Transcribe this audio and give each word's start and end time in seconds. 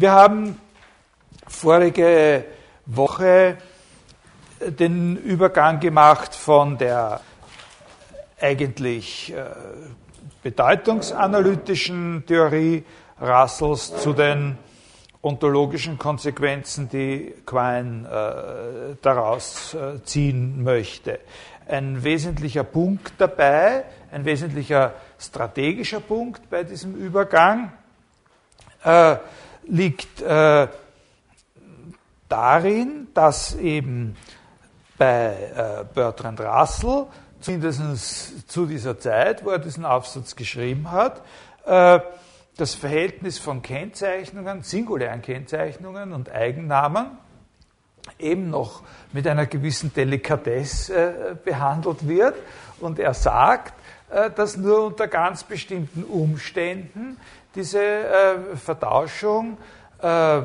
Wir 0.00 0.12
haben 0.12 0.56
vorige 1.48 2.44
Woche 2.86 3.56
den 4.60 5.16
Übergang 5.16 5.80
gemacht 5.80 6.36
von 6.36 6.78
der 6.78 7.20
eigentlich 8.40 9.34
äh, 9.34 9.46
bedeutungsanalytischen 10.44 12.22
Theorie 12.28 12.84
Russells 13.20 13.96
zu 13.96 14.12
den 14.12 14.56
ontologischen 15.20 15.98
Konsequenzen, 15.98 16.88
die 16.88 17.34
Quine 17.44 18.06
äh, 18.06 18.94
daraus 19.02 19.74
äh, 19.74 20.00
ziehen 20.04 20.62
möchte. 20.62 21.18
Ein 21.66 22.04
wesentlicher 22.04 22.62
Punkt 22.62 23.14
dabei, 23.18 23.82
ein 24.12 24.24
wesentlicher 24.24 24.94
strategischer 25.18 25.98
Punkt 25.98 26.48
bei 26.48 26.62
diesem 26.62 26.94
Übergang 26.94 27.72
äh, 28.84 29.16
liegt 29.68 30.20
äh, 30.20 30.68
darin, 32.28 33.08
dass 33.14 33.54
eben 33.54 34.16
bei 34.96 35.34
äh, 35.54 35.84
Bertrand 35.94 36.40
Russell, 36.40 37.06
zumindest 37.40 38.50
zu 38.50 38.66
dieser 38.66 38.98
Zeit, 38.98 39.44
wo 39.44 39.50
er 39.50 39.58
diesen 39.58 39.84
Aufsatz 39.84 40.34
geschrieben 40.34 40.90
hat, 40.90 41.22
äh, 41.64 42.00
das 42.56 42.74
Verhältnis 42.74 43.38
von 43.38 43.62
Kennzeichnungen, 43.62 44.62
singulären 44.62 45.22
Kennzeichnungen 45.22 46.12
und 46.12 46.30
Eigennamen 46.32 47.18
eben 48.18 48.50
noch 48.50 48.82
mit 49.12 49.26
einer 49.26 49.46
gewissen 49.46 49.92
Delikatesse 49.94 50.94
äh, 50.94 51.34
behandelt 51.44 52.08
wird. 52.08 52.34
Und 52.80 52.98
er 52.98 53.14
sagt, 53.14 53.74
äh, 54.10 54.30
dass 54.30 54.56
nur 54.56 54.86
unter 54.86 55.06
ganz 55.06 55.44
bestimmten 55.44 56.02
Umständen 56.02 57.18
diese 57.54 57.80
äh, 57.80 58.56
Vertauschung 58.56 59.58
äh, 60.02 60.42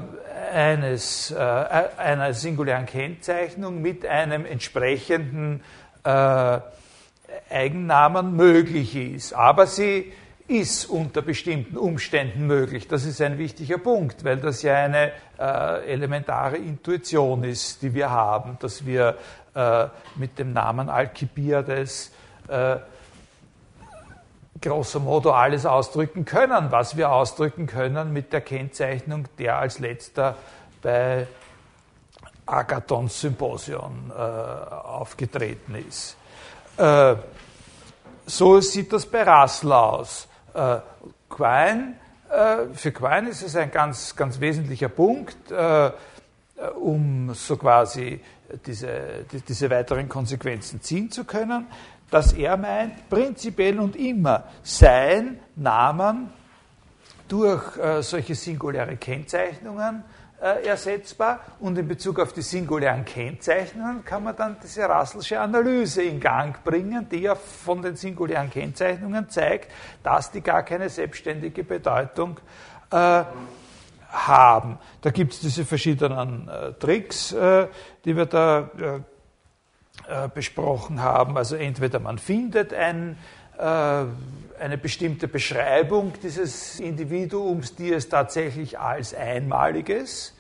eines, 0.53 1.31
äh, 1.31 1.35
einer 1.38 2.34
singulären 2.34 2.85
Kennzeichnung 2.85 3.82
mit 3.82 4.05
einem 4.05 4.45
entsprechenden 4.45 5.62
äh, 6.04 6.60
Eigennamen 7.49 8.35
möglich 8.35 8.95
ist. 8.95 9.34
Aber 9.34 9.68
sie 9.68 10.12
ist 10.48 10.85
unter 10.85 11.21
bestimmten 11.21 11.77
Umständen 11.77 12.48
möglich. 12.48 12.87
Das 12.87 13.05
ist 13.05 13.21
ein 13.21 13.38
wichtiger 13.38 13.77
Punkt, 13.77 14.23
weil 14.23 14.38
das 14.38 14.62
ja 14.62 14.76
eine 14.76 15.12
äh, 15.40 15.91
elementare 15.91 16.57
Intuition 16.57 17.43
ist, 17.43 17.82
die 17.82 17.93
wir 17.93 18.10
haben, 18.10 18.57
dass 18.60 18.85
wir 18.85 19.17
äh, 19.55 19.88
mit 20.15 20.38
dem 20.40 20.54
Namen 20.54 20.90
Alkibiades 20.90 22.12
äh, 22.48 22.77
grosso 24.64 25.00
modo 25.00 25.32
alles 25.32 25.66
ausdrücken 25.66 26.26
können, 26.26 26.72
was 26.72 26.98
wir 26.98 27.12
ausdrücken 27.12 27.68
können 27.68 28.14
mit 28.14 28.34
der 28.34 28.42
Kennzeichnung, 28.42 29.28
der 29.38 29.60
als 29.60 29.80
letzter 29.80 30.36
bei 30.82 31.28
Agathons 32.46 33.20
Symposion 33.22 34.12
äh, 34.12 34.20
aufgetreten 34.20 35.76
ist. 35.76 36.18
Äh, 36.78 37.16
so 38.26 38.60
sieht 38.62 38.91
das 38.94 39.06
bei 39.06 39.24
Russell 39.24 39.72
aus. 39.72 40.28
Äh, 40.54 40.78
Quine, 41.30 41.96
äh, 42.30 42.74
für 42.74 42.91
Quine 42.91 43.30
ist 43.30 43.44
es 43.44 43.56
ein 43.56 43.70
ganz, 43.70 44.16
ganz 44.16 44.40
wesentlicher 44.40 44.90
Punkt, 44.90 45.52
äh, 45.52 45.91
um 46.80 47.34
so 47.34 47.58
quasi 47.58 48.22
diese, 48.66 49.26
die, 49.32 49.41
diese 49.41 49.70
weiteren 49.70 50.08
Konsequenzen 50.08 50.82
ziehen 50.82 51.12
zu 51.12 51.26
können, 51.26 51.68
dass 52.14 52.32
er 52.34 52.58
meint, 52.58 53.10
prinzipiell 53.10 53.80
und 53.80 53.96
immer 53.96 54.44
sein 54.62 55.40
Namen 55.56 56.30
durch 57.28 57.76
äh, 57.78 58.04
solche 58.04 58.36
singuläre 58.36 58.98
Kennzeichnungen 58.98 60.04
äh, 60.40 60.64
ersetzbar 60.64 61.40
und 61.60 61.76
in 61.76 61.88
Bezug 61.88 62.20
auf 62.20 62.32
die 62.32 62.44
singulären 62.44 63.04
Kennzeichnungen 63.04 64.06
kann 64.06 64.25
man 64.25 64.36
dann 64.36 64.58
diese 64.62 64.86
Russellsche 64.86 65.40
Analyse 65.40 66.03
in 66.03 66.19
Gang 66.19 66.64
bringen, 66.64 67.07
die 67.09 67.22
ja 67.22 67.34
von 67.34 67.81
den 67.81 67.96
singulären 67.96 68.52
Kennzeichnungen 68.52 69.28
zeigt, 69.29 69.72
dass 70.03 70.29
die 70.29 70.41
gar 70.41 70.62
keine 70.62 70.90
selbstständige 70.90 71.63
Bedeutung 71.63 72.40
äh, 72.91 73.23
haben. 74.12 74.78
Da 75.02 75.09
gibt 75.09 75.34
es 75.34 75.40
diese 75.40 75.66
verschiedenen 75.66 76.47
äh, 76.47 76.73
Tricks, 76.73 77.31
äh, 77.31 77.69
die 78.06 78.16
wir 78.16 78.28
da 78.28 78.69
äh, 80.08 80.28
besprochen 80.28 81.02
haben. 81.02 81.38
Also 81.38 81.56
entweder 81.56 82.00
man 82.00 82.18
findet 82.18 82.74
ein, 82.74 83.18
äh, 83.58 83.64
eine 83.64 84.78
bestimmte 84.81 85.28
Beschreibung 85.28 86.14
dieses 86.22 86.80
Individuums, 86.80 87.75
die 87.75 87.94
es 87.94 88.09
tatsächlich 88.09 88.80
als 88.80 89.14
einmaliges, 89.14 90.36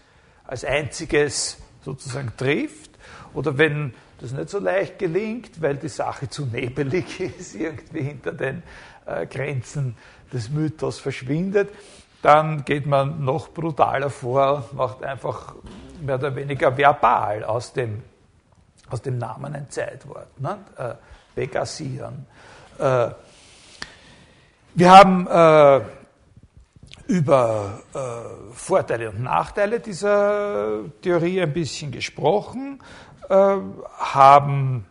als 0.45 0.65
einziges 0.65 1.57
sozusagen 1.81 2.33
trifft. 2.37 2.91
Oder 3.33 3.57
wenn 3.57 3.93
das 4.19 4.31
nicht 4.31 4.49
so 4.49 4.59
leicht 4.59 4.99
gelingt, 4.99 5.61
weil 5.61 5.77
die 5.77 5.89
Sache 5.89 6.29
zu 6.29 6.45
nebelig 6.45 7.19
ist, 7.39 7.55
irgendwie 7.55 8.01
hinter 8.01 8.33
den 8.33 8.63
äh, 9.05 9.25
Grenzen 9.25 9.95
des 10.31 10.49
Mythos 10.49 10.99
verschwindet, 10.99 11.69
dann 12.21 12.63
geht 12.63 12.85
man 12.85 13.23
noch 13.23 13.49
brutaler 13.49 14.09
vor 14.09 14.69
macht 14.71 15.03
einfach 15.03 15.55
mehr 16.01 16.15
oder 16.15 16.35
weniger 16.35 16.77
verbal 16.77 17.43
aus 17.43 17.73
dem 17.73 18.01
aus 18.93 19.01
dem 19.01 19.17
Namen 19.17 19.55
ein 19.55 19.69
Zeitwort, 19.69 20.39
ne? 20.39 20.59
äh, 20.77 20.93
begassieren. 21.35 22.25
Äh, 22.77 23.09
wir 24.75 24.91
haben 24.91 25.27
äh, 25.27 25.81
über 27.07 27.81
äh, 27.93 28.53
Vorteile 28.53 29.09
und 29.09 29.21
Nachteile 29.21 29.79
dieser 29.79 30.83
Theorie 31.01 31.41
ein 31.41 31.53
bisschen 31.53 31.91
gesprochen, 31.91 32.81
äh, 33.29 33.57
haben 33.97 34.85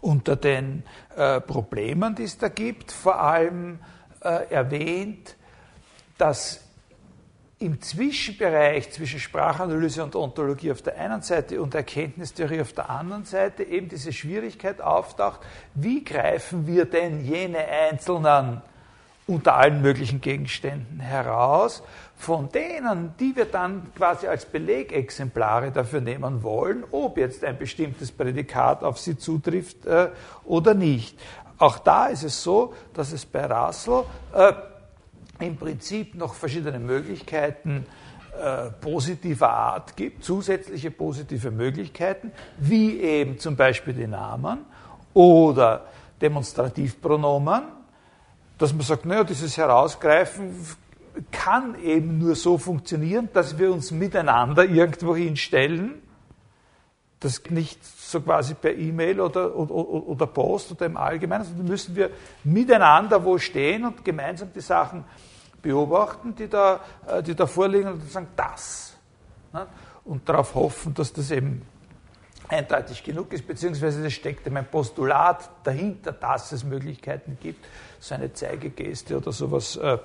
unter 0.00 0.36
den 0.36 0.82
äh, 1.16 1.40
Problemen, 1.40 2.14
die 2.14 2.24
es 2.24 2.38
da 2.38 2.48
gibt, 2.48 2.92
vor 2.92 3.20
allem 3.20 3.78
erwähnt, 4.50 5.36
dass 6.18 6.65
im 7.58 7.80
Zwischenbereich 7.80 8.90
zwischen 8.90 9.18
Sprachanalyse 9.18 10.04
und 10.04 10.14
Ontologie 10.14 10.72
auf 10.72 10.82
der 10.82 10.98
einen 10.98 11.22
Seite 11.22 11.62
und 11.62 11.74
Erkenntnistheorie 11.74 12.60
auf 12.60 12.74
der 12.74 12.90
anderen 12.90 13.24
Seite 13.24 13.62
eben 13.62 13.88
diese 13.88 14.12
Schwierigkeit 14.12 14.80
auftaucht, 14.82 15.40
wie 15.74 16.04
greifen 16.04 16.66
wir 16.66 16.84
denn 16.84 17.24
jene 17.24 17.58
einzelnen 17.58 18.60
unter 19.26 19.56
allen 19.56 19.82
möglichen 19.82 20.20
Gegenständen 20.20 21.00
heraus, 21.00 21.82
von 22.16 22.48
denen, 22.50 23.14
die 23.18 23.34
wir 23.34 23.46
dann 23.46 23.92
quasi 23.96 24.28
als 24.28 24.44
Belegexemplare 24.44 25.72
dafür 25.72 26.00
nehmen 26.00 26.42
wollen, 26.42 26.84
ob 26.92 27.18
jetzt 27.18 27.42
ein 27.42 27.58
bestimmtes 27.58 28.12
Prädikat 28.12 28.84
auf 28.84 28.98
sie 28.98 29.18
zutrifft 29.18 29.84
äh, 29.86 30.10
oder 30.44 30.74
nicht. 30.74 31.18
Auch 31.58 31.78
da 31.78 32.06
ist 32.06 32.22
es 32.22 32.42
so, 32.42 32.74
dass 32.94 33.12
es 33.12 33.26
bei 33.26 33.46
Russell 33.46 34.04
äh, 34.32 34.52
im 35.40 35.56
Prinzip 35.56 36.14
noch 36.14 36.34
verschiedene 36.34 36.78
Möglichkeiten 36.78 37.86
äh, 38.40 38.70
positiver 38.70 39.50
Art 39.50 39.96
gibt, 39.96 40.24
zusätzliche 40.24 40.90
positive 40.90 41.50
Möglichkeiten, 41.50 42.32
wie 42.58 43.00
eben 43.00 43.38
zum 43.38 43.56
Beispiel 43.56 43.94
die 43.94 44.06
Namen 44.06 44.58
oder 45.14 45.86
Demonstrativpronomen, 46.20 47.62
dass 48.58 48.72
man 48.72 48.82
sagt, 48.82 49.06
naja, 49.06 49.24
dieses 49.24 49.56
Herausgreifen 49.56 50.54
kann 51.30 51.80
eben 51.82 52.18
nur 52.18 52.34
so 52.34 52.58
funktionieren, 52.58 53.28
dass 53.32 53.58
wir 53.58 53.72
uns 53.72 53.90
miteinander 53.90 54.64
irgendwo 54.64 55.16
hinstellen, 55.16 56.02
das 57.20 57.42
nicht 57.48 57.82
so 58.10 58.20
quasi 58.20 58.54
per 58.54 58.74
E-Mail 58.74 59.20
oder, 59.20 59.54
oder, 59.54 59.74
oder, 59.74 60.26
Post 60.26 60.72
oder 60.72 60.86
im 60.86 60.96
Allgemeinen, 60.96 61.44
sondern 61.44 61.66
müssen 61.66 61.96
wir 61.96 62.10
miteinander 62.44 63.24
wo 63.24 63.36
stehen 63.38 63.84
und 63.84 64.04
gemeinsam 64.04 64.52
die 64.54 64.60
Sachen 64.60 65.04
beobachten, 65.60 66.34
die 66.34 66.48
da, 66.48 66.80
äh, 67.06 67.22
die 67.22 67.34
da 67.34 67.46
vorliegen 67.46 67.88
und 67.88 68.10
sagen, 68.10 68.28
das. 68.36 68.94
Und 70.04 70.28
darauf 70.28 70.54
hoffen, 70.54 70.94
dass 70.94 71.12
das 71.12 71.30
eben 71.30 71.62
eindeutig 72.48 73.02
genug 73.02 73.32
ist, 73.32 73.46
beziehungsweise 73.46 74.06
es 74.06 74.12
steckt 74.12 74.46
eben 74.46 74.56
ein 74.56 74.70
Postulat 74.70 75.50
dahinter, 75.64 76.12
dass 76.12 76.52
es 76.52 76.62
Möglichkeiten 76.62 77.38
gibt, 77.40 77.66
so 77.98 78.14
eine 78.14 78.32
Zeigegeste 78.32 79.16
oder 79.16 79.32
sowas 79.32 79.76
äh, 79.76 79.98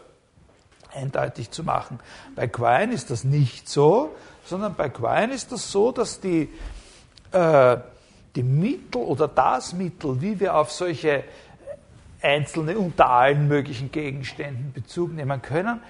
eindeutig 0.94 1.52
zu 1.52 1.64
machen. 1.64 2.00
Bei 2.36 2.48
Quine 2.48 2.94
ist 2.94 3.12
das 3.12 3.24
nicht 3.24 3.70
so, 3.70 4.16
sondern 4.46 4.74
bei 4.74 4.90
Quine 4.90 5.34
ist 5.34 5.52
das 5.52 5.72
so, 5.72 5.92
dass 5.92 6.20
die, 6.20 6.50
äh, 7.32 7.78
die 8.36 8.44
Mittel 8.44 9.02
oder 9.02 9.28
das 9.28 9.74
Mittel, 9.74 10.22
wie 10.22 10.40
wir 10.40 10.56
auf 10.56 10.72
solche 10.72 11.24
einzelne 12.22 12.78
unter 12.78 13.10
allen 13.10 13.48
möglichen 13.48 13.92
Gegenständen 13.92 14.72
Bezug 14.74 15.14
nehmen 15.14 15.42
können, 15.42 15.82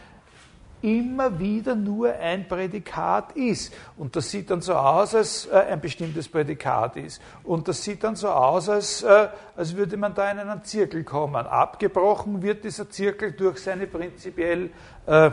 immer 0.81 1.38
wieder 1.39 1.75
nur 1.75 2.13
ein 2.13 2.47
Prädikat 2.47 3.33
ist. 3.33 3.73
Und 3.97 4.15
das 4.15 4.31
sieht 4.31 4.49
dann 4.49 4.61
so 4.61 4.73
aus, 4.73 5.13
als 5.13 5.45
äh, 5.45 5.55
ein 5.55 5.79
bestimmtes 5.79 6.27
Prädikat 6.27 6.95
ist. 6.97 7.21
Und 7.43 7.67
das 7.67 7.83
sieht 7.83 8.03
dann 8.03 8.15
so 8.15 8.29
aus, 8.29 8.67
als, 8.67 9.03
äh, 9.03 9.27
als 9.55 9.75
würde 9.75 9.97
man 9.97 10.15
da 10.15 10.31
in 10.31 10.39
einen 10.39 10.63
Zirkel 10.63 11.03
kommen. 11.03 11.45
Abgebrochen 11.45 12.41
wird 12.41 12.63
dieser 12.63 12.89
Zirkel 12.89 13.33
durch 13.33 13.59
seine 13.59 13.85
prinzipiell 13.85 14.71
äh, 15.05 15.31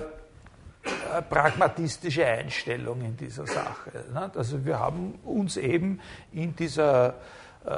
pragmatistische 1.28 2.26
Einstellung 2.26 3.00
in 3.02 3.16
dieser 3.16 3.46
Sache. 3.46 4.04
Ne? 4.12 4.30
Also 4.34 4.64
wir 4.64 4.78
haben 4.78 5.19
uns 5.25 5.56
eben 5.56 6.00
in 6.32 6.54
dieser 6.54 7.14
äh, 7.64 7.72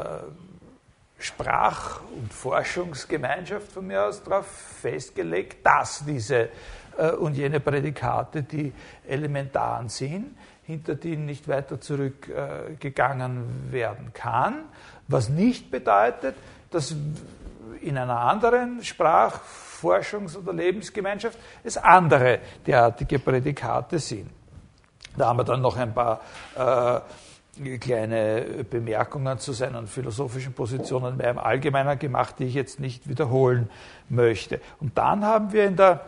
Sprach- 1.19 2.00
und 2.17 2.32
Forschungsgemeinschaft 2.32 3.73
von 3.73 3.87
mir 3.87 4.05
aus 4.05 4.23
darauf 4.23 4.47
festgelegt, 4.47 5.64
dass 5.64 6.05
diese 6.05 6.49
äh, 6.97 7.11
und 7.12 7.37
jene 7.37 7.61
Prädikate 7.61 8.43
die 8.43 8.73
elementaren 9.06 9.88
sind, 9.88 10.37
hinter 10.64 10.94
denen 10.94 11.26
nicht 11.26 11.49
weiter 11.49 11.81
zurückgegangen 11.81 13.73
werden 13.73 14.12
kann, 14.12 14.64
was 15.08 15.29
nicht 15.29 15.70
bedeutet, 15.70 16.37
dass 16.70 16.94
in 17.81 17.99
einer 17.99 18.20
anderen 18.20 18.82
Sprach-, 18.85 19.41
Forschungs- 19.81 20.37
oder 20.37 20.53
Lebensgemeinschaft 20.53 21.38
es 21.65 21.77
andere 21.77 22.41
derartige 22.67 23.19
Prädikate 23.19 23.99
sind. 23.99 24.31
Da 25.17 25.29
haben 25.29 25.38
wir 25.38 25.44
dann 25.44 25.61
noch 25.61 25.77
ein 25.77 25.93
paar 25.93 26.21
äh, 26.55 27.79
kleine 27.79 28.65
Bemerkungen 28.69 29.38
zu 29.38 29.53
seinen 29.53 29.87
philosophischen 29.87 30.53
Positionen 30.53 31.17
mehr 31.17 31.31
im 31.31 31.38
Allgemeinen 31.38 31.99
gemacht, 31.99 32.37
die 32.38 32.44
ich 32.44 32.55
jetzt 32.55 32.81
nicht 32.81 33.09
wiederholen 33.09 33.69
möchte. 34.09 34.61
Und 34.81 34.97
dann 34.97 35.25
haben 35.25 35.53
wir 35.53 35.65
in 35.65 35.77
der 35.77 36.00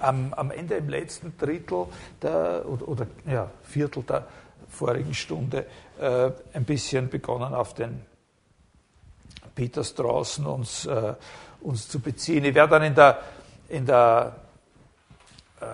am, 0.00 0.34
am 0.34 0.50
Ende 0.50 0.74
im 0.74 0.88
letzten 0.88 1.36
Drittel 1.38 1.86
der, 2.20 2.64
oder, 2.66 2.88
oder 2.88 3.06
ja, 3.26 3.50
Viertel 3.62 4.02
der 4.02 4.26
vorigen 4.68 5.14
Stunde 5.14 5.66
äh, 5.98 6.30
ein 6.52 6.64
bisschen 6.64 7.08
begonnen 7.08 7.54
auf 7.54 7.74
den 7.74 8.02
Peter 9.54 9.84
Strawson 9.84 10.46
uns, 10.46 10.84
äh, 10.86 11.14
uns 11.64 11.88
zu 11.88 11.98
beziehen. 11.98 12.44
Ich 12.44 12.54
werde 12.54 12.70
dann 12.70 12.82
in 12.84 12.94
der, 12.94 13.18
in 13.68 13.86
der 13.86 14.36
äh, 15.60 15.64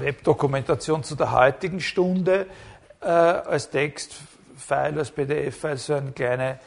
Webdokumentation 0.00 1.02
zu 1.02 1.16
der 1.16 1.32
heutigen 1.32 1.80
Stunde 1.80 2.46
äh, 3.00 3.06
als 3.06 3.70
Textfile, 3.70 4.98
als 4.98 5.10
PDF-File 5.10 5.76
so 5.78 5.94
eine 5.94 6.12
kleine, 6.12 6.60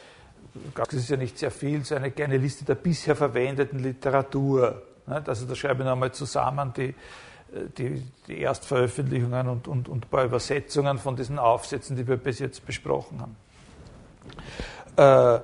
das 0.74 0.92
ist 0.92 1.08
ja 1.08 1.16
nicht 1.16 1.38
sehr 1.38 1.50
viel, 1.50 1.84
so 1.84 1.94
eine 1.94 2.10
kleine 2.10 2.36
Liste 2.36 2.64
der 2.64 2.74
bisher 2.74 3.16
verwendeten 3.16 3.78
Literatur 3.78 4.82
also 5.08 5.46
da 5.46 5.54
schreibe 5.54 5.82
ich 5.82 5.88
nochmal 5.88 6.12
zusammen 6.12 6.72
die, 6.76 6.94
die, 7.78 8.02
die 8.26 8.40
Erstveröffentlichungen 8.40 9.48
und, 9.48 9.68
und, 9.68 9.88
und 9.88 10.04
ein 10.04 10.08
paar 10.08 10.24
Übersetzungen 10.24 10.98
von 10.98 11.16
diesen 11.16 11.38
Aufsätzen, 11.38 11.96
die 11.96 12.06
wir 12.06 12.16
bis 12.16 12.38
jetzt 12.38 12.64
besprochen 12.66 13.20
haben. 13.20 13.36
Äh, 14.96 15.40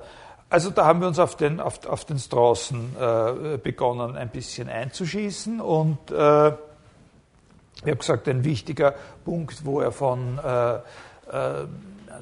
also 0.55 0.69
da 0.69 0.85
haben 0.85 1.01
wir 1.01 1.09
uns 1.09 1.19
auf 1.19 1.35
den, 1.35 1.59
auf, 1.59 1.85
auf 1.85 2.05
den 2.05 2.17
Straßen 2.17 2.95
äh, 2.97 3.57
begonnen, 3.57 4.15
ein 4.15 4.29
bisschen 4.29 4.69
einzuschießen 4.69 5.59
und 5.59 6.11
äh, 6.11 6.47
ich 6.47 6.53
habe 7.81 7.97
gesagt, 7.97 8.29
ein 8.29 8.45
wichtiger 8.45 8.95
Punkt, 9.25 9.65
wo 9.65 9.81
er 9.81 9.91
von 9.91 10.39
äh, 10.39 10.75
äh 10.75 11.67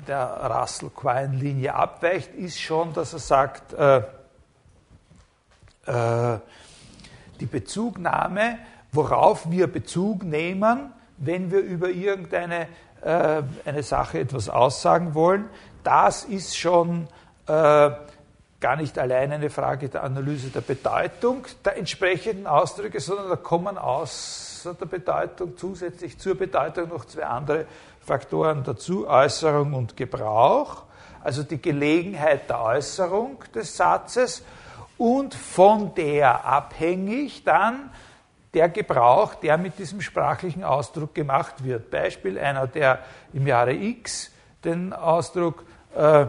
der 0.07 0.51
Russell-Quine-Linie 0.51 1.75
abweicht, 1.75 2.33
ist 2.33 2.59
schon, 2.59 2.93
dass 2.93 3.13
er 3.13 3.19
sagt, 3.19 3.73
äh, 3.73 4.01
die 7.39 7.45
Bezugnahme, 7.45 8.57
worauf 8.91 9.51
wir 9.51 9.67
Bezug 9.67 10.23
nehmen, 10.23 10.91
wenn 11.17 11.51
wir 11.51 11.59
über 11.59 11.89
irgendeine 11.89 12.67
äh, 13.03 13.43
eine 13.65 13.83
Sache 13.83 14.21
etwas 14.21 14.49
aussagen 14.49 15.13
wollen, 15.13 15.45
das 15.83 16.23
ist 16.23 16.57
schon 16.57 17.07
äh, 17.47 17.91
gar 18.63 18.77
nicht 18.77 18.97
allein 18.97 19.29
eine 19.33 19.49
Frage 19.49 19.89
der 19.89 20.05
Analyse 20.05 20.47
der 20.47 20.61
Bedeutung 20.61 21.45
der 21.65 21.75
entsprechenden 21.75 22.47
Ausdrücke, 22.47 23.01
sondern 23.01 23.27
da 23.27 23.35
kommen 23.35 23.77
außer 23.77 24.73
der 24.75 24.85
Bedeutung 24.85 25.57
zusätzlich 25.57 26.17
zur 26.17 26.35
Bedeutung 26.35 26.87
noch 26.87 27.03
zwei 27.03 27.25
andere 27.25 27.65
Faktoren 27.99 28.63
dazu, 28.63 29.05
Äußerung 29.05 29.73
und 29.73 29.97
Gebrauch, 29.97 30.83
also 31.21 31.43
die 31.43 31.61
Gelegenheit 31.61 32.49
der 32.49 32.61
Äußerung 32.61 33.43
des 33.53 33.75
Satzes 33.75 34.43
und 34.97 35.35
von 35.35 35.93
der 35.95 36.45
abhängig 36.45 37.43
dann 37.43 37.91
der 38.53 38.69
Gebrauch, 38.69 39.35
der 39.35 39.57
mit 39.57 39.77
diesem 39.77 39.99
sprachlichen 39.99 40.63
Ausdruck 40.63 41.13
gemacht 41.13 41.65
wird. 41.65 41.91
Beispiel 41.91 42.39
einer, 42.39 42.67
der 42.67 42.99
im 43.33 43.45
Jahre 43.45 43.73
X 43.73 44.31
den 44.63 44.93
Ausdruck 44.93 45.65
äh, 45.97 46.27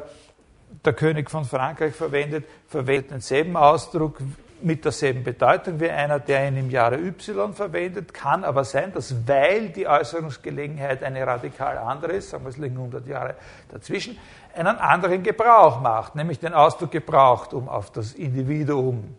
der 0.85 0.93
König 0.93 1.31
von 1.31 1.45
Frankreich 1.45 1.95
verwendet, 1.95 2.45
verwendet 2.69 3.11
denselben 3.11 3.57
Ausdruck 3.57 4.19
mit 4.65 4.85
derselben 4.85 5.23
Bedeutung 5.23 5.79
wie 5.79 5.91
einer, 5.91 6.19
der 6.19 6.49
ihn 6.49 6.57
im 6.57 6.71
Jahre 6.71 6.97
Y 6.97 7.53
verwendet. 7.53 8.15
Kann 8.15 8.45
aber 8.45 8.65
sein, 8.65 8.93
dass 8.93 9.29
weil 9.29 9.69
die 9.69 9.87
Äußerungsgelegenheit 9.87 11.03
eine 11.03 11.27
radikal 11.27 11.77
andere 11.79 12.13
ist, 12.13 12.31
sagen 12.31 12.45
wir 12.45 12.49
es 12.49 12.57
liegen 12.57 12.77
100 12.77 13.07
Jahre 13.07 13.35
dazwischen, 13.71 14.19
einen 14.55 14.77
anderen 14.79 15.23
Gebrauch 15.23 15.81
macht, 15.81 16.15
nämlich 16.15 16.39
den 16.39 16.55
Ausdruck 16.55 16.93
gebraucht, 16.93 17.53
um 17.53 17.69
auf 17.69 17.91
das 17.91 18.15
Individuum 18.15 19.17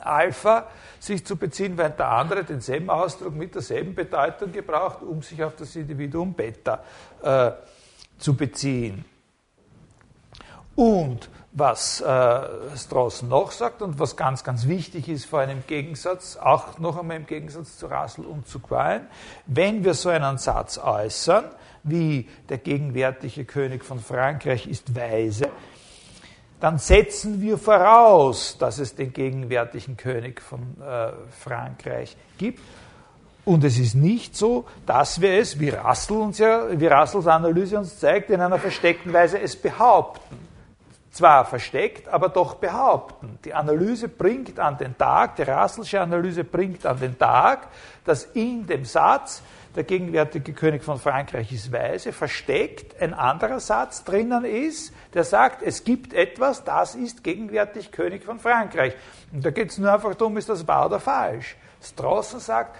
Alpha 0.00 0.66
sich 0.98 1.24
zu 1.24 1.36
beziehen, 1.36 1.76
während 1.76 1.98
der 1.98 2.08
andere 2.08 2.44
denselben 2.44 2.90
Ausdruck 2.90 3.34
mit 3.34 3.54
derselben 3.54 3.94
Bedeutung 3.94 4.52
gebraucht, 4.52 5.02
um 5.02 5.22
sich 5.22 5.42
auf 5.42 5.56
das 5.56 5.74
Individuum 5.76 6.34
Beta 6.34 6.82
äh, 7.22 7.52
zu 8.18 8.36
beziehen. 8.36 9.04
Und 10.74 11.28
was 11.52 12.00
äh, 12.00 12.40
Strauss 12.76 13.22
noch 13.22 13.50
sagt 13.50 13.82
und 13.82 13.98
was 13.98 14.16
ganz, 14.16 14.42
ganz 14.42 14.66
wichtig 14.66 15.08
ist 15.08 15.26
vor 15.26 15.40
einem 15.40 15.64
Gegensatz, 15.66 16.38
auch 16.38 16.78
noch 16.78 16.98
einmal 16.98 17.18
im 17.18 17.26
Gegensatz 17.26 17.76
zu 17.76 17.86
Russell 17.86 18.24
und 18.24 18.48
zu 18.48 18.58
Quine, 18.58 19.06
wenn 19.46 19.84
wir 19.84 19.92
so 19.92 20.08
einen 20.08 20.38
Satz 20.38 20.78
äußern, 20.78 21.44
wie 21.82 22.28
der 22.48 22.58
gegenwärtige 22.58 23.44
König 23.44 23.84
von 23.84 23.98
Frankreich 23.98 24.66
ist 24.66 24.96
weise, 24.96 25.50
dann 26.60 26.78
setzen 26.78 27.42
wir 27.42 27.58
voraus, 27.58 28.56
dass 28.56 28.78
es 28.78 28.94
den 28.94 29.12
gegenwärtigen 29.12 29.96
König 29.96 30.40
von 30.40 30.60
äh, 30.80 31.10
Frankreich 31.40 32.16
gibt. 32.38 32.60
Und 33.44 33.64
es 33.64 33.78
ist 33.78 33.96
nicht 33.96 34.36
so, 34.36 34.66
dass 34.86 35.20
wir 35.20 35.32
es, 35.32 35.58
wie 35.58 35.70
Russell 35.70 36.30
ja, 36.36 37.34
Analyse 37.34 37.78
uns 37.78 37.98
zeigt, 37.98 38.30
in 38.30 38.40
einer 38.40 38.60
versteckten 38.60 39.12
Weise 39.12 39.40
es 39.40 39.56
behaupten. 39.56 40.51
Zwar 41.12 41.44
versteckt, 41.44 42.08
aber 42.08 42.30
doch 42.30 42.54
behaupten. 42.54 43.38
Die 43.44 43.52
Analyse 43.52 44.08
bringt 44.08 44.58
an 44.58 44.78
den 44.78 44.96
Tag, 44.96 45.36
die 45.36 45.42
Russellsche 45.42 46.00
Analyse 46.00 46.42
bringt 46.42 46.86
an 46.86 46.98
den 46.98 47.18
Tag, 47.18 47.68
dass 48.06 48.24
in 48.24 48.66
dem 48.66 48.86
Satz 48.86 49.42
der 49.76 49.84
gegenwärtige 49.84 50.54
König 50.54 50.82
von 50.82 50.98
Frankreich 50.98 51.52
ist 51.52 51.70
weise, 51.70 52.12
versteckt 52.12 53.00
ein 53.00 53.12
anderer 53.12 53.60
Satz 53.60 54.04
drinnen 54.04 54.46
ist, 54.46 54.94
der 55.12 55.24
sagt, 55.24 55.62
es 55.62 55.84
gibt 55.84 56.14
etwas, 56.14 56.64
das 56.64 56.94
ist 56.94 57.22
gegenwärtig 57.22 57.92
König 57.92 58.24
von 58.24 58.38
Frankreich. 58.38 58.94
Und 59.32 59.44
da 59.44 59.50
geht 59.50 59.70
es 59.70 59.76
nur 59.76 59.92
einfach 59.92 60.14
darum, 60.14 60.38
ist 60.38 60.48
das 60.48 60.66
wahr 60.66 60.86
oder 60.86 60.98
falsch. 61.00 61.56
Straussen 61.82 62.40
sagt, 62.40 62.78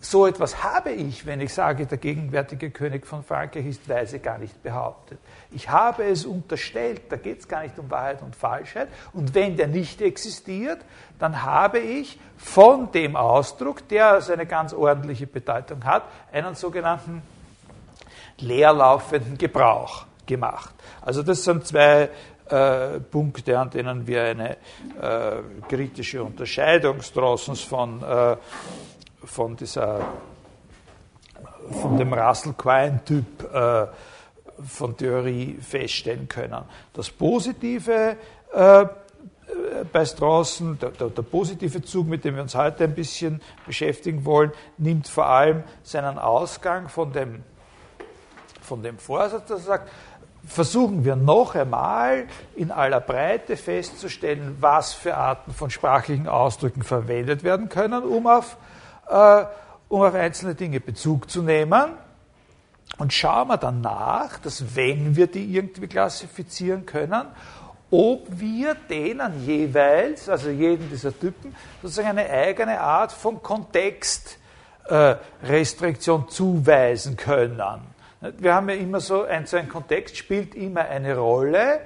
so 0.00 0.26
etwas 0.26 0.62
habe 0.62 0.90
ich, 0.90 1.26
wenn 1.26 1.40
ich 1.40 1.52
sage, 1.52 1.86
der 1.86 1.98
gegenwärtige 1.98 2.70
König 2.70 3.06
von 3.06 3.24
Frankreich 3.24 3.66
ist 3.66 3.88
weise, 3.88 4.18
gar 4.18 4.38
nicht 4.38 4.62
behauptet. 4.62 5.18
Ich 5.50 5.70
habe 5.70 6.04
es 6.04 6.26
unterstellt, 6.26 7.02
da 7.08 7.16
geht 7.16 7.40
es 7.40 7.48
gar 7.48 7.62
nicht 7.62 7.78
um 7.78 7.90
Wahrheit 7.90 8.22
und 8.22 8.36
Falschheit. 8.36 8.88
Und 9.12 9.34
wenn 9.34 9.56
der 9.56 9.68
nicht 9.68 10.02
existiert, 10.02 10.78
dann 11.18 11.42
habe 11.42 11.78
ich 11.78 12.18
von 12.36 12.92
dem 12.92 13.16
Ausdruck, 13.16 13.88
der 13.88 14.08
also 14.08 14.32
eine 14.32 14.46
ganz 14.46 14.74
ordentliche 14.74 15.26
Bedeutung 15.26 15.84
hat, 15.84 16.04
einen 16.30 16.54
sogenannten 16.54 17.22
leerlaufenden 18.38 19.38
Gebrauch 19.38 20.04
gemacht. 20.26 20.74
Also 21.00 21.22
das 21.22 21.42
sind 21.42 21.66
zwei 21.66 22.10
äh, 22.48 23.00
Punkte, 23.00 23.58
an 23.58 23.70
denen 23.70 24.06
wir 24.06 24.22
eine 24.22 24.50
äh, 24.50 24.56
kritische 25.68 26.22
Unterscheidung 26.22 27.00
von 27.00 28.02
äh, 28.02 28.36
von 29.26 29.56
dieser, 29.56 30.00
von 31.82 31.98
dem 31.98 32.12
Russell-Quine-Typ 32.12 33.54
äh, 33.54 33.86
von 34.64 34.96
Theorie 34.96 35.58
feststellen 35.60 36.28
können. 36.28 36.64
Das 36.94 37.10
Positive 37.10 38.16
äh, 38.54 38.86
bei 39.92 40.04
Strawson, 40.04 40.78
der, 40.78 40.90
der, 40.90 41.08
der, 41.08 41.22
positive 41.22 41.82
Zug, 41.82 42.08
mit 42.08 42.24
dem 42.24 42.36
wir 42.36 42.42
uns 42.42 42.54
heute 42.54 42.84
ein 42.84 42.94
bisschen 42.94 43.40
beschäftigen 43.66 44.24
wollen, 44.24 44.52
nimmt 44.78 45.08
vor 45.08 45.26
allem 45.26 45.62
seinen 45.82 46.18
Ausgang 46.18 46.88
von 46.88 47.12
dem, 47.12 47.42
von 48.60 48.82
dem 48.82 48.98
Vorsatz, 48.98 49.48
dass 49.48 49.60
er 49.60 49.66
sagt, 49.66 49.90
versuchen 50.46 51.04
wir 51.04 51.16
noch 51.16 51.54
einmal 51.54 52.26
in 52.54 52.70
aller 52.70 53.00
Breite 53.00 53.56
festzustellen, 53.56 54.56
was 54.60 54.94
für 54.94 55.16
Arten 55.16 55.52
von 55.52 55.70
sprachlichen 55.70 56.28
Ausdrücken 56.28 56.82
verwendet 56.82 57.42
werden 57.42 57.68
können, 57.68 58.02
um 58.04 58.26
auf 58.26 58.56
äh, 59.08 59.44
um 59.88 60.02
auf 60.02 60.14
einzelne 60.14 60.54
Dinge 60.54 60.80
Bezug 60.80 61.30
zu 61.30 61.42
nehmen. 61.42 61.92
Und 62.98 63.12
schauen 63.12 63.48
wir 63.48 63.56
dann 63.56 63.80
nach, 63.80 64.38
dass 64.38 64.74
wenn 64.74 65.16
wir 65.16 65.26
die 65.26 65.54
irgendwie 65.54 65.86
klassifizieren 65.86 66.86
können, 66.86 67.26
ob 67.90 68.26
wir 68.30 68.74
denen 68.74 69.44
jeweils, 69.46 70.28
also 70.28 70.50
jeden 70.50 70.88
dieser 70.90 71.18
Typen, 71.18 71.54
sozusagen 71.82 72.18
eine 72.18 72.28
eigene 72.28 72.80
Art 72.80 73.12
von 73.12 73.42
Kontext 73.42 74.38
äh, 74.88 75.16
zuweisen 76.28 77.16
können. 77.16 77.80
Wir 78.38 78.54
haben 78.54 78.68
ja 78.68 78.74
immer 78.76 79.00
so, 79.00 79.24
ein, 79.24 79.46
so 79.46 79.56
ein 79.56 79.68
Kontext 79.68 80.16
spielt 80.16 80.54
immer 80.54 80.82
eine 80.82 81.16
Rolle 81.16 81.80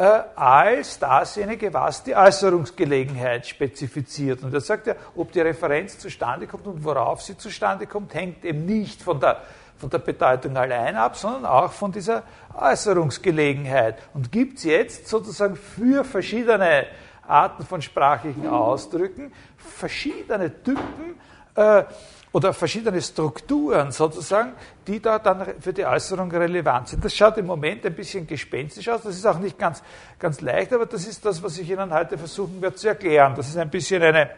äh, 0.00 0.22
als 0.34 0.98
dasjenige, 0.98 1.74
was 1.74 2.02
die 2.02 2.16
Äußerungsgelegenheit 2.16 3.46
spezifiziert. 3.46 4.42
Und 4.42 4.54
er 4.54 4.62
sagt 4.62 4.86
ja, 4.86 4.94
ob 5.14 5.30
die 5.30 5.40
Referenz 5.40 5.98
zustande 5.98 6.46
kommt 6.46 6.66
und 6.66 6.82
worauf 6.82 7.20
sie 7.20 7.36
zustande 7.36 7.86
kommt, 7.86 8.14
hängt 8.14 8.42
eben 8.46 8.64
nicht 8.64 9.02
von 9.02 9.20
der, 9.20 9.42
von 9.76 9.90
der 9.90 9.98
Bedeutung 9.98 10.56
allein 10.56 10.96
ab, 10.96 11.18
sondern 11.18 11.44
auch 11.44 11.70
von 11.70 11.92
dieser 11.92 12.22
Äußerungsgelegenheit. 12.54 13.98
Und 14.14 14.32
gibt 14.32 14.56
es 14.56 14.64
jetzt 14.64 15.06
sozusagen 15.06 15.56
für 15.56 16.02
verschiedene 16.02 16.86
Arten 17.28 17.66
von 17.66 17.82
sprachlichen 17.82 18.48
Ausdrücken 18.48 19.30
verschiedene 19.58 20.62
Typen, 20.62 21.20
äh, 21.56 21.84
oder 22.32 22.52
verschiedene 22.52 23.02
Strukturen 23.02 23.90
sozusagen, 23.90 24.52
die 24.86 25.00
da 25.00 25.18
dann 25.18 25.54
für 25.60 25.72
die 25.72 25.84
Äußerung 25.84 26.30
relevant 26.30 26.88
sind. 26.88 27.04
Das 27.04 27.14
schaut 27.14 27.38
im 27.38 27.46
Moment 27.46 27.84
ein 27.84 27.94
bisschen 27.94 28.26
gespenstisch 28.26 28.88
aus, 28.88 29.02
das 29.02 29.16
ist 29.16 29.26
auch 29.26 29.38
nicht 29.38 29.58
ganz, 29.58 29.82
ganz 30.18 30.40
leicht, 30.40 30.72
aber 30.72 30.86
das 30.86 31.06
ist 31.06 31.24
das, 31.24 31.42
was 31.42 31.58
ich 31.58 31.68
Ihnen 31.68 31.92
heute 31.92 32.16
versuchen 32.16 32.62
werde 32.62 32.76
zu 32.76 32.88
erklären. 32.88 33.34
Das 33.34 33.48
ist 33.48 33.56
ein 33.56 33.68
bisschen 33.68 34.02
eine, 34.02 34.30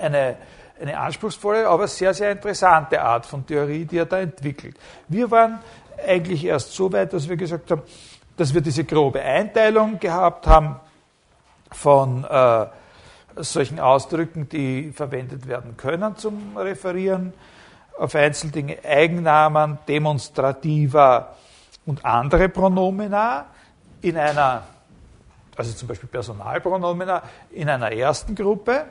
eine, 0.00 0.36
eine 0.80 0.98
anspruchsvolle, 0.98 1.68
aber 1.68 1.86
sehr, 1.86 2.14
sehr 2.14 2.32
interessante 2.32 3.00
Art 3.02 3.26
von 3.26 3.46
Theorie, 3.46 3.84
die 3.84 3.98
er 3.98 4.06
da 4.06 4.18
entwickelt. 4.18 4.76
Wir 5.08 5.30
waren 5.30 5.58
eigentlich 6.06 6.44
erst 6.44 6.72
so 6.72 6.90
weit, 6.92 7.12
dass 7.12 7.28
wir 7.28 7.36
gesagt 7.36 7.70
haben, 7.70 7.82
dass 8.38 8.54
wir 8.54 8.60
diese 8.62 8.84
grobe 8.84 9.20
Einteilung 9.20 9.98
gehabt 9.98 10.46
haben 10.46 10.76
von 11.72 12.24
äh, 12.24 12.66
solchen 13.36 13.78
Ausdrücken, 13.78 14.48
die 14.48 14.92
verwendet 14.92 15.46
werden 15.46 15.76
können 15.76 16.16
zum 16.16 16.56
Referieren 16.56 17.32
auf 17.98 18.14
Einzeldinge, 18.14 18.78
Eigennamen, 18.84 19.78
Demonstrativer 19.88 21.36
und 21.86 22.04
andere 22.04 22.48
Pronomina 22.48 23.46
in 24.02 24.16
einer, 24.16 24.62
also 25.56 25.72
zum 25.72 25.88
Beispiel 25.88 26.08
Personalpronomina, 26.08 27.22
in 27.50 27.68
einer 27.68 27.92
ersten 27.92 28.34
Gruppe. 28.34 28.84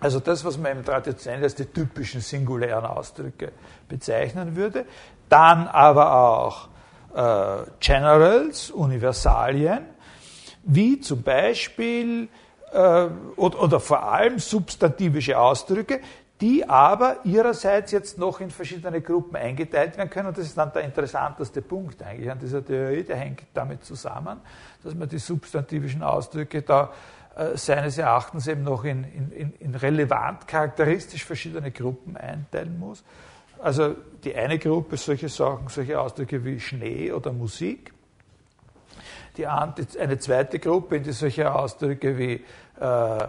Also 0.00 0.20
das, 0.20 0.44
was 0.44 0.58
man 0.58 0.78
im 0.78 0.84
Traditionellen 0.84 1.44
als 1.44 1.54
die 1.54 1.66
typischen 1.66 2.20
singulären 2.20 2.86
Ausdrücke 2.86 3.52
bezeichnen 3.88 4.56
würde. 4.56 4.86
Dann 5.28 5.68
aber 5.68 6.14
auch 6.14 6.68
äh, 7.14 7.70
Generals, 7.80 8.70
Universalien, 8.70 9.84
wie 10.62 11.00
zum 11.00 11.22
Beispiel 11.22 12.28
äh, 12.72 13.08
oder, 13.36 13.62
oder 13.62 13.80
vor 13.80 14.02
allem 14.02 14.38
substantivische 14.38 15.38
Ausdrücke, 15.38 16.00
die 16.40 16.66
aber 16.66 17.18
ihrerseits 17.24 17.92
jetzt 17.92 18.16
noch 18.16 18.40
in 18.40 18.50
verschiedene 18.50 19.02
Gruppen 19.02 19.36
eingeteilt 19.36 19.98
werden 19.98 20.08
können. 20.08 20.28
Und 20.28 20.38
das 20.38 20.46
ist 20.46 20.56
dann 20.56 20.72
der 20.72 20.82
interessanteste 20.82 21.60
Punkt 21.60 22.02
eigentlich 22.02 22.30
an 22.30 22.38
dieser 22.38 22.64
Theorie, 22.64 23.02
der 23.02 23.16
hängt 23.16 23.42
damit 23.52 23.84
zusammen, 23.84 24.40
dass 24.82 24.94
man 24.94 25.08
die 25.08 25.18
substantivischen 25.18 26.02
Ausdrücke 26.02 26.62
da 26.62 26.92
äh, 27.36 27.56
seines 27.56 27.98
Erachtens 27.98 28.46
eben 28.46 28.62
noch 28.62 28.84
in, 28.84 29.04
in, 29.04 29.52
in 29.58 29.74
relevant 29.74 30.48
charakteristisch 30.48 31.24
verschiedene 31.24 31.70
Gruppen 31.70 32.16
einteilen 32.16 32.78
muss. 32.78 33.04
Also 33.58 33.94
die 34.24 34.34
eine 34.34 34.58
Gruppe 34.58 34.96
solche 34.96 35.28
Sachen, 35.28 35.68
solche 35.68 36.00
Ausdrücke 36.00 36.42
wie 36.44 36.58
Schnee 36.58 37.12
oder 37.12 37.32
Musik 37.32 37.92
die 39.40 39.46
eine 39.98 40.18
zweite 40.18 40.58
Gruppe, 40.58 40.96
in 40.96 41.02
die 41.02 41.12
solche 41.12 41.50
Ausdrücke 41.52 42.16
wie, 42.18 42.44
äh, 42.80 42.84
äh, 42.84 43.28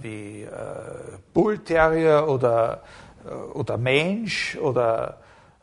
wie 0.00 0.42
äh, 0.42 0.48
Bullterrier 1.32 2.26
oder, 2.28 2.82
äh, 3.24 3.30
oder 3.30 3.78
Mensch 3.78 4.56
oder 4.56 5.18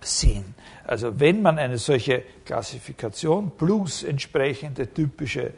sind. 0.00 0.54
Also 0.86 1.20
wenn 1.20 1.42
man 1.42 1.58
eine 1.58 1.76
solche 1.78 2.22
Klassifikation 2.44 3.52
plus 3.56 4.02
entsprechende 4.02 4.92
typische 4.92 5.52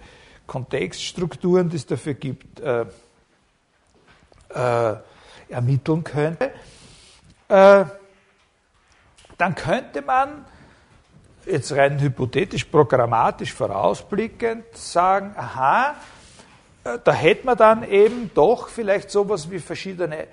Kontextstrukturen, 0.53 1.71
die 1.71 1.77
es 1.77 1.87
dafür 1.87 2.13
gibt, 2.13 2.61
äh, 2.61 2.85
äh, 4.51 4.97
ermitteln 5.49 6.05
könnte, 6.05 6.53
äh, 7.49 7.87
dann 9.39 9.55
könnte 9.55 10.03
man 10.03 10.45
jetzt 11.47 11.73
rein 11.73 11.99
hypothetisch, 11.99 12.67
programmatisch 12.67 13.55
vorausblickend 13.55 14.77
sagen, 14.77 15.33
aha, 15.39 15.95
äh, 16.85 16.99
da 17.03 17.13
hätte 17.15 17.47
man 17.47 17.57
dann 17.57 17.83
eben 17.83 18.31
doch 18.35 18.69
vielleicht 18.69 19.11
sowas 19.11 19.51
wie 19.51 19.59
verschiedene, 19.59 20.27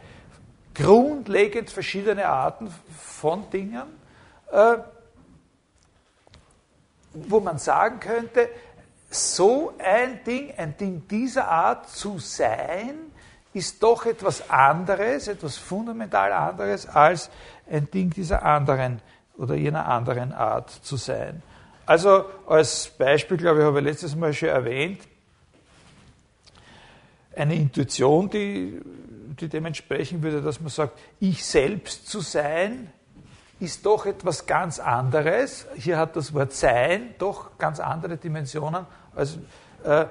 grundlegend 0.74 1.70
verschiedene 1.70 2.28
Arten 2.28 2.70
von 2.98 3.50
Dingen, 3.52 3.84
äh, 4.52 4.80
wo 7.14 7.40
man 7.40 7.58
sagen 7.58 8.02
könnte, 8.02 8.50
so 9.10 9.74
ein 9.80 10.24
Ding, 10.24 10.54
ein 10.58 10.78
Ding 10.78 11.08
dieser 11.08 11.48
Art 11.48 11.90
zu 11.90 12.20
sein, 12.20 12.96
ist 13.54 13.82
doch 13.82 14.06
etwas 14.06 14.50
anderes, 14.50 15.28
etwas 15.28 15.58
fundamental 15.58 16.32
anderes 16.32 16.88
als 16.88 17.30
ein 17.70 17.90
Ding 17.90 18.12
dieser 18.12 18.44
anderen 18.44 19.02
oder 19.38 19.56
jener 19.56 19.88
anderen 19.88 20.32
Art 20.32 20.70
zu 20.70 20.98
sein. 20.98 21.42
Also 21.86 22.26
als 22.48 22.88
Beispiel, 22.90 23.38
glaube 23.38 23.60
ich, 23.60 23.66
habe 23.66 23.80
ich 23.80 23.86
letztes 23.86 24.16
Mal 24.16 24.34
schon 24.34 24.50
erwähnt, 24.50 25.02
eine 27.36 27.56
Intuition, 27.56 28.30
die, 28.30 28.80
die 29.40 29.48
dementsprechend 29.48 30.22
würde, 30.22 30.42
dass 30.42 30.60
man 30.60 30.70
sagt, 30.70 31.00
ich 31.20 31.44
selbst 31.46 32.08
zu 32.08 32.20
sein, 32.20 32.92
ist 33.60 33.86
doch 33.86 34.06
etwas 34.06 34.46
ganz 34.46 34.80
anderes. 34.80 35.66
Hier 35.76 35.98
hat 35.98 36.16
das 36.16 36.34
Wort 36.34 36.54
sein 36.54 37.16
doch 37.18 37.58
ganz 37.58 37.80
andere 37.80 38.18
Dimensionen 38.18 38.86
also 39.20 39.40
äh, 39.84 40.06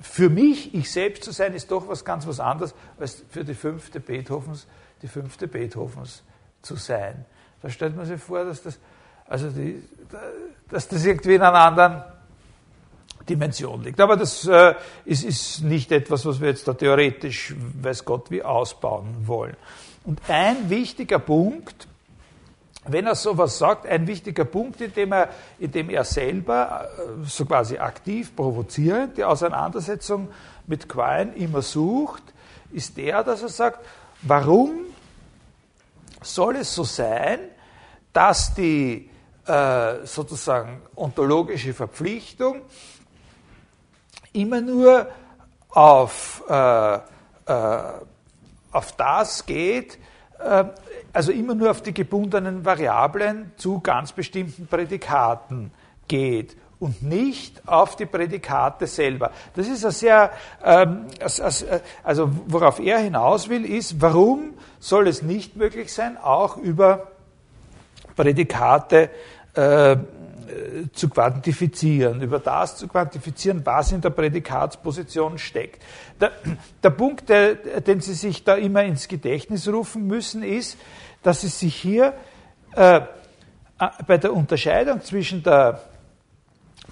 für, 0.00 0.30
mich, 0.30 0.74
ich 0.74 0.90
selbst 0.90 1.24
zu 1.24 1.30
sein, 1.30 1.54
ist 1.54 1.70
doch 1.70 1.88
was 1.88 2.04
ganz 2.04 2.26
was 2.26 2.40
anderes, 2.40 2.74
als 2.98 3.22
für 3.28 3.44
die 3.44 3.54
fünfte 3.54 4.00
Beethovens, 4.00 4.66
die 5.02 5.08
fünfte 5.08 5.46
Beethovens 5.46 6.22
zu 6.62 6.76
sein. 6.76 7.26
Da 7.60 7.68
stellt 7.68 7.96
man 7.96 8.06
sich 8.06 8.20
vor, 8.20 8.44
dass 8.44 8.62
das, 8.62 8.78
also 9.26 9.50
die, 9.50 9.82
dass 10.70 10.88
das 10.88 11.04
irgendwie 11.04 11.34
in 11.34 11.42
einer 11.42 11.58
anderen 11.58 12.04
Dimension 13.28 13.82
liegt. 13.82 14.00
Aber 14.00 14.16
das 14.16 14.46
äh, 14.46 14.74
ist, 15.04 15.24
ist 15.24 15.62
nicht 15.62 15.92
etwas, 15.92 16.24
was 16.24 16.40
wir 16.40 16.48
jetzt 16.48 16.66
da 16.66 16.72
theoretisch, 16.72 17.54
weiß 17.82 18.04
Gott, 18.04 18.30
wie 18.30 18.42
ausbauen 18.42 19.26
wollen. 19.26 19.56
Und 20.04 20.20
ein 20.28 20.70
wichtiger 20.70 21.18
Punkt, 21.18 21.88
wenn 22.92 23.06
er 23.06 23.14
sowas 23.14 23.58
sagt, 23.58 23.86
ein 23.86 24.06
wichtiger 24.06 24.44
Punkt, 24.44 24.80
in 24.80 24.92
dem 24.92 25.12
er, 25.12 25.28
in 25.58 25.70
dem 25.72 25.90
er 25.90 26.04
selber 26.04 26.88
äh, 26.98 27.26
so 27.26 27.44
quasi 27.44 27.78
aktiv 27.78 28.34
provozierend 28.34 29.16
die 29.16 29.24
Auseinandersetzung 29.24 30.28
mit 30.66 30.88
Quine 30.88 31.34
immer 31.34 31.62
sucht, 31.62 32.22
ist 32.72 32.96
der, 32.96 33.22
dass 33.24 33.42
er 33.42 33.48
sagt, 33.48 33.84
warum 34.22 34.72
soll 36.22 36.56
es 36.56 36.74
so 36.74 36.84
sein, 36.84 37.38
dass 38.12 38.54
die 38.54 39.10
äh, 39.46 40.04
sozusagen 40.04 40.82
ontologische 40.96 41.74
Verpflichtung 41.74 42.62
immer 44.32 44.60
nur 44.60 45.08
auf, 45.70 46.42
äh, 46.48 46.94
äh, 46.94 47.00
auf 48.72 48.92
das 48.96 49.46
geht, 49.46 49.98
äh, 50.38 50.64
also 51.16 51.32
immer 51.32 51.54
nur 51.54 51.70
auf 51.70 51.80
die 51.80 51.94
gebundenen 51.94 52.64
Variablen 52.64 53.52
zu 53.56 53.80
ganz 53.80 54.12
bestimmten 54.12 54.66
Prädikaten 54.66 55.72
geht 56.08 56.56
und 56.78 57.02
nicht 57.02 57.66
auf 57.66 57.96
die 57.96 58.04
Prädikate 58.04 58.86
selber. 58.86 59.30
Das 59.54 59.66
ist 59.66 59.82
ein 59.86 59.92
sehr, 59.92 60.30
ähm, 60.62 61.06
also 62.04 62.30
worauf 62.46 62.80
er 62.80 62.98
hinaus 62.98 63.48
will, 63.48 63.64
ist, 63.64 64.02
warum 64.02 64.52
soll 64.78 65.08
es 65.08 65.22
nicht 65.22 65.56
möglich 65.56 65.90
sein, 65.90 66.18
auch 66.18 66.58
über 66.58 67.06
Prädikate 68.14 69.08
äh, 69.54 69.96
zu 70.92 71.08
quantifizieren, 71.08 72.20
über 72.20 72.38
das 72.38 72.76
zu 72.76 72.88
quantifizieren, 72.88 73.64
was 73.64 73.92
in 73.92 74.00
der 74.00 74.10
Prädikatsposition 74.10 75.38
steckt. 75.38 75.82
Der, 76.20 76.32
der 76.82 76.90
Punkt, 76.90 77.28
der, 77.28 77.54
den 77.54 78.00
Sie 78.00 78.14
sich 78.14 78.44
da 78.44 78.54
immer 78.54 78.84
ins 78.84 79.08
Gedächtnis 79.08 79.68
rufen 79.68 80.06
müssen, 80.06 80.42
ist, 80.42 80.78
dass 81.22 81.42
es 81.42 81.58
sich 81.58 81.74
hier 81.74 82.14
äh, 82.74 83.00
bei 84.06 84.18
der 84.18 84.32
Unterscheidung 84.32 85.02
zwischen 85.02 85.42
der 85.42 85.80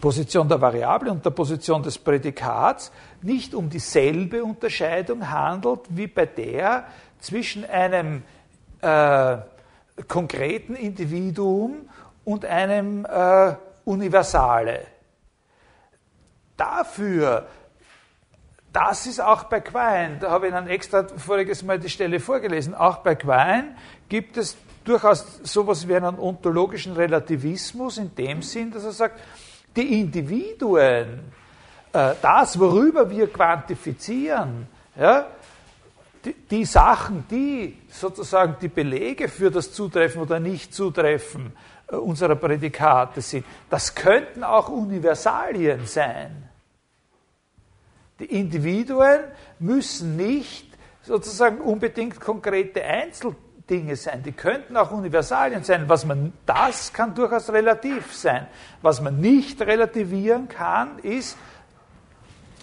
Position 0.01 0.49
der 0.49 0.61
Variable 0.61 1.11
und 1.11 1.25
der 1.25 1.31
Position 1.31 1.83
des 1.83 1.99
Prädikats 1.99 2.93
nicht 3.23 3.55
um 3.55 3.71
dieselbe 3.71 4.45
Unterscheidung 4.45 5.31
handelt 5.31 5.81
wie 5.89 6.09
bei 6.09 6.27
der 6.27 6.85
zwischen 7.21 7.65
einem 7.65 8.23
äh, 8.83 9.39
konkreten 10.09 10.75
Individuum 10.75 11.89
und 12.25 12.45
einem 12.45 13.05
äh, 13.05 13.55
Universale. 13.85 14.87
Dafür, 16.57 17.47
das 18.73 19.07
ist 19.07 19.21
auch 19.21 19.45
bei 19.45 19.61
Quine, 19.61 20.19
da 20.21 20.31
habe 20.31 20.49
ich 20.49 20.55
Ihnen 20.55 20.69
extra 20.69 21.07
voriges 21.17 21.63
Mal 21.63 21.79
die 21.79 21.91
Stelle 21.91 22.21
vorgelesen, 22.21 22.75
auch 22.75 22.99
bei 22.99 23.15
Quine 23.15 23.77
gibt 24.09 24.37
es 24.37 24.57
durchaus 24.85 25.41
sowas 25.43 25.87
wie 25.89 25.97
einen 25.97 26.19
ontologischen 26.19 26.93
Relativismus 26.93 27.99
in 27.99 28.15
dem 28.15 28.43
Sinn, 28.43 28.71
dass 28.71 28.85
er 28.85 28.93
sagt, 28.93 29.21
die 29.75 30.01
Individuen, 30.01 31.21
äh, 31.93 32.15
das, 32.21 32.59
worüber 32.59 33.09
wir 33.11 33.33
quantifizieren, 33.33 34.69
ja, 34.97 35.27
die, 36.25 36.33
die, 36.33 36.65
Sachen, 36.65 37.25
die 37.31 37.79
sozusagen 37.91 38.57
die 38.61 38.69
Belege 38.69 39.29
für 39.29 39.51
das 39.51 39.73
Zutreffen 39.73 40.23
oder 40.23 40.41
Nicht-Zutreffen 40.41 41.53
unserer 41.89 42.37
Prädikate 42.37 43.21
sind, 43.21 43.45
das 43.71 43.95
könnten 43.95 44.43
auch 44.45 44.69
Universalien 44.69 45.87
sein. 45.87 46.49
Die 48.19 48.27
Individuen 48.27 49.21
müssen 49.59 50.17
nicht 50.17 50.67
sozusagen 51.03 51.59
unbedingt 51.61 52.21
konkrete 52.21 52.83
Einzeldinge 52.83 53.97
sein. 53.97 54.23
Die 54.23 54.33
könnten 54.33 54.77
auch 54.77 54.91
Universalien 54.93 55.65
sein. 55.65 55.89
Was 55.89 56.05
man, 56.05 56.33
das 56.47 56.93
kann 56.93 57.15
durchaus 57.15 57.51
relativ 57.51 58.15
sein. 58.15 58.47
Was 58.83 59.01
man 59.01 59.21
nicht 59.21 59.61
relativieren 59.61 60.49
kann, 60.49 60.99
ist 61.01 61.37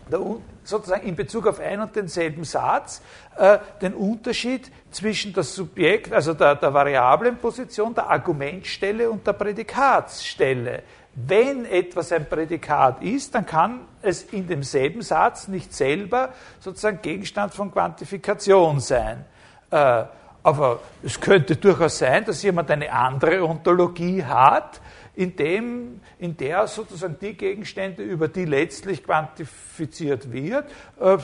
der, 0.10 0.20
sozusagen 0.64 1.08
in 1.08 1.16
Bezug 1.16 1.48
auf 1.48 1.60
einen 1.60 1.82
und 1.82 1.96
denselben 1.96 2.44
Satz 2.44 3.02
äh, 3.38 3.60
den 3.82 3.94
Unterschied 3.94 4.72
zwischen 4.92 5.34
das 5.34 5.56
Subjekt, 5.56 6.14
also 6.14 6.34
der, 6.34 6.56
der 6.56 6.74
variablen 6.74 7.38
Position, 7.38 7.94
der 7.94 8.10
Argumentstelle 8.10 9.10
und 9.10 9.26
der 9.26 9.34
Prädikatsstelle. 9.34 10.84
Wenn 11.14 11.66
etwas 11.66 12.12
ein 12.12 12.28
Prädikat 12.28 13.04
ist, 13.04 13.36
dann 13.36 13.46
kann 13.46 13.82
es 14.02 14.24
in 14.24 14.48
demselben 14.48 15.02
Satz 15.02 15.48
nicht 15.48 15.74
selber 15.74 16.30
sozusagen 16.60 17.02
Gegenstand 17.02 17.54
von 17.54 17.72
Quantifikation 17.72 18.80
sein. 18.80 19.26
Äh, 19.72 20.06
aber 20.44 20.80
es 21.04 21.20
könnte 21.20 21.56
durchaus 21.56 22.00
sein, 22.00 22.26
dass 22.26 22.42
jemand 22.42 22.72
eine 22.72 22.92
andere 22.92 23.44
Ontologie 23.44 24.24
hat, 24.24 24.82
in, 25.16 25.36
dem, 25.36 26.02
in 26.20 26.38
der 26.38 26.68
sozusagen 26.68 27.18
die 27.20 27.34
Gegenstände, 27.34 28.04
über 28.04 28.28
die 28.28 28.46
letztlich 28.46 29.04
quantifiziert 29.04 30.32
wird, 30.32 30.70
äh, 31.00 31.18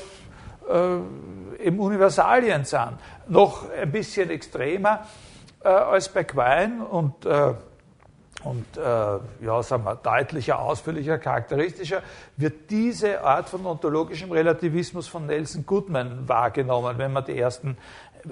äh, 0.70 1.00
im 1.64 1.80
Universalien 1.80 2.66
sind. 2.66 2.94
Noch 3.28 3.70
ein 3.72 3.92
bisschen 3.92 4.30
extremer 4.30 5.06
äh, 5.64 5.70
als 5.70 6.10
bei 6.10 6.24
Quine 6.24 6.86
und, 6.86 7.26
äh, 7.26 7.54
und 8.44 8.78
äh, 8.78 8.80
ja, 8.82 9.64
sagen 9.64 9.86
wir, 9.86 9.96
deutlicher, 9.96 10.60
ausführlicher, 10.60 11.18
charakteristischer, 11.18 12.02
wird 12.36 12.70
diese 12.70 13.24
Art 13.24 13.50
von 13.50 13.66
ontologischem 13.66 14.32
Relativismus 14.32 15.08
von 15.08 15.26
Nelson 15.26 15.66
Goodman 15.66 16.28
wahrgenommen, 16.28 16.98
wenn 16.98 17.14
man 17.14 17.26
die 17.26 17.38
ersten 17.38 17.78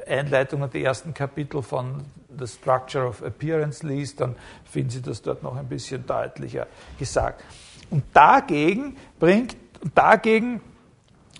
Einleitung 0.07 0.61
und 0.61 0.73
die 0.73 0.83
ersten 0.83 1.13
Kapitel 1.13 1.61
von 1.61 2.03
The 2.37 2.47
Structure 2.47 3.07
of 3.07 3.21
Appearance 3.23 3.85
liest, 3.85 4.21
dann 4.21 4.35
finden 4.63 4.89
Sie 4.89 5.01
das 5.01 5.21
dort 5.21 5.43
noch 5.43 5.55
ein 5.55 5.67
bisschen 5.67 6.05
deutlicher 6.05 6.67
gesagt. 6.97 7.43
Und 7.89 8.03
dagegen 8.13 8.97
bringt, 9.19 9.55
dagegen 9.93 10.61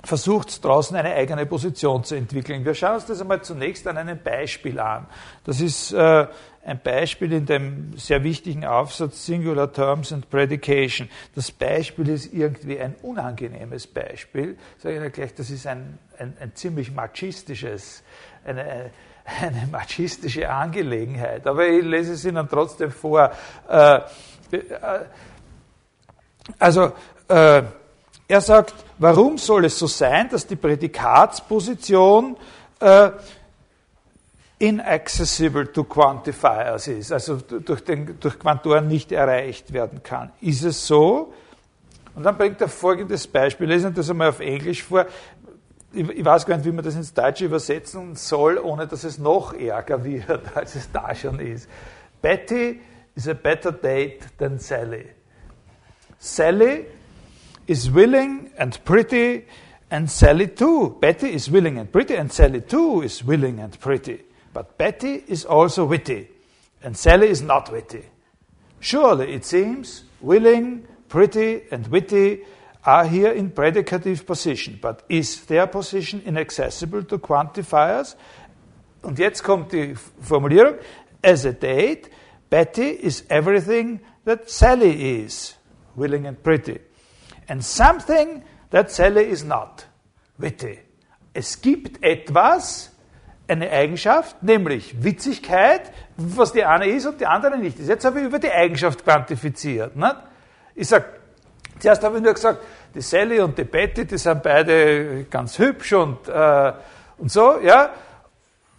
versucht 0.04 0.50
es 0.50 0.62
draußen 0.62 0.96
eine 0.96 1.14
eigene 1.14 1.46
Position 1.46 2.04
zu 2.04 2.16
entwickeln. 2.16 2.64
Wir 2.64 2.76
schauen 2.76 2.96
uns 2.96 3.06
das 3.06 3.22
einmal 3.22 3.42
zunächst 3.42 3.88
an 3.88 3.98
einem 3.98 4.22
Beispiel 4.22 4.80
an. 4.80 5.08
Das 5.44 5.62
ist 5.62 5.92
äh, 5.92 6.28
ein 6.66 6.82
Beispiel 6.82 7.32
in 7.32 7.46
dem 7.46 7.96
sehr 7.96 8.24
wichtigen 8.24 8.66
Aufsatz 8.66 9.26
Singular 9.26 9.72
Terms 9.72 10.12
and 10.12 10.30
Predication. 10.30 11.10
Das 11.36 11.52
Beispiel 11.52 12.10
ist 12.10 12.34
irgendwie 12.34 12.80
ein 12.80 12.96
unangenehmes 13.04 13.86
Beispiel. 13.88 14.58
Sage 14.80 14.96
ich 14.96 15.02
Ihnen 15.02 15.12
gleich, 15.12 15.34
das 15.36 15.52
ist 15.52 15.68
ein, 15.68 16.00
ein, 16.18 16.36
ein 16.40 16.56
ziemlich 16.56 16.92
machistisches 16.92 18.04
eine, 18.46 18.92
eine 19.42 19.68
machistische 19.72 20.50
Angelegenheit. 20.50 21.48
Aber 21.48 21.68
ich 21.68 21.84
lese 21.84 22.14
es 22.14 22.26
Ihnen 22.26 22.48
trotzdem 22.50 22.92
vor. 22.92 23.32
Äh, 23.68 23.96
äh, 23.96 24.02
also, 26.60 26.94
äh, 27.28 27.64
er 28.28 28.42
sagt, 28.42 28.74
warum 28.98 29.38
soll 29.38 29.66
es 29.66 29.78
so 29.78 29.88
sein, 29.88 30.30
dass 30.30 30.48
die 30.48 30.56
Prädikatsposition 30.56 32.38
inaccessible 34.66 35.72
to 35.72 35.84
quantifiers 35.84 36.88
ist, 36.88 37.12
also 37.12 37.38
durch, 37.38 37.84
den, 37.84 38.20
durch 38.20 38.40
Quantoren 38.40 38.88
nicht 38.88 39.12
erreicht 39.12 39.74
werden 39.74 40.02
kann. 40.04 40.32
Ist 40.42 40.64
es 40.64 40.86
so? 40.86 41.34
Und 42.16 42.24
dann 42.24 42.38
bringt 42.38 42.62
er 42.62 42.70
folgendes 42.70 43.28
Beispiel, 43.28 43.68
lesen 43.68 43.94
das 43.94 44.10
einmal 44.10 44.30
auf 44.30 44.40
Englisch 44.40 44.84
vor 44.84 45.06
ich, 45.96 46.10
ich 46.10 46.26
weiß 46.26 46.46
gar 46.46 46.58
nicht, 46.58 46.66
wie 46.66 46.72
man 46.72 46.84
das 46.84 46.96
ins 46.96 47.14
Deutsche 47.14 47.46
übersetzen 47.46 48.16
soll, 48.16 48.58
ohne 48.58 48.86
dass 48.86 49.04
es 49.04 49.18
noch 49.18 49.54
ärger 49.54 50.04
wird, 50.04 50.42
als 50.56 50.76
es 50.76 50.92
da 50.92 51.16
schon 51.16 51.40
ist. 51.40 51.70
Betty 52.22 52.82
is 53.16 53.28
a 53.28 53.34
better 53.34 53.72
date 53.72 54.38
than 54.38 54.60
Sally. 54.60 55.06
Sally 56.20 56.86
is 57.66 57.94
willing 57.94 58.52
and 58.58 58.84
pretty 58.84 59.46
and 59.90 60.10
Sally 60.10 60.48
too. 60.48 60.98
Betty 61.00 61.30
is 61.30 61.52
willing 61.52 61.80
and 61.80 61.92
pretty 61.92 62.18
and 62.18 62.32
Sally 62.32 62.62
too 62.62 63.02
is 63.02 63.26
willing 63.26 63.60
and 63.60 63.80
pretty. 63.80 64.25
But 64.56 64.78
Betty 64.78 65.22
is 65.28 65.44
also 65.44 65.84
witty 65.84 66.30
and 66.82 66.96
Sally 66.96 67.28
is 67.28 67.42
not 67.42 67.70
witty. 67.74 68.06
Surely 68.80 69.34
it 69.34 69.44
seems 69.44 70.06
willing, 70.22 70.88
pretty 71.10 71.64
and 71.72 71.86
witty 71.88 72.44
are 72.86 73.06
here 73.06 73.34
in 73.34 73.52
predicative 73.52 74.26
position. 74.26 74.80
But 74.82 75.04
is 75.10 75.46
their 75.48 75.68
position 75.68 76.22
inaccessible 76.26 77.04
to 77.04 77.18
quantifiers? 77.18 78.16
Und 79.02 79.20
jetzt 79.20 79.44
kommt 79.44 79.74
die 79.74 79.94
Formulierung, 80.22 80.78
as 81.22 81.44
a 81.44 81.52
date, 81.52 82.10
Betty 82.50 82.92
is 82.92 83.26
everything 83.30 84.00
that 84.24 84.50
Sally 84.50 85.20
is, 85.20 85.56
willing 85.98 86.28
and 86.28 86.42
pretty. 86.42 86.80
And 87.50 87.62
something 87.62 88.42
that 88.70 88.90
Sally 88.90 89.30
is 89.30 89.44
not, 89.44 89.86
witty. 90.40 90.80
Es 91.34 91.62
gibt 91.62 92.02
etwas, 92.02 92.95
eine 93.48 93.70
Eigenschaft, 93.70 94.42
nämlich 94.42 95.04
Witzigkeit, 95.04 95.92
was 96.18 96.52
die 96.52 96.66
eine 96.66 96.88
ist 96.88 97.06
und 97.06 97.20
die 97.22 97.28
andere 97.28 97.58
nicht 97.58 97.80
ist. 97.80 97.88
Jetzt 97.88 98.06
habe 98.06 98.20
ich 98.20 98.26
über 98.26 98.40
die 98.40 98.52
Eigenschaft 98.52 99.04
quantifiziert. 99.04 99.96
Nicht? 99.96 100.16
Ich 100.74 100.88
sage, 100.88 101.06
zuerst 101.80 102.04
habe 102.04 102.18
ich 102.18 102.24
nur 102.24 102.34
gesagt, 102.34 102.60
die 102.94 103.02
Sally 103.02 103.40
und 103.40 103.58
die 103.58 103.64
Betty, 103.64 104.06
die 104.06 104.18
sind 104.18 104.42
beide 104.42 105.26
ganz 105.26 105.60
hübsch 105.60 105.94
und, 105.94 106.28
äh, 106.28 106.74
und 107.18 107.32
so, 107.32 107.60
ja. 107.62 107.90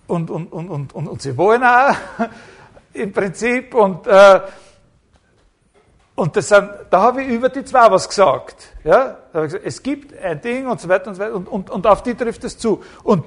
Und, 0.06 0.30
und, 0.30 0.52
und, 0.52 0.68
und, 0.68 0.94
und, 0.94 1.08
und 1.08 1.22
sie 1.22 1.36
wollen 1.36 1.62
auch 1.62 1.94
im 2.92 3.12
Prinzip. 3.12 3.74
Und, 3.74 4.06
äh, 4.06 4.40
und 6.14 6.34
das 6.34 6.48
sind, 6.48 6.70
da 6.88 7.02
habe 7.02 7.22
ich 7.22 7.28
über 7.28 7.50
die 7.50 7.64
zwei 7.64 7.90
was 7.90 8.08
gesagt. 8.08 8.68
Ja? 8.84 9.18
Da 9.32 9.34
habe 9.34 9.46
ich 9.46 9.52
gesagt, 9.52 9.66
es 9.66 9.82
gibt 9.82 10.16
ein 10.18 10.40
Ding 10.40 10.66
und 10.66 10.80
so 10.80 10.88
weiter 10.88 11.08
und 11.08 11.14
so 11.14 11.22
weiter 11.22 11.34
und, 11.34 11.48
und, 11.48 11.70
und 11.70 11.86
auf 11.86 12.02
die 12.02 12.14
trifft 12.14 12.44
es 12.44 12.56
zu. 12.56 12.82
Und, 13.02 13.24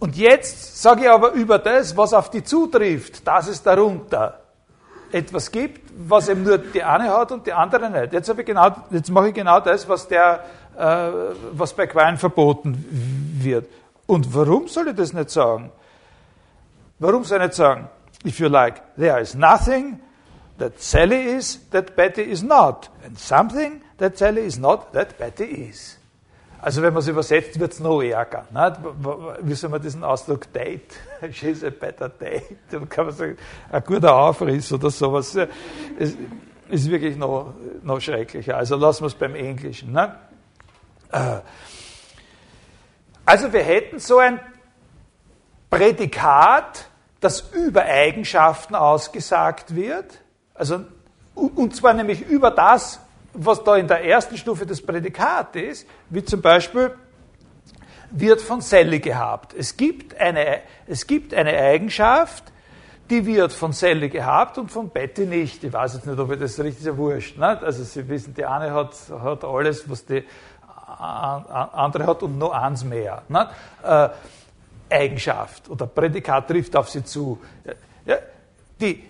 und 0.00 0.16
jetzt 0.16 0.80
sage 0.80 1.02
ich 1.02 1.10
aber 1.10 1.32
über 1.32 1.58
das, 1.58 1.96
was 1.96 2.12
auf 2.12 2.30
die 2.30 2.44
zutrifft, 2.44 3.26
das 3.26 3.48
ist 3.48 3.66
darunter 3.66 4.40
etwas 5.10 5.50
gibt, 5.50 5.90
was 5.96 6.28
eben 6.28 6.44
nur 6.44 6.58
die 6.58 6.82
eine 6.82 7.10
hat 7.10 7.32
und 7.32 7.46
die 7.46 7.52
andere 7.52 7.90
nicht. 7.90 8.12
Jetzt, 8.12 8.28
habe 8.28 8.42
ich 8.42 8.46
genau, 8.46 8.70
jetzt 8.90 9.10
mache 9.10 9.28
ich 9.28 9.34
genau 9.34 9.60
das, 9.60 9.88
was, 9.88 10.06
der, 10.06 10.44
äh, 10.76 11.10
was 11.52 11.72
bei 11.72 11.86
Quine 11.86 12.16
verboten 12.18 12.84
wird. 13.40 13.66
Und 14.06 14.34
warum 14.34 14.68
soll 14.68 14.88
ich 14.88 14.96
das 14.96 15.12
nicht 15.12 15.30
sagen? 15.30 15.70
Warum 16.98 17.24
soll 17.24 17.38
ich 17.38 17.44
nicht 17.44 17.54
sagen, 17.54 17.88
if 18.24 18.38
you 18.38 18.48
like, 18.48 18.82
there 18.96 19.20
is 19.20 19.34
nothing 19.34 20.00
that 20.58 20.80
Sally 20.80 21.36
is 21.36 21.60
that 21.70 21.96
Betty 21.96 22.22
is 22.22 22.42
not, 22.42 22.90
and 23.04 23.18
something 23.18 23.80
that 23.98 24.18
Sally 24.18 24.42
is 24.42 24.58
not 24.58 24.92
that 24.92 25.16
Betty 25.18 25.44
is. 25.44 25.97
Also 26.60 26.82
wenn 26.82 26.92
man 26.92 27.00
es 27.00 27.08
übersetzt, 27.08 27.58
wird 27.60 27.72
es 27.72 27.80
noch 27.80 28.02
ärger. 28.02 28.46
Ne? 28.50 28.76
Wie 29.42 29.54
soll 29.54 29.70
man 29.70 29.80
diesen 29.80 30.02
Ausdruck 30.02 30.52
Date? 30.52 30.94
She's 31.32 31.62
a 31.62 31.70
better 31.70 32.08
date. 32.08 32.58
Dann 32.70 32.88
kann 32.88 33.06
man 33.06 33.14
sagen, 33.14 33.36
ein 33.70 33.84
guter 33.84 34.14
Aufriss 34.14 34.72
oder 34.72 34.90
sowas. 34.90 35.36
Es 35.98 36.16
ist 36.68 36.90
wirklich 36.90 37.16
noch, 37.16 37.54
noch 37.82 38.00
schrecklicher. 38.00 38.56
Also 38.56 38.76
lassen 38.76 39.02
wir 39.02 39.06
es 39.06 39.14
beim 39.14 39.36
Englischen. 39.36 39.92
Ne? 39.92 40.14
Also 43.24 43.52
wir 43.52 43.62
hätten 43.62 43.98
so 44.00 44.18
ein 44.18 44.40
Prädikat, 45.70 46.86
das 47.20 47.50
über 47.52 47.84
Eigenschaften 47.84 48.74
ausgesagt 48.74 49.74
wird. 49.74 50.18
Also, 50.54 50.84
und 51.34 51.76
zwar 51.76 51.94
nämlich 51.94 52.22
über 52.22 52.50
das, 52.50 53.00
was 53.38 53.62
da 53.62 53.76
in 53.76 53.86
der 53.86 54.04
ersten 54.04 54.36
Stufe 54.36 54.66
das 54.66 54.80
Prädikat 54.82 55.56
ist, 55.56 55.86
wie 56.10 56.24
zum 56.24 56.42
Beispiel 56.42 56.94
wird 58.10 58.40
von 58.40 58.60
Sally 58.60 59.00
gehabt. 59.00 59.54
Es 59.54 59.76
gibt 59.76 60.18
eine, 60.18 60.60
es 60.86 61.06
gibt 61.06 61.34
eine 61.34 61.56
Eigenschaft, 61.56 62.44
die 63.10 63.24
wird 63.24 63.52
von 63.52 63.72
Sally 63.72 64.08
gehabt 64.08 64.58
und 64.58 64.70
von 64.70 64.90
Betty 64.90 65.26
nicht. 65.26 65.62
Ich 65.64 65.72
weiß 65.72 65.94
jetzt 65.94 66.06
nicht, 66.06 66.18
ob 66.18 66.32
ich 66.32 66.38
das 66.38 66.58
richtig 66.58 66.86
ist, 66.86 66.96
wurscht. 66.96 67.38
Nicht? 67.38 67.62
Also 67.62 67.84
Sie 67.84 68.08
wissen, 68.08 68.34
die 68.34 68.44
eine 68.44 68.72
hat, 68.72 68.94
hat 69.22 69.44
alles, 69.44 69.88
was 69.88 70.04
die 70.04 70.24
andere 70.98 72.06
hat 72.06 72.22
und 72.22 72.38
noch 72.38 72.52
eins 72.52 72.84
mehr. 72.84 73.22
Äh, 73.82 74.08
Eigenschaft 74.90 75.68
oder 75.68 75.86
Prädikat 75.86 76.48
trifft 76.48 76.74
auf 76.74 76.88
sie 76.88 77.04
zu. 77.04 77.38
Ja, 78.06 78.16
die 78.80 79.04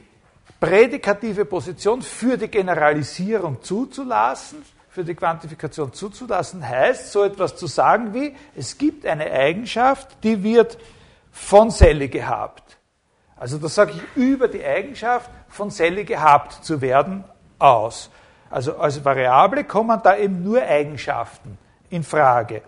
prädikative 0.60 1.44
Position 1.44 2.02
für 2.02 2.36
die 2.36 2.48
Generalisierung 2.48 3.62
zuzulassen, 3.62 4.62
für 4.88 5.04
die 5.04 5.14
Quantifikation 5.14 5.92
zuzulassen, 5.92 6.66
heißt 6.66 7.12
so 7.12 7.22
etwas 7.22 7.56
zu 7.56 7.66
sagen 7.66 8.12
wie, 8.14 8.34
es 8.56 8.76
gibt 8.76 9.06
eine 9.06 9.30
Eigenschaft, 9.30 10.16
die 10.22 10.42
wird 10.42 10.78
von 11.30 11.70
Sally 11.70 12.08
gehabt. 12.08 12.78
Also 13.36 13.58
da 13.58 13.68
sage 13.68 13.92
ich 13.92 14.22
über 14.22 14.48
die 14.48 14.64
Eigenschaft 14.64 15.30
von 15.48 15.70
Sally 15.70 16.04
gehabt 16.04 16.64
zu 16.64 16.80
werden 16.80 17.22
aus. 17.58 18.10
Also 18.50 18.76
als 18.76 19.04
Variable 19.04 19.64
kommen 19.64 20.00
da 20.02 20.16
eben 20.16 20.42
nur 20.42 20.62
Eigenschaften 20.62 21.56
in 21.90 22.02
Frage. 22.02 22.62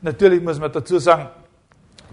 Natürlich 0.00 0.42
muss 0.42 0.58
man 0.58 0.72
dazu 0.72 0.98
sagen, 0.98 1.28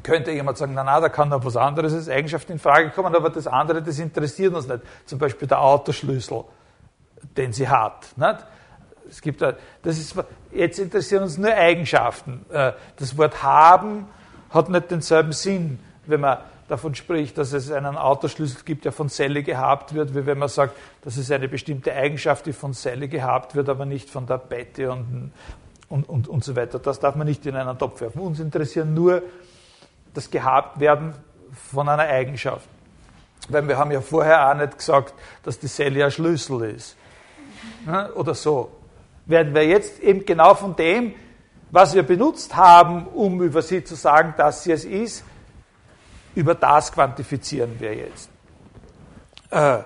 könnte 0.05 0.31
jemand 0.31 0.57
sagen, 0.57 0.73
na, 0.75 0.83
na, 0.83 0.99
da 0.99 1.09
kann 1.09 1.29
noch 1.29 1.43
was 1.43 1.57
anderes 1.57 1.93
als 1.93 2.07
Eigenschaft 2.07 2.49
in 2.51 2.59
Frage 2.59 2.91
kommen, 2.91 3.13
aber 3.15 3.29
das 3.29 3.47
andere, 3.47 3.81
das 3.81 3.97
interessiert 3.99 4.53
uns 4.53 4.67
nicht. 4.67 4.81
Zum 5.05 5.17
Beispiel 5.17 5.47
der 5.47 5.59
Autoschlüssel, 5.59 6.43
den 7.35 7.51
sie 7.51 7.67
hat. 7.67 8.07
Nicht? 8.15 8.45
Es 9.09 9.21
gibt, 9.21 9.41
das 9.41 9.57
ist, 9.83 10.15
jetzt 10.51 10.79
interessieren 10.79 11.23
uns 11.23 11.37
nur 11.37 11.53
Eigenschaften. 11.53 12.45
Äh, 12.51 12.73
das 12.97 13.17
Wort 13.17 13.43
haben 13.43 14.07
hat 14.51 14.69
nicht 14.69 14.91
denselben 14.91 15.31
Sinn, 15.31 15.79
wenn 16.05 16.21
man 16.21 16.37
davon 16.67 16.95
spricht, 16.95 17.37
dass 17.37 17.53
es 17.53 17.71
einen 17.71 17.97
Autoschlüssel 17.97 18.61
gibt, 18.63 18.85
der 18.85 18.91
von 18.91 19.09
Sally 19.09 19.43
gehabt 19.43 19.93
wird, 19.93 20.15
wie 20.15 20.25
wenn 20.25 20.37
man 20.37 20.49
sagt, 20.49 20.75
das 21.01 21.17
ist 21.17 21.31
eine 21.31 21.47
bestimmte 21.47 21.93
Eigenschaft, 21.93 22.45
die 22.45 22.53
von 22.53 22.73
Sally 22.73 23.07
gehabt 23.07 23.55
wird, 23.55 23.69
aber 23.69 23.85
nicht 23.85 24.09
von 24.09 24.25
der 24.25 24.37
Betty 24.37 24.85
und, 24.85 25.31
und, 25.89 26.07
und, 26.07 26.27
und 26.27 26.43
so 26.43 26.55
weiter. 26.55 26.79
Das 26.79 26.99
darf 26.99 27.15
man 27.15 27.27
nicht 27.27 27.45
in 27.45 27.55
einen 27.55 27.77
Topf 27.77 28.01
werfen. 28.01 28.21
Uns 28.21 28.39
interessieren 28.39 28.93
nur 28.93 29.23
das 30.15 30.31
Gehabtwerden 30.31 31.13
von 31.71 31.87
einer 31.87 32.03
Eigenschaft. 32.03 32.67
Weil 33.49 33.67
wir 33.67 33.77
haben 33.77 33.91
ja 33.91 34.01
vorher 34.01 34.49
auch 34.49 34.55
nicht 34.55 34.77
gesagt, 34.77 35.13
dass 35.43 35.59
die 35.59 35.67
Sally 35.67 36.03
ein 36.03 36.09
Schlüssel 36.09 36.63
ist. 36.63 36.95
Oder 38.15 38.33
so. 38.33 38.71
Werden 39.27 39.53
wir 39.53 39.65
jetzt 39.65 39.99
eben 39.99 40.25
genau 40.25 40.55
von 40.55 40.75
dem, 40.75 41.13
was 41.71 41.93
wir 41.93 42.03
benutzt 42.03 42.55
haben, 42.55 43.07
um 43.07 43.41
über 43.41 43.61
sie 43.61 43.83
zu 43.83 43.95
sagen, 43.95 44.33
dass 44.37 44.63
sie 44.63 44.71
es 44.71 44.85
ist, 44.85 45.23
über 46.33 46.55
das 46.55 46.91
quantifizieren 46.91 47.79
wir 47.79 47.95
jetzt. 47.95 48.29
Äh, 49.49 49.79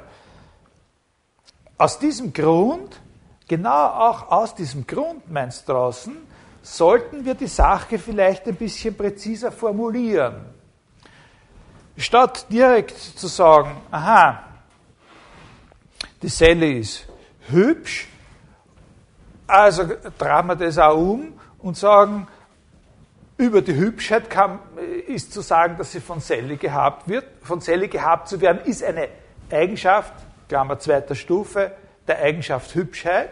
aus 1.78 2.00
diesem 2.00 2.34
Grund, 2.34 3.00
genau 3.48 3.88
auch 3.88 4.30
aus 4.30 4.56
diesem 4.56 4.86
Grund, 4.86 5.32
meinst 5.32 5.70
draußen, 5.70 6.18
sollten 6.62 7.26
wir 7.26 7.36
die 7.36 7.48
Sache 7.48 8.00
vielleicht 8.00 8.48
ein 8.48 8.56
bisschen 8.56 8.95
präziser 8.95 9.52
formulieren. 9.52 10.45
Statt 11.98 12.45
direkt 12.50 12.98
zu 12.98 13.28
sagen, 13.28 13.76
aha, 13.91 14.43
die 16.22 16.30
Sally 16.30 16.80
ist 16.80 17.08
hübsch, 17.50 18.08
also 19.48 19.84
drehen 20.17 20.48
wir 20.48 20.56
das 20.56 20.78
auch 20.78 20.98
um 20.98 21.34
und 21.60 21.76
sagen, 21.76 22.28
über 23.38 23.62
die 23.62 23.76
Hübschheit 23.76 24.30
kann, 24.30 24.60
ist 25.08 25.34
zu 25.34 25.41
sagen, 25.41 25.78
dass 25.78 25.93
sie 25.93 26.02
von 26.02 26.19
Sally 26.19 26.58
gehabt 26.58 27.08
wird. 27.08 27.26
Von 27.41 27.62
Sally 27.62 27.88
gehabt 27.88 28.28
zu 28.28 28.41
werden 28.41 28.62
ist 28.65 28.84
eine 28.84 29.08
Eigenschaft, 29.50 30.13
Klammer 30.50 30.78
zweiter 30.78 31.15
Stufe, 31.15 31.72
der 32.08 32.19
Eigenschaft 32.19 32.76
Hübschheit. 32.76 33.30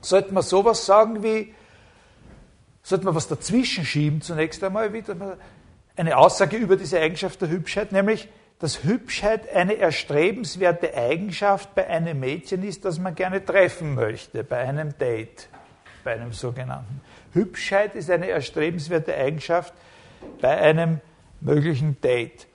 Sollte 0.00 0.32
man 0.32 0.42
sowas 0.42 0.86
sagen 0.86 1.22
wie, 1.22 1.54
sollte 2.82 3.04
man 3.04 3.14
was 3.14 3.28
dazwischen 3.28 3.84
schieben 3.84 4.20
zunächst 4.22 4.62
einmal, 4.64 4.92
wieder 4.92 5.38
eine 5.96 6.16
Aussage 6.16 6.56
über 6.56 6.76
diese 6.76 6.98
Eigenschaft 6.98 7.40
der 7.40 7.48
Hübschheit, 7.48 7.92
nämlich, 7.92 8.28
dass 8.58 8.84
Hübschheit 8.84 9.52
eine 9.54 9.76
erstrebenswerte 9.76 10.94
Eigenschaft 10.94 11.74
bei 11.74 11.86
einem 11.86 12.20
Mädchen 12.20 12.62
ist, 12.62 12.84
das 12.84 12.98
man 12.98 13.14
gerne 13.14 13.44
treffen 13.44 13.94
möchte, 13.94 14.44
bei 14.44 14.58
einem 14.58 14.96
Date, 14.98 15.48
bei 16.04 16.12
einem 16.14 16.32
sogenannten. 16.32 17.00
Hübschheit 17.32 17.94
ist 17.94 18.10
eine 18.10 18.28
erstrebenswerte 18.28 19.14
Eigenschaft 19.16 19.74
bei 20.40 20.56
einem 20.58 21.00
möglichen 21.40 22.00
Date. 22.00 22.46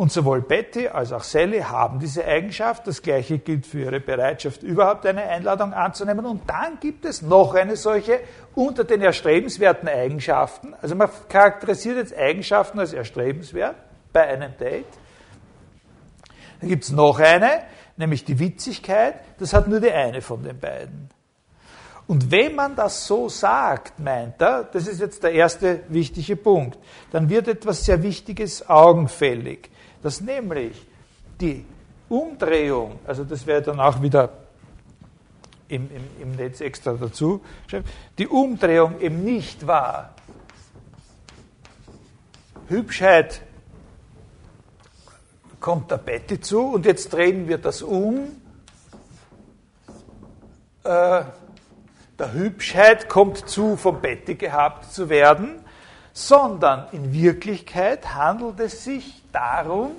Und 0.00 0.10
sowohl 0.10 0.40
Betty 0.40 0.88
als 0.88 1.12
auch 1.12 1.22
Sally 1.22 1.60
haben 1.60 1.98
diese 1.98 2.24
Eigenschaft. 2.24 2.86
Das 2.86 3.02
gleiche 3.02 3.38
gilt 3.38 3.66
für 3.66 3.80
ihre 3.80 4.00
Bereitschaft, 4.00 4.62
überhaupt 4.62 5.04
eine 5.04 5.24
Einladung 5.24 5.74
anzunehmen. 5.74 6.24
Und 6.24 6.48
dann 6.48 6.80
gibt 6.80 7.04
es 7.04 7.20
noch 7.20 7.52
eine 7.54 7.76
solche 7.76 8.20
unter 8.54 8.84
den 8.84 9.02
erstrebenswerten 9.02 9.90
Eigenschaften. 9.90 10.74
Also 10.80 10.94
man 10.94 11.10
charakterisiert 11.28 11.98
jetzt 11.98 12.16
Eigenschaften 12.16 12.78
als 12.80 12.94
erstrebenswert 12.94 13.76
bei 14.10 14.26
einem 14.26 14.56
Date. 14.56 14.86
Dann 16.60 16.70
gibt 16.70 16.84
es 16.84 16.92
noch 16.92 17.20
eine, 17.20 17.64
nämlich 17.98 18.24
die 18.24 18.38
Witzigkeit. 18.38 19.16
Das 19.38 19.52
hat 19.52 19.68
nur 19.68 19.80
die 19.80 19.92
eine 19.92 20.22
von 20.22 20.42
den 20.42 20.58
beiden. 20.58 21.10
Und 22.06 22.30
wenn 22.30 22.54
man 22.54 22.74
das 22.74 23.06
so 23.06 23.28
sagt, 23.28 24.00
meint 24.00 24.40
er, 24.40 24.64
das 24.64 24.88
ist 24.88 24.98
jetzt 24.98 25.22
der 25.24 25.32
erste 25.32 25.82
wichtige 25.88 26.36
Punkt, 26.36 26.78
dann 27.12 27.28
wird 27.28 27.48
etwas 27.48 27.84
sehr 27.84 28.02
Wichtiges 28.02 28.66
augenfällig, 28.66 29.70
dass 30.02 30.20
nämlich 30.20 30.86
die 31.40 31.64
Umdrehung, 32.08 32.98
also 33.06 33.24
das 33.24 33.46
wäre 33.46 33.62
dann 33.62 33.80
auch 33.80 34.02
wieder 34.02 34.30
im, 35.68 35.88
im, 35.94 36.22
im 36.22 36.32
Netz 36.32 36.60
extra 36.60 36.94
dazu, 36.94 37.42
die 38.18 38.26
Umdrehung 38.26 39.00
eben 39.00 39.22
nicht 39.22 39.66
war. 39.66 40.14
Hübschheit 42.68 43.42
kommt 45.60 45.90
der 45.90 45.98
Betty 45.98 46.40
zu 46.40 46.62
und 46.72 46.86
jetzt 46.86 47.12
drehen 47.12 47.48
wir 47.48 47.58
das 47.58 47.82
um. 47.82 48.28
Äh, 50.82 51.22
der 52.18 52.32
Hübschheit 52.32 53.08
kommt 53.08 53.48
zu, 53.48 53.76
vom 53.76 54.00
Betty 54.00 54.34
gehabt 54.34 54.92
zu 54.92 55.08
werden, 55.08 55.60
sondern 56.12 56.86
in 56.92 57.12
Wirklichkeit 57.12 58.14
handelt 58.14 58.60
es 58.60 58.84
sich 58.84 59.22
darum, 59.32 59.92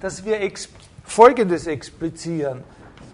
dass 0.00 0.24
wir 0.24 0.40
ex 0.40 0.68
Folgendes 1.04 1.66
explizieren. 1.66 2.64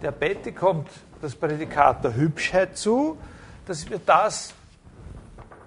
Der 0.01 0.13
Betty 0.13 0.53
kommt 0.53 0.89
das 1.21 1.35
Prädikat 1.35 2.05
der 2.05 2.15
Hübschheit 2.15 2.77
zu, 2.77 3.19
dass 3.67 3.91
wir 3.91 3.99
das, 3.99 4.55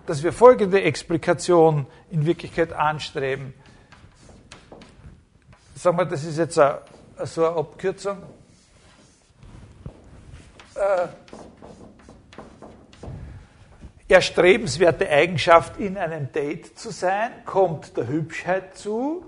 dass 0.05 0.23
wir 0.23 0.33
folgende 0.33 0.81
Explikation 0.81 1.85
in 2.09 2.25
Wirklichkeit 2.25 2.71
anstreben. 2.73 3.53
Sagen 5.75 5.97
wir, 5.97 6.05
das 6.05 6.23
ist 6.23 6.37
jetzt 6.37 6.55
so 6.55 7.45
eine 7.45 7.55
Abkürzung. 7.57 8.17
Äh, 10.75 11.07
erstrebenswerte 14.13 15.09
Eigenschaft, 15.09 15.79
in 15.79 15.97
einem 15.97 16.31
Date 16.31 16.77
zu 16.77 16.91
sein, 16.91 17.31
kommt 17.45 17.97
der 17.97 18.07
Hübschheit 18.07 18.77
zu 18.77 19.25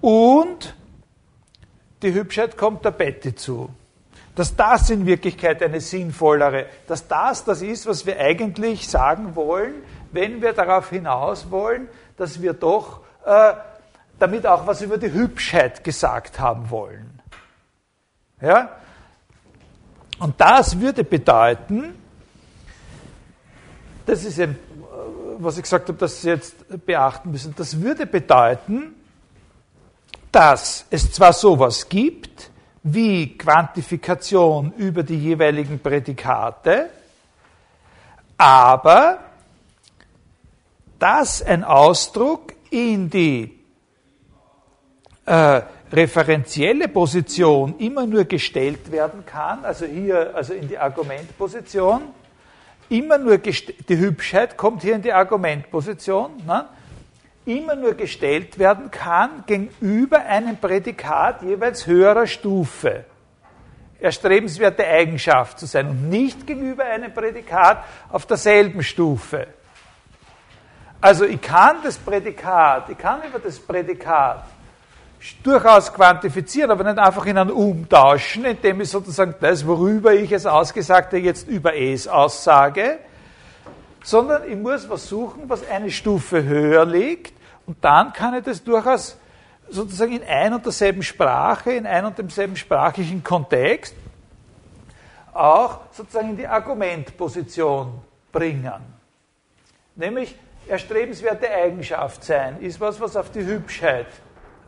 und 0.00 0.74
die 2.02 2.12
Hübschheit 2.12 2.56
kommt 2.56 2.84
der 2.84 2.90
Betty 2.90 3.34
zu. 3.34 3.70
Dass 4.34 4.54
das 4.54 4.90
in 4.90 5.06
Wirklichkeit 5.06 5.62
eine 5.62 5.80
sinnvollere, 5.80 6.66
dass 6.86 7.08
das 7.08 7.44
das 7.44 7.62
ist, 7.62 7.86
was 7.86 8.04
wir 8.04 8.20
eigentlich 8.20 8.88
sagen 8.88 9.34
wollen, 9.34 9.74
wenn 10.12 10.42
wir 10.42 10.52
darauf 10.52 10.90
hinaus 10.90 11.50
wollen, 11.50 11.88
dass 12.16 12.42
wir 12.42 12.52
doch 12.52 13.00
äh, 13.24 13.54
damit 14.18 14.46
auch 14.46 14.66
was 14.66 14.82
über 14.82 14.98
die 14.98 15.12
Hübschheit 15.12 15.84
gesagt 15.84 16.38
haben 16.38 16.70
wollen. 16.70 17.22
Ja? 18.40 18.78
Und 20.18 20.40
das 20.40 20.80
würde 20.80 21.04
bedeuten, 21.04 21.94
das 24.06 24.24
ist 24.24 24.38
eben, 24.38 24.56
was 25.38 25.56
ich 25.56 25.64
gesagt 25.64 25.88
habe, 25.88 25.98
dass 25.98 26.22
Sie 26.22 26.28
jetzt 26.28 26.86
beachten 26.86 27.30
müssen, 27.30 27.54
das 27.56 27.80
würde 27.80 28.06
bedeuten, 28.06 28.94
dass 30.32 30.86
es 30.90 31.12
zwar 31.12 31.32
sowas 31.32 31.88
gibt 31.88 32.50
wie 32.82 33.36
Quantifikation 33.36 34.72
über 34.76 35.02
die 35.02 35.18
jeweiligen 35.18 35.80
Prädikate, 35.80 36.88
aber 38.38 39.18
dass 40.98 41.42
ein 41.42 41.64
Ausdruck 41.64 42.54
in 42.70 43.10
die 43.10 43.58
äh, 45.26 45.62
referenzielle 45.92 46.88
Position 46.88 47.78
immer 47.78 48.06
nur 48.06 48.24
gestellt 48.24 48.90
werden 48.90 49.24
kann, 49.24 49.64
also 49.64 49.86
hier, 49.86 50.34
also 50.34 50.52
in 50.52 50.68
die 50.68 50.78
Argumentposition, 50.78 52.02
immer 52.88 53.18
nur 53.18 53.38
die 53.38 53.98
Hübschheit 53.98 54.56
kommt 54.56 54.82
hier 54.82 54.94
in 54.94 55.02
die 55.02 55.12
Argumentposition, 55.12 56.42
ne? 56.46 56.66
immer 57.44 57.76
nur 57.76 57.94
gestellt 57.94 58.58
werden 58.58 58.90
kann 58.90 59.44
gegenüber 59.46 60.18
einem 60.18 60.56
Prädikat 60.56 61.42
jeweils 61.42 61.86
höherer 61.86 62.26
Stufe. 62.26 63.04
Erstrebenswerte 64.00 64.84
Eigenschaft 64.84 65.58
zu 65.58 65.66
sein 65.66 65.88
und 65.88 66.08
nicht 66.08 66.46
gegenüber 66.46 66.84
einem 66.84 67.14
Prädikat 67.14 67.82
auf 68.10 68.26
derselben 68.26 68.82
Stufe. 68.82 69.46
Also 71.00 71.24
ich 71.24 71.40
kann 71.40 71.76
das 71.82 71.96
Prädikat, 71.96 72.90
ich 72.90 72.98
kann 72.98 73.22
über 73.22 73.38
das 73.38 73.58
Prädikat 73.58 74.44
durchaus 75.42 75.92
quantifizieren, 75.92 76.70
aber 76.70 76.84
nicht 76.84 76.98
einfach 76.98 77.24
in 77.26 77.38
einen 77.38 77.50
umtauschen, 77.50 78.44
indem 78.44 78.80
ich 78.80 78.90
sozusagen 78.90 79.34
das, 79.40 79.66
worüber 79.66 80.12
ich 80.12 80.32
es 80.32 80.46
ausgesagte, 80.46 81.16
jetzt 81.16 81.48
über 81.48 81.74
es 81.76 82.06
aussage, 82.06 82.98
sondern 84.02 84.48
ich 84.48 84.56
muss 84.56 84.88
was 84.88 85.08
suchen, 85.08 85.48
was 85.48 85.68
eine 85.68 85.90
Stufe 85.90 86.44
höher 86.44 86.84
liegt 86.84 87.32
und 87.66 87.84
dann 87.84 88.12
kann 88.12 88.34
ich 88.34 88.44
das 88.44 88.62
durchaus 88.62 89.16
sozusagen 89.68 90.12
in 90.12 90.22
ein 90.22 90.54
und 90.54 90.64
derselben 90.64 91.02
Sprache, 91.02 91.72
in 91.72 91.86
ein 91.86 92.04
und 92.04 92.16
demselben 92.16 92.56
sprachlichen 92.56 93.22
Kontext 93.24 93.94
auch 95.32 95.80
sozusagen 95.92 96.30
in 96.30 96.36
die 96.36 96.46
Argumentposition 96.46 98.00
bringen. 98.32 98.72
Nämlich 99.94 100.34
erstrebenswerte 100.66 101.50
Eigenschaft 101.50 102.24
sein 102.24 102.60
ist 102.60 102.80
was, 102.80 103.00
was 103.00 103.16
auf 103.16 103.30
die 103.30 103.44
Hübschheit 103.44 104.06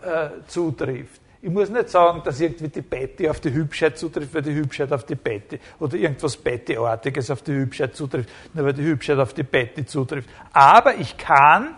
äh, 0.02 0.28
zutrifft. 0.46 1.20
Ich 1.40 1.50
muss 1.50 1.70
nicht 1.70 1.88
sagen, 1.88 2.20
dass 2.24 2.40
irgendwie 2.40 2.68
die 2.68 2.82
Betty 2.82 3.28
auf 3.28 3.38
die 3.38 3.52
Hübschheit 3.52 3.96
zutrifft, 3.96 4.34
weil 4.34 4.42
die 4.42 4.54
Hübschheit 4.54 4.92
auf 4.92 5.04
die 5.04 5.14
Betty 5.14 5.60
oder 5.78 5.96
irgendwas 5.96 6.36
Betty-artiges 6.36 7.30
auf 7.30 7.42
die 7.42 7.52
Hübschheit 7.52 7.94
zutrifft, 7.94 8.28
nur 8.54 8.64
weil 8.64 8.72
die 8.72 8.82
Hübschheit 8.82 9.18
auf 9.18 9.34
die 9.34 9.44
Betty 9.44 9.86
zutrifft. 9.86 10.28
Aber 10.52 10.96
ich 10.96 11.16
kann 11.16 11.76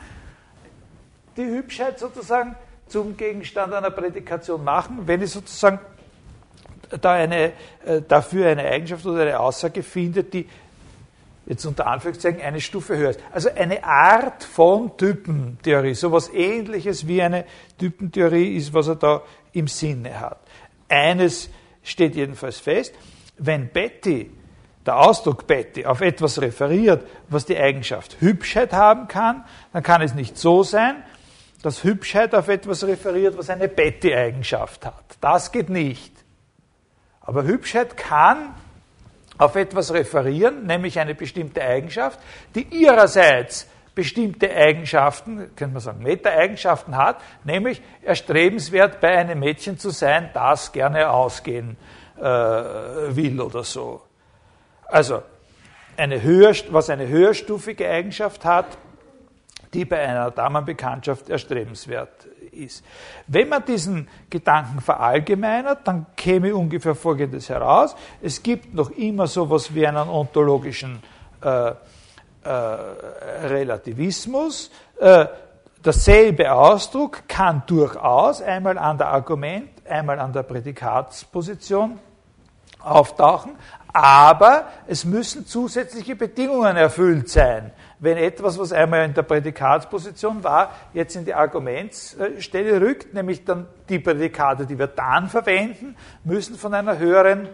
die 1.37 1.45
Hübschheit 1.45 1.99
sozusagen 1.99 2.57
zum 2.87 3.17
Gegenstand 3.17 3.75
einer 3.75 3.91
Prädikation 3.91 4.65
machen, 4.65 5.03
wenn 5.05 5.23
ich 5.23 5.31
sozusagen 5.31 5.79
da 7.01 7.13
eine, 7.13 7.53
äh, 7.85 8.01
dafür 8.07 8.49
eine 8.49 8.65
Eigenschaft 8.65 9.05
oder 9.07 9.23
eine 9.23 9.39
Aussage 9.39 9.83
finde, 9.83 10.25
die 10.25 10.49
jetzt 11.51 11.67
unter 11.67 11.89
Anführungszeichen 11.89 12.41
eine 12.41 12.61
Stufe 12.61 12.97
höher 12.97 13.11
ist. 13.11 13.21
Also 13.33 13.51
eine 13.51 13.83
Art 13.83 14.45
von 14.45 14.97
Typentheorie, 14.97 15.95
sowas 15.95 16.31
ähnliches 16.33 17.09
wie 17.09 17.21
eine 17.21 17.45
Typentheorie 17.77 18.57
ist, 18.57 18.73
was 18.73 18.87
er 18.87 18.95
da 18.95 19.23
im 19.53 19.67
Sinne 19.67 20.21
hat. 20.21 20.39
Eines 20.89 21.51
steht 21.83 22.15
jedenfalls 22.15 22.61
fest, 22.61 22.95
wenn 23.37 23.69
Betty, 23.69 24.31
der 24.87 24.97
Ausdruck 24.97 25.49
Betty, 25.49 25.85
auf 25.85 26.01
etwas 26.03 26.41
referiert, 26.41 27.05
was 27.29 27.47
die 27.47 27.59
Eigenschaft 27.59 28.21
Hübschheit 28.21 28.73
haben 28.73 29.09
kann, 29.09 29.45
dann 29.73 29.83
kann 29.83 30.03
es 30.03 30.15
nicht 30.15 30.39
so 30.39 30.63
sein, 30.63 31.03
dass 31.63 31.83
Hübschheit 31.83 32.33
auf 32.33 32.47
etwas 32.47 32.85
referiert, 32.85 33.37
was 33.37 33.51
eine 33.51 33.67
Betty-Eigenschaft 33.67 34.87
hat. 34.87 35.05
Das 35.21 35.51
geht 35.51 35.69
nicht. 35.69 36.13
Aber 37.21 37.43
Hübschheit 37.43 37.97
kann 37.97 38.55
auf 39.41 39.57
etwas 39.57 39.95
referieren, 39.95 40.67
nämlich 40.67 41.01
eine 41.01 41.15
bestimmte 41.15 41.63
Eigenschaft, 41.63 42.21
die 42.55 42.63
ihrerseits 42.63 43.67
bestimmte 43.95 44.55
Eigenschaften, 44.55 45.57
können 45.57 45.73
wir 45.73 45.81
sagen, 45.81 46.03
Meta-Eigenschaften 46.03 46.95
hat, 46.95 47.23
nämlich 47.45 47.81
erstrebenswert 48.03 49.01
bei 49.01 49.17
einem 49.17 49.39
Mädchen 49.39 49.79
zu 49.79 49.91
sein, 49.91 50.29
das 50.35 50.73
gerne 50.73 51.09
ausgehen 51.09 51.79
äh, 52.19 52.23
will 52.23 53.41
oder 53.41 53.65
so. 53.65 54.03
Also, 54.85 55.23
eine 55.97 56.21
höher, 56.21 56.55
was 56.69 56.91
eine 56.91 57.09
höherstufige 57.09 57.89
Eigenschaft 57.89 58.45
hat, 58.45 58.67
die 59.73 59.87
bei 59.87 60.01
einer 60.01 60.31
Damenbekanntschaft 60.31 61.31
erstrebenswert 61.31 62.27
ist. 62.53 62.85
Wenn 63.27 63.49
man 63.49 63.65
diesen 63.65 64.09
Gedanken 64.29 64.81
verallgemeinert, 64.81 65.87
dann 65.87 66.07
käme 66.17 66.55
ungefähr 66.55 66.95
Folgendes 66.95 67.49
heraus. 67.49 67.95
Es 68.21 68.43
gibt 68.43 68.75
noch 68.75 68.91
immer 68.91 69.27
so 69.27 69.45
etwas 69.45 69.75
wie 69.75 69.87
einen 69.87 70.09
ontologischen 70.09 71.03
äh, 71.43 71.73
äh, 72.43 72.49
Relativismus. 72.49 74.71
Äh, 74.99 75.27
derselbe 75.85 76.53
Ausdruck 76.53 77.29
kann 77.29 77.63
durchaus 77.67 78.43
einmal 78.43 78.79
an 78.79 78.99
der 78.99 79.09
Argument, 79.09 79.71
einmal 79.89 80.19
an 80.19 80.33
der 80.33 80.43
Prädikatsposition 80.43 81.99
auftauchen, 82.83 83.57
aber 83.93 84.69
es 84.87 85.05
müssen 85.05 85.47
zusätzliche 85.47 86.17
Bedingungen 86.17 86.77
erfüllt 86.77 87.29
sein 87.29 87.73
wenn 88.01 88.17
etwas, 88.17 88.59
was 88.59 88.73
einmal 88.73 89.05
in 89.05 89.15
der 89.15 89.23
Prädikatsposition 89.23 90.43
war, 90.43 90.71
jetzt 90.95 91.15
in 91.17 91.27
die 91.27 91.35
Argumentsstelle 91.35 92.81
rückt, 92.81 93.13
nämlich 93.13 93.45
dann 93.45 93.67
die 93.89 93.99
Prädikate, 93.99 94.67
die 94.67 94.79
wir 94.79 94.87
dann 94.87 95.29
verwenden, 95.29 95.95
müssen 96.25 96.57
von 96.57 96.73
einer 96.73 96.99
höheren 96.99 97.49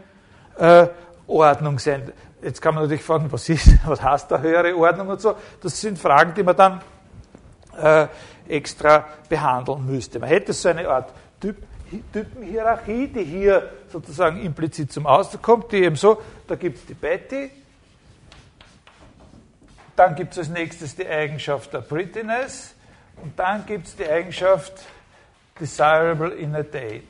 äh, 0.56 0.86
Ordnung 1.26 1.80
sein. 1.80 2.12
Jetzt 2.40 2.62
kann 2.62 2.74
man 2.74 2.84
natürlich 2.84 3.02
fragen, 3.02 3.30
was 3.30 3.48
ist, 3.48 3.76
was 3.86 4.00
heißt 4.00 4.30
da 4.30 4.38
höhere 4.38 4.76
Ordnung 4.76 5.08
und 5.08 5.20
so. 5.20 5.34
Das 5.60 5.80
sind 5.80 5.98
Fragen, 5.98 6.32
die 6.34 6.44
man 6.44 6.56
dann 6.56 6.80
äh, 7.76 8.06
extra 8.48 9.04
behandeln 9.28 9.84
müsste. 9.84 10.20
Man 10.20 10.28
hätte 10.28 10.52
so 10.52 10.68
eine 10.68 10.88
Art 10.88 11.12
Typ, 11.40 11.56
Typenhierarchie, 12.12 13.08
die 13.08 13.24
hier 13.24 13.70
sozusagen 13.88 14.40
implizit 14.42 14.92
zum 14.92 15.06
Ausdruck 15.06 15.42
kommt, 15.42 15.72
die 15.72 15.84
eben 15.84 15.96
so, 15.96 16.20
da 16.46 16.56
gibt 16.56 16.78
es 16.78 16.86
die 16.86 16.94
Betty, 16.94 17.50
dann 19.94 20.14
gibt 20.14 20.32
es 20.32 20.38
als 20.38 20.48
nächstes 20.48 20.96
die 20.96 21.06
Eigenschaft 21.06 21.72
der 21.72 21.80
Prettiness 21.80 22.74
und 23.22 23.38
dann 23.38 23.64
gibt 23.66 23.86
es 23.86 23.96
die 23.96 24.06
Eigenschaft 24.06 24.72
desirable 25.58 26.34
in 26.34 26.54
a 26.54 26.62
date. 26.62 27.04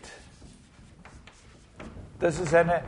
Das 2.21 2.39
ist 2.39 2.55
eine, 2.55 2.83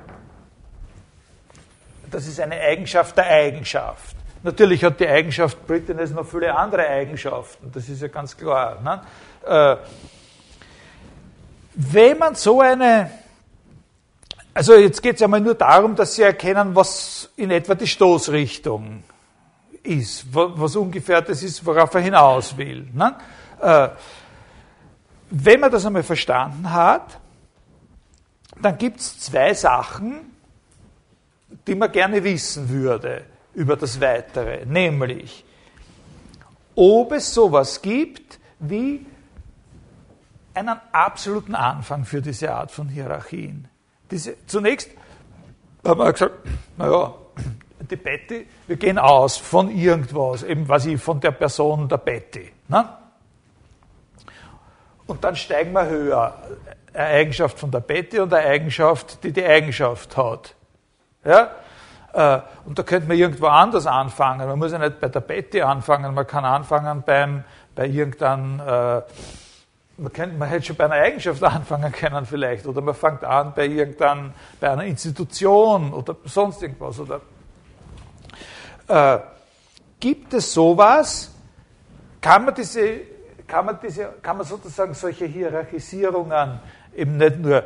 das 2.11 2.27
ist 2.27 2.41
eine 2.41 2.61
Eigenschaft 2.61 3.17
der 3.17 3.27
Eigenschaft. 3.27 4.17
Natürlich 4.43 4.85
hat 4.85 5.01
die 5.01 5.09
Eigenschaft 5.09 5.67
Prettiness 5.67 6.13
noch 6.13 6.27
viele 6.27 6.55
andere 6.57 6.87
Eigenschaften, 6.87 7.73
das 7.73 7.89
ist 7.89 8.03
ja 8.03 8.09
ganz 8.09 8.37
klar. 8.37 8.81
Ne? 8.81 9.03
Äh, 9.45 9.77
wenn 11.81 12.19
man 12.19 12.35
so 12.35 12.61
eine, 12.61 13.09
also 14.53 14.75
jetzt 14.75 15.01
geht 15.01 15.15
es 15.15 15.21
ja 15.21 15.29
mal 15.29 15.41
nur 15.41 15.55
darum, 15.55 15.95
dass 15.95 16.17
Sie 16.17 16.23
erkennen, 16.23 16.75
was 16.75 17.31
in 17.37 17.53
etwa 17.53 17.77
die 17.77 17.87
Stoßrichtung 17.87 19.05
ist, 19.85 20.27
was 20.33 20.75
ungefähr 20.75 21.23
das 21.23 21.41
ist, 21.45 21.65
worauf 21.65 21.95
er 21.95 22.01
hinaus 22.01 22.57
will. 22.57 22.89
Ne? 22.93 23.17
Äh, 23.63 23.91
wenn 25.31 25.61
man 25.61 25.71
das 25.71 25.87
einmal 25.87 26.03
verstanden 26.03 26.69
hat, 26.69 27.21
dann 28.61 28.77
gibt 28.77 28.99
es 28.99 29.21
zwei 29.21 29.55
Sachen, 29.55 30.33
die 31.65 31.77
man 31.77 31.93
gerne 31.93 32.25
wissen 32.25 32.69
würde 32.69 33.25
über 33.55 33.77
das 33.77 34.01
Weitere, 34.01 34.67
nämlich 34.67 35.45
ob 36.75 37.13
es 37.13 37.33
sowas 37.33 37.81
gibt 37.81 38.41
wie 38.59 39.07
einen 40.59 40.81
absoluten 40.93 41.55
Anfang 41.55 42.05
für 42.05 42.21
diese 42.21 42.53
Art 42.53 42.71
von 42.71 42.89
Hierarchien. 42.89 43.69
Diese, 44.11 44.35
zunächst 44.47 44.91
haben 45.87 46.01
wir 46.01 46.13
gesagt, 46.13 46.35
naja, 46.77 47.15
die 47.91 47.97
Betty, 47.97 48.47
wir 48.67 48.77
gehen 48.77 48.99
aus 48.99 49.37
von 49.37 49.71
irgendwas, 49.71 50.43
eben 50.43 50.69
was 50.69 50.87
ich 50.87 51.01
von 51.01 51.21
der 51.21 51.31
Person 51.31 51.89
der 51.89 51.99
Betty. 51.99 52.53
Ne? 52.69 52.89
Und 55.07 55.25
dann 55.25 55.37
steigen 55.37 55.73
wir 55.73 55.87
höher. 55.87 56.35
Eine 56.93 57.05
Eigenschaft 57.07 57.59
von 57.59 57.71
der 57.71 57.81
Betty 57.81 58.19
und 58.19 58.33
eine 58.33 58.47
Eigenschaft, 58.47 59.23
die 59.25 59.33
die 59.33 59.45
Eigenschaft 59.45 60.17
hat. 60.17 60.55
Ja? 61.25 61.51
Äh, 62.13 62.41
und 62.65 62.79
da 62.79 62.83
könnte 62.83 63.09
man 63.09 63.17
irgendwo 63.17 63.47
anders 63.47 63.87
anfangen. 63.87 64.47
Man 64.47 64.59
muss 64.59 64.73
ja 64.73 64.79
nicht 64.79 65.01
bei 65.01 65.09
der 65.09 65.21
Betty 65.21 65.63
anfangen, 65.63 66.15
man 66.15 66.27
kann 66.27 66.45
anfangen 66.45 67.03
beim, 67.07 67.45
bei 67.75 67.87
irgendeinem, 67.87 68.61
äh, 68.61 69.03
man, 69.99 70.13
kann, 70.13 70.39
man 70.39 70.49
hätte 70.49 70.67
schon 70.67 70.77
bei 70.77 70.85
einer 70.85 70.95
Eigenschaft 70.95 71.43
anfangen 71.43 71.93
können 71.93 72.25
vielleicht, 72.25 72.67
oder 72.67 72.81
man 72.81 72.95
fängt 72.95 73.25
an 73.25 73.53
bei 73.55 73.67
irgendeinem, 73.67 74.33
bei 74.61 74.71
einer 74.71 74.85
Institution 74.85 75.93
oder 75.93 76.17
sonst 76.25 76.63
irgendwas, 76.63 77.01
oder 77.01 77.21
äh, 78.87 79.19
gibt 80.01 80.33
es 80.35 80.53
sowas? 80.53 81.33
Kann 82.21 82.45
man 82.45 82.55
diese, 82.55 83.01
kann 83.47 83.67
man 83.67 83.79
diese, 83.83 84.15
kann 84.23 84.37
man 84.37 84.47
sozusagen 84.47 84.95
solche 84.95 85.27
Hierarchisierungen 85.27 86.61
eben 86.95 87.17
nicht 87.17 87.39
nur 87.39 87.65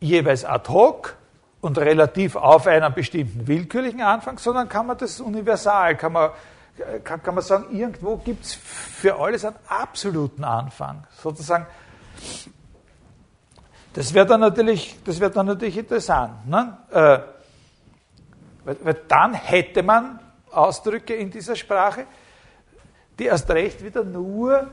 jeweils 0.00 0.44
ad 0.44 0.70
hoc 0.70 1.16
und 1.60 1.78
relativ 1.78 2.36
auf 2.36 2.66
einen 2.66 2.92
bestimmten 2.94 3.46
willkürlichen 3.46 4.00
Anfang, 4.02 4.38
sondern 4.38 4.68
kann 4.68 4.86
man 4.86 4.96
das 4.98 5.20
universal, 5.20 5.96
kann 5.96 6.12
man, 6.12 6.30
kann, 7.04 7.22
kann 7.22 7.34
man 7.34 7.44
sagen, 7.44 7.76
irgendwo 7.76 8.16
gibt 8.16 8.44
es 8.44 8.54
für 8.54 9.18
alles 9.18 9.44
einen 9.44 9.56
absoluten 9.68 10.44
Anfang. 10.44 11.04
Sozusagen, 11.22 11.66
das 13.92 14.14
wäre 14.14 14.26
dann 14.26 14.40
natürlich, 14.40 14.96
wäre 15.04 15.30
dann 15.30 15.46
natürlich 15.46 15.78
interessant. 15.78 16.46
Ne? 16.48 16.78
Äh, 16.90 17.18
weil, 18.64 18.76
weil 18.82 18.96
dann 19.08 19.34
hätte 19.34 19.82
man 19.82 20.20
Ausdrücke 20.50 21.14
in 21.14 21.30
dieser 21.30 21.56
Sprache, 21.56 22.06
die 23.18 23.24
erst 23.24 23.50
recht 23.50 23.84
wieder 23.84 24.04
nur 24.04 24.66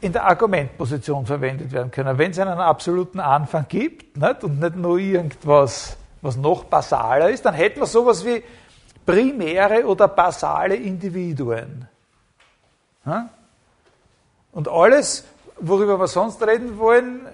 in 0.00 0.12
der 0.12 0.24
Argumentposition 0.24 1.26
verwendet 1.26 1.72
werden 1.72 1.90
können. 1.90 2.16
Wenn 2.16 2.30
es 2.30 2.38
einen 2.38 2.58
absoluten 2.58 3.20
Anfang 3.20 3.66
gibt 3.68 4.16
nicht, 4.16 4.44
und 4.44 4.58
nicht 4.58 4.76
nur 4.76 4.98
irgendwas, 4.98 5.96
was 6.22 6.36
noch 6.36 6.64
basaler 6.64 7.30
ist, 7.30 7.44
dann 7.44 7.54
hätten 7.54 7.80
wir 7.80 7.86
sowas 7.86 8.24
wie 8.24 8.42
primäre 9.06 9.86
oder 9.86 10.08
basale 10.08 10.76
Individuen. 10.76 11.88
Und 14.52 14.68
alles, 14.68 15.24
worüber 15.58 15.98
wir 15.98 16.06
sonst 16.06 16.42
reden 16.46 16.78
wollen, 16.78 17.26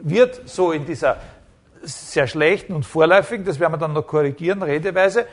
wird 0.00 0.48
so 0.48 0.72
in 0.72 0.86
dieser 0.86 1.18
sehr 1.82 2.26
schlechten 2.26 2.72
und 2.72 2.84
vorläufigen, 2.84 3.44
das 3.44 3.60
werden 3.60 3.74
wir 3.74 3.78
dann 3.78 3.92
noch 3.92 4.06
korrigieren, 4.06 4.62
Redeweise, 4.62 5.26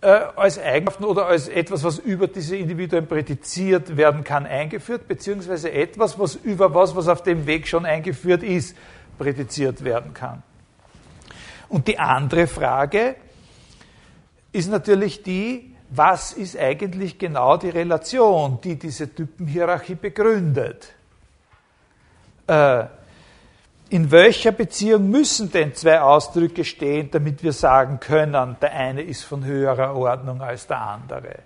äh, 0.00 0.06
als 0.34 0.58
Eigenschaften 0.58 1.04
oder 1.04 1.26
als 1.26 1.48
etwas, 1.48 1.84
was 1.84 1.98
über 1.98 2.26
diese 2.26 2.56
Individuen 2.56 3.06
prädiziert 3.06 3.96
werden 3.96 4.24
kann, 4.24 4.46
eingeführt, 4.46 5.06
beziehungsweise 5.06 5.70
etwas, 5.70 6.18
was 6.18 6.34
über 6.34 6.74
was, 6.74 6.96
was 6.96 7.08
auf 7.08 7.22
dem 7.22 7.46
Weg 7.46 7.68
schon 7.68 7.86
eingeführt 7.86 8.42
ist, 8.42 8.76
prädiziert 9.18 9.84
werden 9.84 10.14
kann. 10.14 10.42
Und 11.68 11.86
die 11.86 11.98
andere 11.98 12.46
Frage 12.46 13.16
ist 14.52 14.70
natürlich 14.70 15.22
die, 15.22 15.74
was 15.90 16.32
ist 16.32 16.56
eigentlich 16.58 17.18
genau 17.18 17.56
die 17.56 17.70
Relation, 17.70 18.58
die 18.62 18.78
diese 18.78 19.14
Typenhierarchie 19.14 19.94
begründet? 19.94 20.92
Äh, 22.46 22.84
in 23.90 24.10
welcher 24.10 24.52
Beziehung 24.52 25.10
müssen 25.10 25.52
denn 25.52 25.74
zwei 25.74 26.00
Ausdrücke 26.00 26.64
stehen, 26.64 27.10
damit 27.10 27.42
wir 27.42 27.52
sagen 27.52 28.00
können, 28.00 28.56
der 28.60 28.72
eine 28.72 29.02
ist 29.02 29.24
von 29.24 29.44
höherer 29.44 29.94
Ordnung 29.94 30.40
als 30.40 30.66
der 30.66 30.80
andere? 30.80 31.40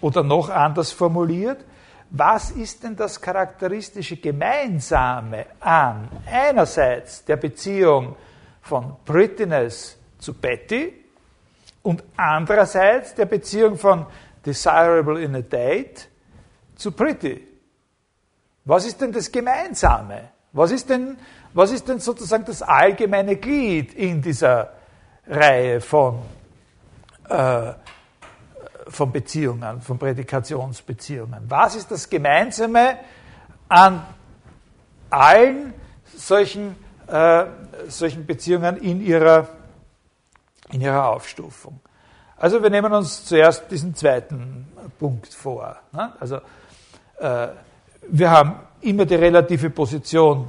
Oder 0.00 0.24
noch 0.24 0.48
anders 0.48 0.90
formuliert, 0.90 1.64
was 2.10 2.50
ist 2.50 2.82
denn 2.82 2.96
das 2.96 3.20
charakteristische 3.20 4.16
Gemeinsame 4.16 5.46
an 5.60 6.08
einerseits 6.26 7.24
der 7.24 7.36
Beziehung 7.36 8.16
von 8.62 8.96
Prettiness 9.04 9.96
zu 10.18 10.34
Betty 10.34 10.99
und 11.82 12.02
andererseits 12.16 13.14
der 13.14 13.26
Beziehung 13.26 13.76
von 13.76 14.06
Desirable 14.44 15.22
in 15.22 15.34
a 15.34 15.40
Date 15.40 16.08
zu 16.76 16.92
Pretty? 16.92 17.46
Was 18.64 18.86
ist 18.86 19.00
denn 19.00 19.12
das 19.12 19.30
Gemeinsame? 19.30 20.30
Was 20.52 20.70
ist 20.70 20.88
denn 20.90 21.16
was 21.52 21.72
ist 21.72 21.88
denn 21.88 21.98
sozusagen 21.98 22.44
das 22.44 22.62
allgemeine 22.62 23.36
Glied 23.36 23.94
in 23.94 24.22
dieser 24.22 24.72
Reihe 25.26 25.80
von, 25.80 26.20
äh, 27.28 27.72
von 28.86 29.12
Beziehungen, 29.12 29.80
von 29.80 29.98
Prädikationsbeziehungen? 29.98 31.44
Was 31.48 31.74
ist 31.74 31.90
das 31.90 32.08
Gemeinsame 32.08 32.98
an 33.68 34.02
allen 35.10 35.74
solchen, 36.14 36.76
äh, 37.08 37.46
solchen 37.88 38.26
Beziehungen 38.26 38.76
in 38.76 39.00
ihrer, 39.00 39.48
in 40.72 40.80
ihrer 40.80 41.08
Aufstufung? 41.08 41.80
Also 42.36 42.62
wir 42.62 42.70
nehmen 42.70 42.92
uns 42.92 43.26
zuerst 43.26 43.70
diesen 43.70 43.94
zweiten 43.94 44.66
Punkt 44.98 45.32
vor. 45.32 45.76
Ne? 45.92 46.12
Also 46.18 46.36
äh, 47.18 47.48
wir 48.08 48.30
haben 48.30 48.60
immer 48.80 49.04
die 49.04 49.14
relative 49.14 49.68
Position 49.70 50.48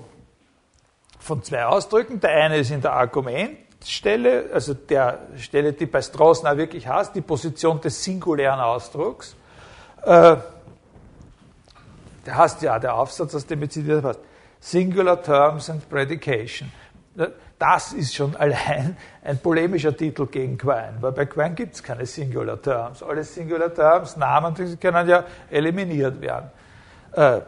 von 1.19 1.43
zwei 1.43 1.65
Ausdrücken. 1.65 2.19
Der 2.19 2.31
eine 2.31 2.57
ist 2.57 2.71
in 2.71 2.81
der 2.81 2.93
Argumentstelle, 2.93 4.49
also 4.53 4.73
der 4.73 5.19
Stelle, 5.37 5.73
die 5.73 5.85
bei 5.85 6.01
auch 6.01 6.57
wirklich 6.57 6.87
heißt, 6.87 7.13
die 7.13 7.21
Position 7.21 7.81
des 7.81 8.01
singulären 8.03 8.59
Ausdrucks. 8.59 9.35
Äh, 10.03 10.37
der 12.25 12.37
heißt 12.37 12.61
ja, 12.61 12.79
der 12.79 12.95
Aufsatz, 12.95 13.35
aus 13.35 13.45
dem 13.45 13.59
bezieht 13.59 13.87
wird, 13.87 14.05
heißt 14.05 14.19
Singular 14.59 15.21
Terms 15.21 15.69
and 15.69 15.89
Predication. 15.89 16.71
Das 17.61 17.93
ist 17.93 18.15
schon 18.15 18.35
allein 18.37 18.97
ein 19.23 19.37
polemischer 19.37 19.95
Titel 19.95 20.25
gegen 20.25 20.57
Quine, 20.57 20.95
weil 20.99 21.11
bei 21.11 21.27
Quine 21.27 21.53
gibt 21.53 21.75
es 21.75 21.83
keine 21.83 22.07
Singular 22.07 22.59
Terms. 22.59 23.03
Alle 23.03 23.23
Singular 23.23 23.71
Terms, 23.71 24.17
Namen, 24.17 24.55
können 24.79 25.07
ja 25.07 25.23
eliminiert 25.47 26.19
werden. 26.19 26.49
Äh, 27.11 27.41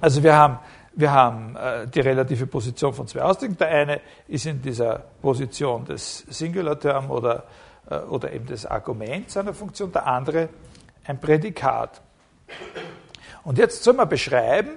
also 0.00 0.22
wir 0.22 0.36
haben 0.36 0.60
wir 0.94 1.10
haben 1.10 1.56
äh, 1.56 1.88
die 1.88 1.98
relative 1.98 2.46
Position 2.46 2.94
von 2.94 3.08
zwei 3.08 3.22
Ausdrücken. 3.22 3.56
Der 3.56 3.68
eine 3.70 4.00
ist 4.28 4.46
in 4.46 4.62
dieser 4.62 5.00
Position 5.20 5.84
des 5.84 6.18
Singular 6.28 6.78
Term 6.78 7.10
oder, 7.10 7.42
äh, 7.90 7.96
oder 7.96 8.32
eben 8.32 8.46
des 8.46 8.66
Arguments 8.66 9.36
einer 9.36 9.52
Funktion, 9.52 9.90
der 9.90 10.06
andere 10.06 10.48
ein 11.06 11.20
Prädikat. 11.20 12.00
Und 13.42 13.58
jetzt 13.58 13.82
soll 13.82 13.94
man 13.94 14.08
beschreiben, 14.08 14.74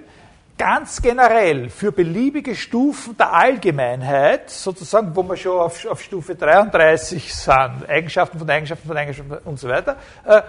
ganz 0.58 1.02
generell 1.02 1.68
für 1.68 1.92
beliebige 1.92 2.54
Stufen 2.54 3.16
der 3.16 3.32
Allgemeinheit, 3.32 4.50
sozusagen, 4.50 5.14
wo 5.14 5.22
wir 5.22 5.36
schon 5.36 5.60
auf, 5.60 5.84
auf 5.86 6.02
Stufe 6.02 6.34
33 6.34 7.34
sind, 7.34 7.88
Eigenschaften 7.88 8.38
von 8.38 8.48
Eigenschaften 8.48 8.88
von 8.88 8.96
Eigenschaften 8.96 9.32
und 9.44 9.58
so 9.58 9.68
weiter, 9.68 9.96
äh, 10.24 10.42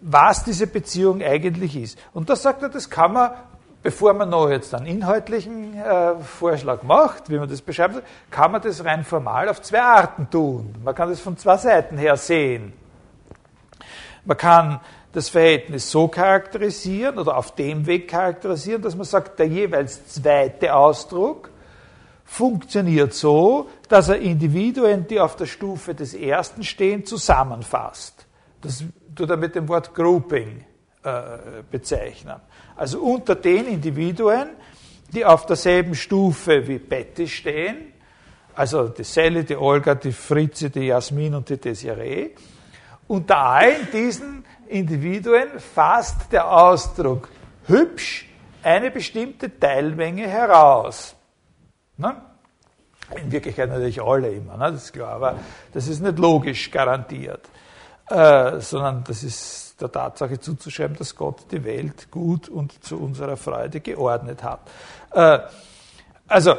was 0.00 0.44
diese 0.44 0.66
Beziehung 0.66 1.22
eigentlich 1.22 1.76
ist. 1.76 1.98
Und 2.14 2.30
da 2.30 2.36
sagt 2.36 2.62
er, 2.62 2.68
das 2.68 2.88
kann 2.88 3.12
man, 3.12 3.32
bevor 3.82 4.14
man 4.14 4.30
noch 4.30 4.48
jetzt 4.48 4.74
einen 4.74 4.86
inhaltlichen 4.86 5.74
äh, 5.74 6.14
Vorschlag 6.20 6.82
macht, 6.84 7.28
wie 7.28 7.38
man 7.38 7.48
das 7.48 7.60
beschreibt, 7.60 8.02
kann 8.30 8.52
man 8.52 8.62
das 8.62 8.84
rein 8.84 9.04
formal 9.04 9.48
auf 9.48 9.60
zwei 9.62 9.82
Arten 9.82 10.30
tun. 10.30 10.74
Man 10.82 10.94
kann 10.94 11.08
das 11.08 11.20
von 11.20 11.36
zwei 11.36 11.56
Seiten 11.56 11.98
her 11.98 12.16
sehen. 12.16 12.72
Man 14.24 14.36
kann 14.36 14.80
das 15.12 15.28
Verhältnis 15.28 15.90
so 15.90 16.08
charakterisieren 16.08 17.18
oder 17.18 17.36
auf 17.36 17.54
dem 17.54 17.86
Weg 17.86 18.08
charakterisieren, 18.08 18.82
dass 18.82 18.94
man 18.94 19.04
sagt, 19.04 19.38
der 19.38 19.46
jeweils 19.46 20.06
zweite 20.08 20.74
Ausdruck 20.74 21.50
funktioniert 22.24 23.14
so, 23.14 23.68
dass 23.88 24.08
er 24.08 24.18
Individuen, 24.18 25.06
die 25.06 25.20
auf 25.20 25.36
der 25.36 25.46
Stufe 25.46 25.94
des 25.94 26.12
ersten 26.12 26.64
stehen, 26.64 27.06
zusammenfasst. 27.06 28.26
Das 28.60 28.84
tut 29.14 29.30
er 29.30 29.36
mit 29.36 29.54
dem 29.54 29.68
Wort 29.68 29.94
Grouping 29.94 30.64
äh, 31.02 31.20
bezeichnen. 31.70 32.36
Also 32.74 33.00
unter 33.00 33.36
den 33.36 33.66
Individuen, 33.66 34.48
die 35.14 35.24
auf 35.24 35.46
derselben 35.46 35.94
Stufe 35.94 36.66
wie 36.66 36.78
Betty 36.78 37.28
stehen, 37.28 37.92
also 38.54 38.88
die 38.88 39.04
Sally, 39.04 39.44
die 39.44 39.56
Olga, 39.56 39.94
die 39.94 40.12
Fritzi, 40.12 40.70
die 40.70 40.86
Jasmin 40.86 41.34
und 41.34 41.48
die 41.48 41.58
Desiree, 41.58 42.30
unter 43.06 43.38
allen 43.38 43.88
diesen 43.92 44.44
Individuen 44.68 45.58
fasst 45.58 46.32
der 46.32 46.50
Ausdruck 46.50 47.28
hübsch 47.66 48.28
eine 48.62 48.90
bestimmte 48.90 49.58
Teilmenge 49.58 50.26
heraus. 50.26 51.14
Ne? 51.96 52.16
In 53.14 53.30
Wirklichkeit 53.30 53.68
natürlich 53.68 54.02
alle 54.02 54.30
immer, 54.30 54.56
ne? 54.56 54.72
das 54.72 54.84
ist 54.84 54.92
klar, 54.92 55.12
aber 55.12 55.38
das 55.72 55.86
ist 55.86 56.00
nicht 56.00 56.18
logisch 56.18 56.70
garantiert. 56.70 57.48
Äh, 58.08 58.60
sondern 58.60 59.02
das 59.04 59.24
ist 59.24 59.80
der 59.80 59.90
Tatsache 59.90 60.38
zuzuschreiben, 60.38 60.96
dass 60.96 61.14
Gott 61.16 61.46
die 61.50 61.64
Welt 61.64 62.08
gut 62.10 62.48
und 62.48 62.84
zu 62.84 63.00
unserer 63.00 63.36
Freude 63.36 63.80
geordnet 63.80 64.44
hat. 64.44 64.60
Äh, 65.12 65.40
also, 66.28 66.54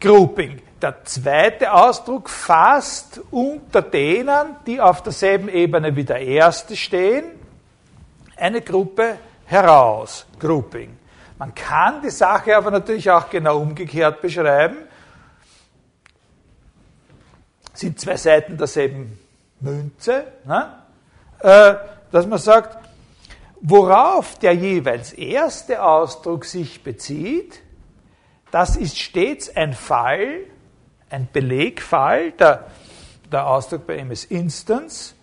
Grouping. 0.00 0.62
Der 0.82 1.04
zweite 1.04 1.72
Ausdruck 1.72 2.28
fasst 2.28 3.20
unter 3.30 3.80
denen, 3.80 4.56
die 4.66 4.80
auf 4.80 5.02
derselben 5.02 5.48
Ebene 5.48 5.96
wie 5.96 6.04
der 6.04 6.20
erste 6.20 6.76
stehen, 6.76 7.24
eine 8.36 8.60
Gruppe 8.60 9.18
heraus. 9.46 10.26
Grouping. 10.38 10.98
Man 11.38 11.54
kann 11.54 12.02
die 12.02 12.10
Sache 12.10 12.56
aber 12.56 12.70
natürlich 12.70 13.10
auch 13.10 13.30
genau 13.30 13.58
umgekehrt 13.58 14.20
beschreiben. 14.20 14.76
Sind 17.72 17.98
zwei 18.00 18.16
Seiten 18.16 18.56
derselben 18.56 19.18
Münze, 19.60 20.24
ne? 20.44 20.82
äh, 21.40 21.74
dass 22.10 22.26
man 22.26 22.38
sagt, 22.38 22.78
worauf 23.60 24.38
der 24.38 24.54
jeweils 24.54 25.12
erste 25.12 25.82
Ausdruck 25.82 26.44
sich 26.44 26.82
bezieht, 26.82 27.60
das 28.50 28.76
ist 28.76 28.98
stets 28.98 29.54
ein 29.54 29.74
Fall, 29.74 30.44
ein 31.16 31.28
Belegfall, 31.32 32.32
der, 32.32 32.66
der 33.32 33.46
Ausdruck 33.46 33.86
bei 33.86 33.96
ihm 33.96 34.10
ist 34.10 34.30
Instance, 34.30 35.14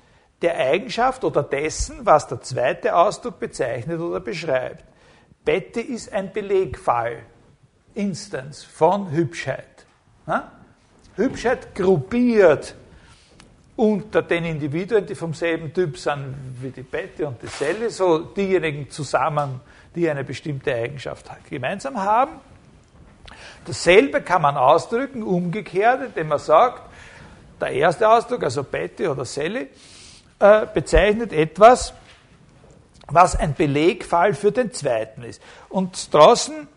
der 0.42 0.58
Eigenschaft 0.58 1.24
oder 1.24 1.44
dessen, 1.44 2.06
was 2.06 2.28
der 2.28 2.42
zweite 2.42 2.96
Ausdruck 2.96 3.40
bezeichnet 3.40 4.00
oder 4.00 4.20
beschreibt. 4.20 4.84
Bette 5.46 5.82
ist 5.82 6.12
ein 6.12 6.34
Belegfall, 6.34 7.20
Instance 7.94 8.66
von 8.66 9.12
Hübschheit. 9.12 9.86
Ne? 10.26 10.44
Hübschheit 11.16 11.76
gruppiert 11.76 12.76
unter 13.76 14.24
den 14.24 14.46
Individuen, 14.46 15.06
die 15.06 15.16
vom 15.16 15.34
selben 15.34 15.74
Typ 15.74 15.98
sind 15.98 16.36
wie 16.60 16.72
die 16.72 16.82
Betty 16.82 17.24
und 17.24 17.42
die 17.42 17.48
Sally, 17.48 17.90
so 17.90 18.20
diejenigen 18.20 18.90
zusammen, 18.90 19.62
die 19.96 20.10
eine 20.10 20.24
bestimmte 20.24 20.74
Eigenschaft 20.74 21.30
gemeinsam 21.50 22.02
haben. 22.02 22.40
Dasselbe 23.66 24.22
kann 24.22 24.42
man 24.42 24.58
ausdrücken, 24.58 25.24
umgekehrt, 25.24 26.02
indem 26.04 26.28
man 26.30 26.40
sagt, 26.40 26.82
der 27.62 27.72
erste 27.72 28.10
Ausdruck, 28.10 28.44
also 28.44 28.64
Betty 28.64 29.08
oder 29.08 29.26
Sally, 29.26 29.70
äh, 30.40 30.66
bezeichnet 30.74 31.32
etwas, 31.32 31.94
was 33.08 33.36
ein 33.36 33.54
Belegfall 33.54 34.34
für 34.34 34.52
den 34.52 34.74
zweiten 34.74 35.24
ist. 35.24 35.42
Und 35.70 35.96
Strawson, 35.96 36.68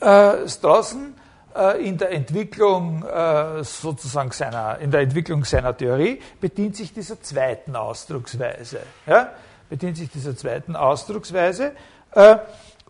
äh, 0.00 0.48
Strawson 0.48 1.14
äh, 1.54 1.86
in 1.86 1.98
der 1.98 2.12
Entwicklung 2.12 3.04
äh, 3.04 3.62
sozusagen 3.64 4.30
seiner, 4.30 4.78
in 4.78 4.90
der 4.90 5.00
Entwicklung 5.00 5.44
seiner 5.44 5.76
Theorie 5.76 6.20
bedient 6.40 6.76
sich 6.76 6.92
dieser 6.92 7.20
zweiten 7.20 7.76
Ausdrucksweise. 7.76 8.80
Ja? 9.06 9.30
Bedient 9.68 9.96
sich 9.96 10.10
dieser 10.10 10.36
zweiten 10.36 10.76
Ausdrucksweise. 10.76 11.72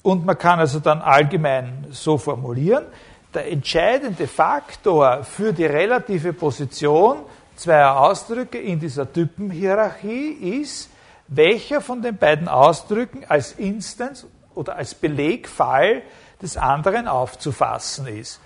Und 0.05 0.27
man 0.27 0.37
kann 0.37 0.59
also 0.59 0.81
dann 0.81 1.01
allgemein 1.01 1.87
so 1.91 2.19
formulieren, 2.19 2.85
der 3.33 3.51
entscheidende 3.51 4.29
Faktor 4.29 5.25
für 5.25 5.55
die 5.55 5.65
relative 5.65 6.35
Position 6.35 7.23
zweier 7.57 7.99
Ausdrücke 7.99 8.59
in 8.59 8.79
dieser 8.79 9.11
Typenhierarchie 9.11 10.61
ist, 10.61 10.91
welcher 11.29 11.81
von 11.81 12.03
den 12.03 12.19
beiden 12.19 12.49
Ausdrücken 12.49 13.25
als 13.27 13.53
Instance 13.53 14.27
oder 14.55 14.77
als 14.77 14.95
Belegfall 14.95 16.03
des 16.43 16.59
anderen 16.59 17.09
aufzufassen 17.09 18.07
ist. 18.07 18.41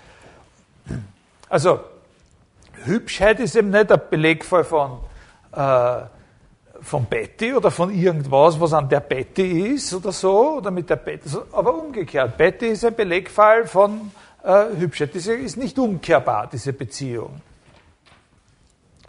Also, 1.49 1.81
Hübschheit 2.85 3.41
ist 3.41 3.57
eben 3.57 3.71
nicht 3.71 3.91
ein 3.91 4.01
Belegfall 4.09 4.63
von, 4.63 4.99
äh, 5.51 6.03
von 6.81 7.05
Betty 7.05 7.53
oder 7.53 7.71
von 7.71 7.93
irgendwas, 7.93 8.59
was 8.59 8.73
an 8.73 8.89
der 8.89 8.99
Betty 9.01 9.73
ist 9.73 9.93
oder 9.93 10.11
so, 10.11 10.57
oder 10.57 10.71
mit 10.71 10.89
der 10.89 10.97
Betty, 10.97 11.29
aber 11.51 11.73
umgekehrt. 11.75 12.37
Betty 12.37 12.67
ist 12.67 12.85
ein 12.85 12.95
Belegfall 12.95 13.65
von 13.65 14.11
äh, 14.43 14.65
Hübschheit. 14.77 15.15
Das 15.15 15.27
ist 15.27 15.57
nicht 15.57 15.77
umkehrbar, 15.77 16.49
diese 16.51 16.73
Beziehung. 16.73 17.41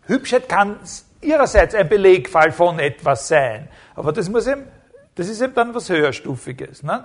Hübschheit 0.06 0.48
kann 0.48 0.76
ihrerseits 1.20 1.74
ein 1.74 1.88
Belegfall 1.88 2.52
von 2.52 2.78
etwas 2.78 3.28
sein, 3.28 3.68
aber 3.94 4.12
das, 4.12 4.28
muss 4.28 4.46
eben, 4.46 4.64
das 5.14 5.28
ist 5.28 5.40
eben 5.40 5.54
dann 5.54 5.74
was 5.74 5.88
Höherstufiges. 5.88 6.82
Ne? 6.82 7.04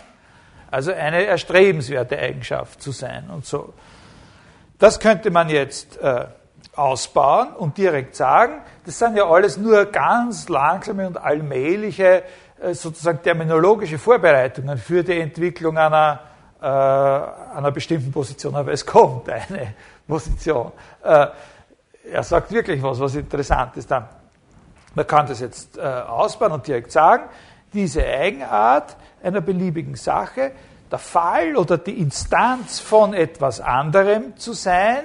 Also 0.72 0.92
eine 0.92 1.24
erstrebenswerte 1.26 2.18
Eigenschaft 2.18 2.82
zu 2.82 2.92
sein 2.92 3.30
und 3.30 3.46
so. 3.46 3.74
Das 4.80 5.00
könnte 5.00 5.32
man 5.32 5.50
jetzt 5.50 5.98
äh, 5.98 6.26
ausbauen 6.78 7.54
und 7.54 7.78
direkt 7.78 8.16
sagen, 8.16 8.62
das 8.86 9.00
sind 9.00 9.16
ja 9.16 9.26
alles 9.26 9.58
nur 9.58 9.86
ganz 9.86 10.50
langsame 10.50 11.08
und 11.08 11.18
allmähliche 11.18 12.24
äh, 12.62 12.74
sozusagen 12.74 13.22
terminologische 13.22 13.98
Vorbereitungen 13.98 14.78
für 14.78 15.04
die 15.04 15.20
Entwicklung 15.20 15.78
einer, 15.78 16.20
äh, 16.62 16.66
einer 16.66 17.72
bestimmten 17.72 18.12
Position, 18.12 18.56
aber 18.56 18.72
es 18.72 18.86
kommt 18.86 19.30
eine 19.30 19.74
Position. 20.08 20.72
Äh, 21.04 21.28
er 22.12 22.24
sagt 22.24 22.52
wirklich 22.52 22.82
was, 22.84 23.00
was 23.00 23.16
interessant 23.16 23.76
ist 23.78 23.90
dann. 23.90 24.08
Man 24.94 25.08
kann 25.08 25.28
das 25.28 25.40
jetzt 25.40 25.78
äh, 25.78 25.82
ausbauen 25.82 26.54
und 26.54 26.66
direkt 26.66 26.92
sagen, 26.92 27.24
diese 27.74 28.06
Eigenart 28.06 28.96
einer 29.22 29.42
beliebigen 29.42 29.96
Sache, 29.96 30.52
der 30.92 31.00
Fall 31.00 31.58
oder 31.58 31.78
die 31.78 32.00
Instanz 32.00 32.80
von 32.80 33.14
etwas 33.14 33.60
anderem 33.60 34.38
zu 34.38 34.54
sein, 34.54 35.04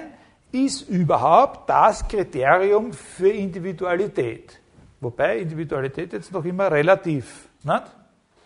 ist 0.51 0.89
überhaupt 0.89 1.69
das 1.69 2.07
Kriterium 2.07 2.93
für 2.93 3.29
Individualität. 3.29 4.59
Wobei 4.99 5.39
Individualität 5.39 6.13
jetzt 6.13 6.31
noch 6.31 6.45
immer 6.45 6.71
relativ 6.71 7.47
nicht? 7.63 7.83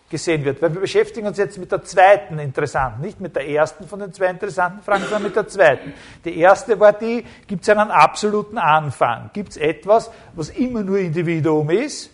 gesehen 0.08 0.44
wird. 0.44 0.62
Weil 0.62 0.72
wir 0.72 0.80
beschäftigen 0.80 1.26
uns 1.26 1.38
jetzt 1.38 1.58
mit 1.58 1.72
der 1.72 1.82
zweiten 1.82 2.38
interessanten, 2.38 3.00
nicht 3.00 3.20
mit 3.20 3.34
der 3.34 3.48
ersten 3.48 3.86
von 3.88 3.98
den 3.98 4.12
zwei 4.12 4.26
interessanten 4.26 4.82
Fragen, 4.82 5.02
sondern 5.02 5.24
mit 5.24 5.36
der 5.36 5.48
zweiten. 5.48 5.92
Die 6.24 6.38
erste 6.38 6.78
war 6.78 6.92
die, 6.92 7.24
gibt 7.46 7.62
es 7.62 7.68
einen 7.68 7.90
absoluten 7.90 8.58
Anfang? 8.58 9.30
Gibt 9.32 9.50
es 9.50 9.56
etwas, 9.56 10.10
was 10.34 10.50
immer 10.50 10.82
nur 10.82 10.98
Individuum 10.98 11.70
ist? 11.70 12.10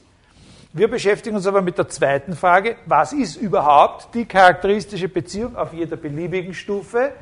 Wir 0.73 0.89
beschäftigen 0.89 1.37
uns 1.37 1.47
aber 1.47 1.61
mit 1.61 1.77
der 1.77 1.89
zweiten 1.89 2.35
Frage, 2.35 2.77
was 2.87 3.13
ist 3.13 3.37
überhaupt 3.37 4.15
die 4.15 4.25
charakteristische 4.25 5.09
Beziehung 5.09 5.55
auf 5.55 5.75
jeder 5.75 5.97
beliebigen 5.97 6.55
Stufe 6.55 7.13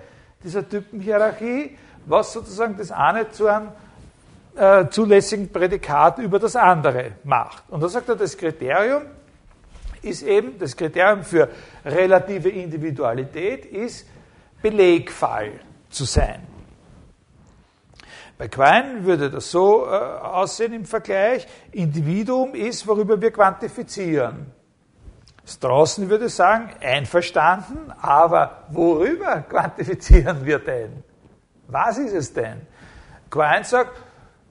dieser 0.44 0.68
Typenhierarchie, 0.68 1.76
was 2.10 2.32
sozusagen 2.32 2.76
das 2.76 2.90
eine 2.90 3.30
zu 3.30 3.46
einem 3.46 3.68
äh, 4.56 4.88
zulässigen 4.88 5.50
Prädikat 5.50 6.18
über 6.18 6.38
das 6.38 6.56
andere 6.56 7.12
macht. 7.24 7.62
Und 7.68 7.82
da 7.82 7.88
sagt 7.88 8.08
er, 8.08 8.16
das 8.16 8.36
Kriterium 8.36 9.02
ist 10.02 10.22
eben, 10.22 10.58
das 10.58 10.76
Kriterium 10.76 11.22
für 11.22 11.48
relative 11.84 12.48
Individualität 12.48 13.64
ist 13.66 14.06
Belegfall 14.60 15.52
zu 15.88 16.04
sein. 16.04 16.46
Bei 18.38 18.48
Quine 18.48 19.04
würde 19.04 19.30
das 19.30 19.50
so 19.50 19.84
äh, 19.84 19.88
aussehen 19.90 20.72
im 20.72 20.86
Vergleich. 20.86 21.46
Individuum 21.72 22.54
ist, 22.54 22.86
worüber 22.86 23.20
wir 23.20 23.30
quantifizieren. 23.30 24.46
Straußen 25.46 26.08
würde 26.08 26.28
sagen, 26.28 26.70
einverstanden, 26.80 27.92
aber 28.00 28.64
worüber 28.70 29.42
quantifizieren 29.42 30.46
wir 30.46 30.58
denn? 30.58 31.04
Was 31.70 31.98
ist 31.98 32.14
es 32.14 32.32
denn? 32.32 32.60
Quine 33.30 33.64
sagt, 33.64 33.96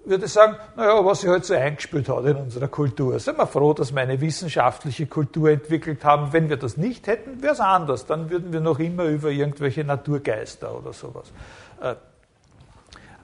würde 0.05 0.27
sagen, 0.27 0.55
naja, 0.75 1.03
was 1.05 1.21
sich 1.21 1.29
halt 1.29 1.45
so 1.45 1.53
eingespielt 1.53 2.09
hat 2.09 2.25
in 2.25 2.37
unserer 2.37 2.67
Kultur. 2.67 3.19
Sind 3.19 3.37
wir 3.37 3.47
froh, 3.47 3.73
dass 3.73 3.93
wir 3.93 4.01
eine 4.01 4.19
wissenschaftliche 4.19 5.05
Kultur 5.05 5.51
entwickelt 5.51 6.03
haben. 6.03 6.33
Wenn 6.33 6.49
wir 6.49 6.57
das 6.57 6.77
nicht 6.77 7.07
hätten, 7.07 7.41
wäre 7.41 7.53
es 7.53 7.59
anders. 7.59 8.05
Dann 8.05 8.29
würden 8.29 8.51
wir 8.51 8.61
noch 8.61 8.79
immer 8.79 9.03
über 9.03 9.29
irgendwelche 9.29 9.83
Naturgeister 9.83 10.75
oder 10.75 10.93
sowas. 10.93 11.31
Äh, 11.81 11.95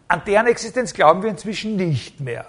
an 0.08 0.22
deren 0.28 0.48
Existenz 0.48 0.93
glauben 0.93 1.24
wir 1.24 1.30
inzwischen 1.32 1.76
nicht 1.76 2.20
mehr. 2.20 2.46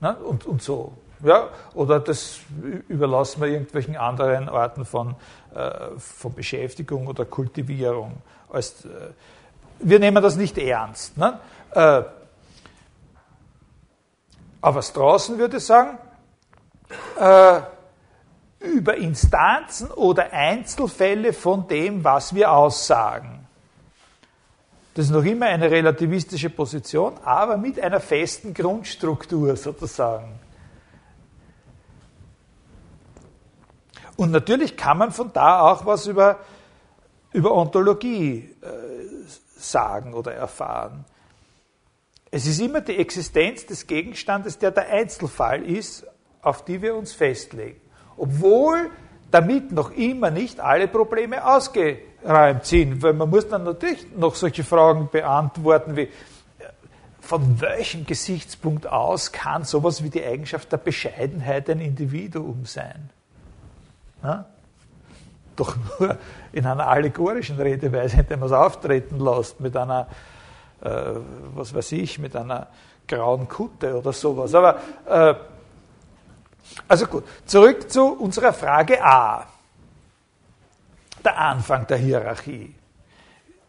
Ne? 0.00 0.16
Und, 0.16 0.44
und 0.44 0.62
so. 0.62 0.92
Ja? 1.22 1.48
Oder 1.74 2.00
das 2.00 2.40
überlassen 2.88 3.40
wir 3.40 3.48
irgendwelchen 3.48 3.96
anderen 3.96 4.50
Orten 4.50 4.84
von, 4.84 5.14
äh, 5.54 5.98
von 5.98 6.34
Beschäftigung 6.34 7.06
oder 7.06 7.24
Kultivierung. 7.24 8.18
Als, 8.50 8.84
äh, 8.84 8.88
wir 9.80 9.98
nehmen 9.98 10.22
das 10.22 10.36
nicht 10.36 10.58
ernst. 10.58 11.16
Ne? 11.16 11.38
Äh, 11.72 12.02
aber 14.60 14.80
draußen 14.80 15.38
würde 15.38 15.60
sagen, 15.60 15.98
äh, 17.18 17.60
über 18.60 18.96
Instanzen 18.96 19.90
oder 19.90 20.32
Einzelfälle 20.32 21.32
von 21.32 21.68
dem, 21.68 22.02
was 22.02 22.34
wir 22.34 22.50
aussagen. 22.50 23.46
Das 24.94 25.06
ist 25.06 25.10
noch 25.10 25.24
immer 25.24 25.46
eine 25.46 25.70
relativistische 25.70 26.50
Position, 26.50 27.14
aber 27.24 27.56
mit 27.56 27.80
einer 27.80 28.00
festen 28.00 28.54
Grundstruktur 28.54 29.56
sozusagen. 29.56 30.38
Und 34.16 34.30
natürlich 34.30 34.76
kann 34.76 34.98
man 34.98 35.10
von 35.10 35.32
da 35.32 35.60
auch 35.60 35.84
was 35.84 36.06
über, 36.06 36.38
über 37.32 37.52
Ontologie 37.52 38.54
äh, 38.62 38.68
sagen 39.70 40.14
oder 40.14 40.34
erfahren. 40.34 41.04
Es 42.30 42.46
ist 42.46 42.60
immer 42.60 42.80
die 42.80 42.96
Existenz 42.96 43.66
des 43.66 43.86
Gegenstandes, 43.86 44.58
der 44.58 44.70
der 44.70 44.88
Einzelfall 44.90 45.62
ist, 45.62 46.06
auf 46.42 46.64
die 46.64 46.82
wir 46.82 46.96
uns 46.96 47.12
festlegen. 47.12 47.80
Obwohl 48.16 48.90
damit 49.30 49.72
noch 49.72 49.90
immer 49.92 50.30
nicht 50.30 50.60
alle 50.60 50.88
Probleme 50.88 51.44
ausgeräumt 51.46 52.64
sind, 52.64 53.02
weil 53.02 53.12
man 53.12 53.30
muss 53.30 53.48
dann 53.48 53.64
natürlich 53.64 54.06
noch 54.16 54.34
solche 54.34 54.64
Fragen 54.64 55.08
beantworten 55.10 55.96
wie, 55.96 56.08
von 57.20 57.60
welchem 57.60 58.04
Gesichtspunkt 58.04 58.86
aus 58.86 59.32
kann 59.32 59.64
sowas 59.64 60.02
wie 60.02 60.10
die 60.10 60.24
Eigenschaft 60.24 60.70
der 60.70 60.76
Bescheidenheit 60.76 61.70
ein 61.70 61.80
Individuum 61.80 62.66
sein? 62.66 63.10
Na? 64.22 64.46
Doch 65.56 65.76
nur 65.98 66.16
in 66.52 66.66
einer 66.66 66.86
allegorischen 66.86 67.58
Redeweise, 67.60 68.18
indem 68.18 68.40
man 68.40 68.48
es 68.48 68.52
auftreten 68.52 69.20
lässt 69.20 69.60
mit 69.60 69.76
einer 69.76 70.08
äh, 70.84 71.14
was 71.54 71.74
weiß 71.74 71.92
ich, 71.92 72.18
mit 72.18 72.36
einer 72.36 72.68
grauen 73.08 73.48
Kutte 73.48 73.96
oder 73.96 74.12
sowas. 74.12 74.54
Aber 74.54 74.78
äh, 75.06 75.34
also 76.86 77.06
gut, 77.06 77.24
zurück 77.46 77.90
zu 77.90 78.12
unserer 78.12 78.52
Frage 78.52 79.02
A. 79.02 79.46
Der 81.24 81.38
Anfang 81.38 81.86
der 81.86 81.96
Hierarchie. 81.96 82.74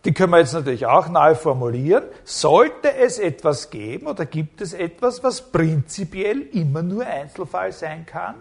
Die 0.04 0.14
können 0.14 0.32
wir 0.32 0.40
jetzt 0.40 0.54
natürlich 0.54 0.86
auch 0.86 1.08
neu 1.08 1.36
formulieren. 1.36 2.04
Sollte 2.26 2.94
es 2.94 3.18
etwas 3.18 3.70
geben 3.70 4.08
oder 4.08 4.26
gibt 4.26 4.62
es 4.62 4.74
etwas, 4.74 5.24
was 5.24 5.42
prinzipiell 5.42 6.42
immer 6.42 6.84
nur 6.84 7.06
Einzelfall 7.06 7.72
sein 7.72 8.06
kann? 8.06 8.36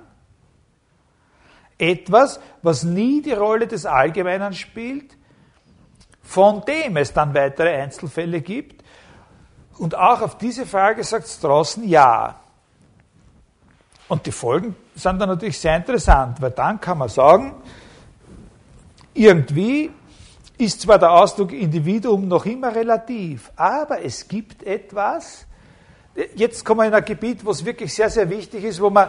Etwas, 1.78 2.40
was 2.62 2.84
nie 2.84 3.20
die 3.22 3.32
Rolle 3.32 3.66
des 3.66 3.86
Allgemeinen 3.86 4.52
spielt, 4.54 5.16
von 6.22 6.62
dem 6.64 6.96
es 6.96 7.12
dann 7.12 7.34
weitere 7.34 7.70
Einzelfälle 7.82 8.40
gibt. 8.40 8.82
Und 9.78 9.96
auch 9.96 10.22
auf 10.22 10.38
diese 10.38 10.66
Frage 10.66 11.02
sagt 11.04 11.28
Straußen 11.28 11.86
ja. 11.88 12.36
Und 14.08 14.26
die 14.26 14.32
Folgen 14.32 14.76
sind 14.94 15.18
dann 15.18 15.28
natürlich 15.28 15.58
sehr 15.58 15.76
interessant, 15.76 16.40
weil 16.40 16.52
dann 16.52 16.80
kann 16.80 16.98
man 16.98 17.08
sagen, 17.08 17.54
irgendwie 19.14 19.90
ist 20.58 20.82
zwar 20.82 20.98
der 20.98 21.12
Ausdruck 21.12 21.52
Individuum 21.52 22.28
noch 22.28 22.46
immer 22.46 22.74
relativ, 22.74 23.50
aber 23.56 24.04
es 24.04 24.28
gibt 24.28 24.62
etwas, 24.62 25.46
jetzt 26.36 26.64
kommen 26.64 26.80
wir 26.80 26.86
in 26.86 26.94
ein 26.94 27.04
Gebiet, 27.04 27.44
wo 27.44 27.50
es 27.50 27.64
wirklich 27.64 27.92
sehr, 27.92 28.10
sehr 28.10 28.28
wichtig 28.30 28.64
ist, 28.64 28.80
wo 28.80 28.90
man, 28.90 29.08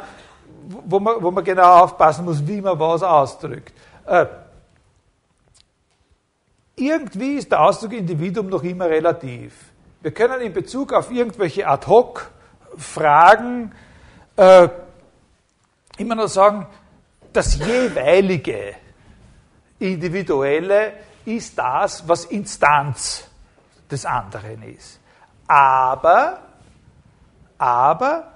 wo 0.68 1.00
man, 1.00 1.22
wo 1.22 1.32
man 1.32 1.44
genau 1.44 1.84
aufpassen 1.84 2.26
muss, 2.26 2.46
wie 2.46 2.62
man 2.62 2.80
was 2.80 3.04
ausdrückt. 3.04 3.74
Äh, 4.06 4.26
irgendwie 6.76 7.36
ist 7.36 7.52
der 7.52 7.62
Ausdruck 7.62 7.94
Individuum 7.94 8.48
noch 8.48 8.64
immer 8.64 8.86
relativ. 8.86 9.54
Wir 10.02 10.12
können 10.12 10.42
in 10.42 10.54
Bezug 10.54 10.94
auf 10.94 11.12
irgendwelche 11.12 11.68
Ad-Hoc-Fragen 11.68 13.72
äh, 14.36 14.70
immer 15.98 16.16
nur 16.16 16.28
sagen, 16.28 16.68
das 17.32 17.58
jeweilige 17.58 18.76
Individuelle 19.80 20.94
ist 21.26 21.58
das, 21.58 22.08
was 22.08 22.26
Instanz 22.26 23.28
des 23.90 24.06
anderen 24.06 24.62
ist. 24.64 25.00
Aber, 25.48 26.40
aber, 27.58 28.35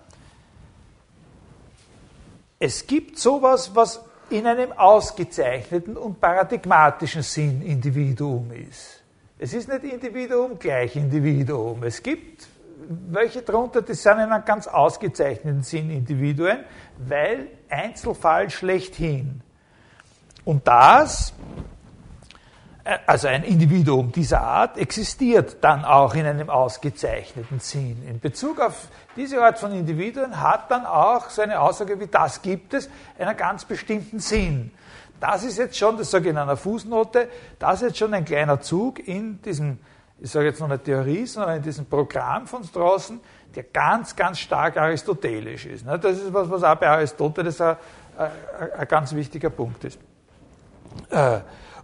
es 2.60 2.86
gibt 2.86 3.18
sowas, 3.18 3.74
was 3.74 4.04
in 4.30 4.46
einem 4.46 4.72
ausgezeichneten 4.74 5.98
und 5.98 6.20
paradigmatischen 6.20 7.24
Sinn 7.24 7.62
Individuum 7.62 8.52
ist. 8.52 9.02
Es 9.40 9.54
ist 9.54 9.70
nicht 9.70 9.86
Individuum 9.86 10.60
gleich 10.60 10.96
Individuum. 10.96 11.84
Es 11.84 12.04
gibt 12.04 12.48
welche 12.90 13.42
darunter, 13.42 13.82
die 13.82 13.94
sind 13.94 14.14
in 14.14 14.32
einem 14.32 14.46
ganz 14.46 14.68
ausgezeichneten 14.68 15.64
Sinn 15.64 15.90
Individuen, 15.90 16.60
weil 16.98 17.48
Einzelfall 17.70 18.50
schlechthin. 18.50 19.42
Und 20.46 20.68
das, 20.68 21.34
also 23.06 23.28
ein 23.28 23.44
Individuum 23.44 24.12
dieser 24.12 24.42
Art, 24.42 24.78
existiert 24.78 25.58
dann 25.62 25.86
auch 25.86 26.16
in 26.16 26.26
einem 26.26 26.50
ausgezeichneten 26.50 27.60
Sinn. 27.60 28.04
In 28.08 28.20
Bezug 28.20 28.60
auf 28.60 28.88
diese 29.16 29.44
Art 29.44 29.60
von 29.60 29.72
Individuen 29.72 30.42
hat 30.42 30.72
dann 30.72 30.86
auch 30.86 31.30
so 31.30 31.42
eine 31.42 31.60
Aussage 31.60 32.00
wie 32.00 32.08
das 32.08 32.42
gibt 32.42 32.74
es 32.74 32.90
einen 33.18 33.36
ganz 33.36 33.66
bestimmten 33.66 34.20
Sinn. 34.20 34.72
Das 35.20 35.44
ist 35.44 35.58
jetzt 35.58 35.78
schon, 35.78 35.98
das 35.98 36.12
sage 36.12 36.26
ich 36.26 36.32
in 36.32 36.38
einer 36.38 36.56
Fußnote, 36.56 37.28
das 37.60 37.82
ist 37.82 37.88
jetzt 37.90 37.98
schon 37.98 38.14
ein 38.14 38.26
kleiner 38.26 38.62
Zug 38.62 39.06
in 39.06 39.42
diesem, 39.42 39.80
ich 40.20 40.32
sage 40.32 40.48
jetzt 40.48 40.60
noch 40.60 40.70
eine 40.70 40.82
Theorie, 40.82 41.26
sondern 41.26 41.58
in 41.58 41.64
diesem 41.64 41.86
Programm 41.86 42.48
von 42.48 42.64
Strawson, 42.64 43.20
der 43.56 43.64
ganz, 43.64 44.16
ganz 44.16 44.40
stark 44.40 44.78
aristotelisch 44.78 45.66
ist. 45.66 45.86
Das 45.86 46.18
ist 46.18 46.34
was, 46.34 46.50
was 46.50 46.64
auch 46.64 46.76
bei 46.76 46.88
Aristoteles 46.88 47.60
ein, 47.60 47.76
ein, 48.18 48.72
ein 48.78 48.88
ganz 48.88 49.14
wichtiger 49.14 49.50
Punkt 49.50 49.84
ist. 49.84 50.00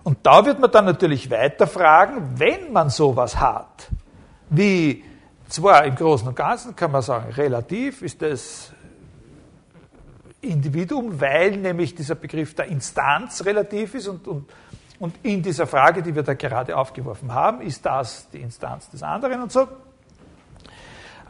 Und 0.06 0.20
da 0.22 0.46
wird 0.46 0.60
man 0.60 0.70
dann 0.70 0.86
natürlich 0.86 1.32
weiter 1.32 1.66
fragen, 1.66 2.36
wenn 2.36 2.72
man 2.72 2.92
sowas 2.92 3.40
hat, 3.40 3.90
wie 4.52 5.04
zwar 5.50 5.84
im 5.84 5.96
Großen 5.96 6.28
und 6.28 6.36
Ganzen 6.36 6.76
kann 6.76 6.92
man 6.92 7.02
sagen, 7.02 7.32
relativ 7.32 8.04
ist 8.04 8.22
das 8.22 8.72
Individuum, 10.42 11.20
weil 11.20 11.58
nämlich 11.58 11.96
dieser 11.96 12.14
Begriff 12.14 12.54
der 12.54 12.68
Instanz 12.68 13.44
relativ 13.46 13.96
ist 13.96 14.08
und, 14.08 14.28
und, 14.28 14.48
und 15.00 15.16
in 15.24 15.42
dieser 15.42 15.66
Frage, 15.66 16.04
die 16.04 16.14
wir 16.14 16.22
da 16.22 16.36
gerade 16.36 16.78
aufgeworfen 16.78 17.34
haben, 17.34 17.62
ist 17.62 17.84
das 17.84 18.30
die 18.30 18.42
Instanz 18.42 18.88
des 18.92 19.02
anderen 19.02 19.42
und 19.42 19.52
so. 19.52 19.68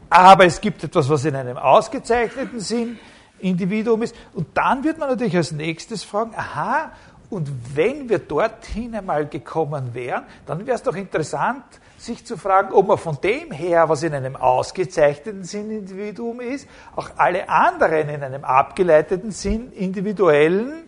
Aber 0.10 0.46
es 0.46 0.60
gibt 0.60 0.84
etwas, 0.84 1.08
was 1.08 1.24
in 1.24 1.38
einem 1.38 1.56
ausgezeichneten 1.56 2.60
Sinn 2.60 3.00
Individuum 3.40 4.02
ist. 4.02 4.16
Und 4.34 4.48
dann 4.54 4.84
wird 4.84 4.98
man 4.98 5.08
natürlich 5.08 5.38
als 5.38 5.54
nächstes 5.54 6.04
fragen, 6.04 6.34
aha, 6.36 6.92
und 7.30 7.50
wenn 7.76 8.10
wir 8.10 8.20
dorthin 8.20 8.96
einmal 8.96 9.28
gekommen 9.28 9.94
wären, 9.94 10.24
dann 10.46 10.66
wäre 10.66 10.76
es 10.76 10.84
doch 10.84 10.96
interessant, 10.96 11.64
sich 11.98 12.26
zu 12.26 12.38
fragen, 12.38 12.74
ob 12.74 12.88
man 12.88 12.98
von 12.98 13.18
dem 13.22 13.52
her, 13.52 13.90
was 13.90 14.04
in 14.04 14.14
einem 14.14 14.36
ausgezeichneten 14.36 15.44
Sinn 15.44 15.72
Individuum 15.72 16.40
ist, 16.42 16.68
auch 16.96 17.10
alle 17.18 17.50
anderen 17.50 18.10
in 18.10 18.24
einem 18.24 18.44
abgeleiteten 18.44 19.32
Sinn 19.32 19.72
individuellen, 19.72 20.84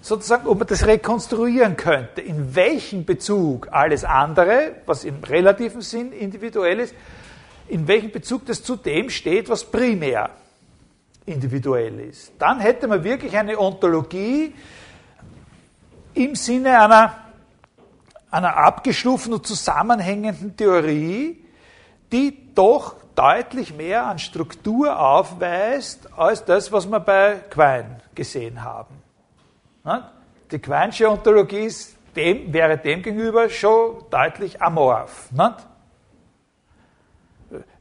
sozusagen, 0.00 0.48
ob 0.48 0.58
man 0.58 0.66
das 0.66 0.86
rekonstruieren 0.86 1.76
könnte, 1.76 2.20
in 2.20 2.54
welchem 2.54 3.04
Bezug 3.04 3.68
alles 3.70 4.04
andere, 4.04 4.76
was 4.86 5.04
im 5.04 5.22
relativen 5.22 5.80
Sinn 5.80 6.12
individuell 6.12 6.80
ist, 6.80 6.94
in 7.68 7.86
welchem 7.86 8.10
Bezug 8.10 8.44
das 8.46 8.62
zu 8.62 8.76
dem 8.76 9.10
steht, 9.10 9.48
was 9.48 9.64
primär 9.64 10.30
individuell 11.24 12.00
ist. 12.00 12.32
Dann 12.38 12.58
hätte 12.58 12.88
man 12.88 13.04
wirklich 13.04 13.36
eine 13.36 13.58
Ontologie, 13.58 14.52
im 16.14 16.34
Sinne 16.34 16.80
einer, 16.80 17.14
einer 18.30 18.56
abgestuften 18.56 19.32
und 19.34 19.46
zusammenhängenden 19.46 20.56
Theorie, 20.56 21.44
die 22.10 22.54
doch 22.54 22.94
deutlich 23.14 23.74
mehr 23.74 24.06
an 24.06 24.18
Struktur 24.18 24.98
aufweist 24.98 26.08
als 26.16 26.44
das, 26.44 26.72
was 26.72 26.86
wir 26.86 27.00
bei 27.00 27.40
Quine 27.50 28.00
gesehen 28.14 28.62
haben. 28.62 28.94
Die 30.50 30.58
Quinesche 30.58 31.10
Ontologie 31.10 31.70
dem, 32.14 32.52
wäre 32.52 32.78
demgegenüber 32.78 33.48
schon 33.48 34.04
deutlich 34.10 34.60
amorph. 34.60 35.30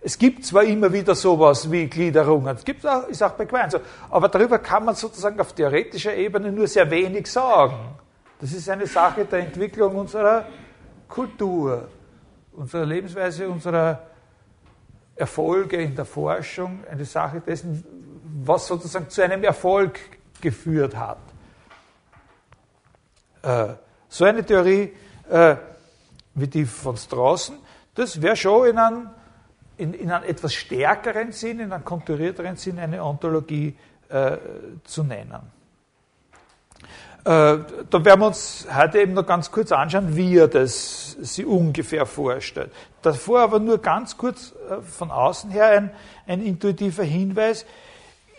Es 0.02 0.18
gibt 0.18 0.46
zwar 0.46 0.64
immer 0.64 0.92
wieder 0.92 1.16
sowas 1.16 1.70
wie 1.72 1.88
Gliederungen, 1.88 2.56
es 2.58 2.66
gibt 2.66 2.86
auch, 2.86 3.08
ist 3.08 3.22
auch 3.22 3.32
bei 3.32 3.46
Quine 3.46 3.70
so, 3.70 3.80
aber 4.10 4.28
darüber 4.28 4.60
kann 4.60 4.84
man 4.84 4.96
sozusagen 4.96 5.40
auf 5.40 5.54
theoretischer 5.54 6.14
Ebene 6.16 6.52
nur 6.52 6.68
sehr 6.68 6.90
wenig 6.90 7.28
sagen. 7.28 7.78
Das 8.42 8.54
ist 8.54 8.68
eine 8.70 8.88
Sache 8.88 9.26
der 9.26 9.40
Entwicklung 9.40 9.96
unserer 9.96 10.48
Kultur, 11.08 11.88
unserer 12.54 12.88
Lebensweise, 12.88 13.48
unserer 13.48 14.02
Erfolge 15.16 15.78
in 15.78 15.96
der 15.96 16.06
Forschung, 16.06 16.84
eine 16.90 17.06
Sache 17.06 17.40
dessen, 17.40 17.86
was 18.44 18.66
sozusagen 18.66 19.08
zu 19.12 19.24
einem 19.24 19.44
Erfolg 19.44 20.00
geführt 20.42 20.96
hat. 20.96 21.20
Äh, 23.44 23.76
so 24.10 24.26
eine 24.26 24.44
Theorie 24.44 24.92
äh, 25.30 25.56
wie 26.34 26.48
die 26.48 26.66
von 26.66 26.98
Straußen, 26.98 27.56
das 27.94 28.20
wäre 28.20 28.36
schon 28.36 28.70
in 28.70 28.78
einem, 28.80 29.10
in, 29.78 29.94
in 29.94 30.12
einem 30.12 30.28
etwas 30.28 30.56
stärkeren 30.56 31.32
Sinn, 31.32 31.60
in 31.60 31.72
einem 31.72 31.86
konturierteren 31.86 32.56
Sinn 32.56 32.80
eine 32.80 33.04
Ontologie 33.04 33.78
äh, 34.10 34.38
zu 34.84 35.04
nennen. 35.04 35.62
Äh, 37.24 37.60
da 37.90 38.04
werden 38.06 38.20
wir 38.20 38.28
uns 38.28 38.66
heute 38.76 39.00
eben 39.00 39.14
noch 39.14 39.28
ganz 39.28 39.52
kurz 39.52 39.72
anschauen, 39.72 40.16
wie 40.16 40.38
er 40.38 40.48
das 40.48 41.16
sie 41.22 41.46
ungefähr 41.46 42.08
vorstellt. 42.08 42.72
Davor 43.04 43.42
aber 43.42 43.60
nur 43.60 43.78
ganz 43.78 44.18
kurz 44.18 44.54
äh, 44.70 44.82
von 44.82 45.12
außen 45.12 45.52
her 45.52 45.68
ein, 45.68 45.92
ein 46.26 46.44
intuitiver 46.44 47.04
Hinweis, 47.04 47.66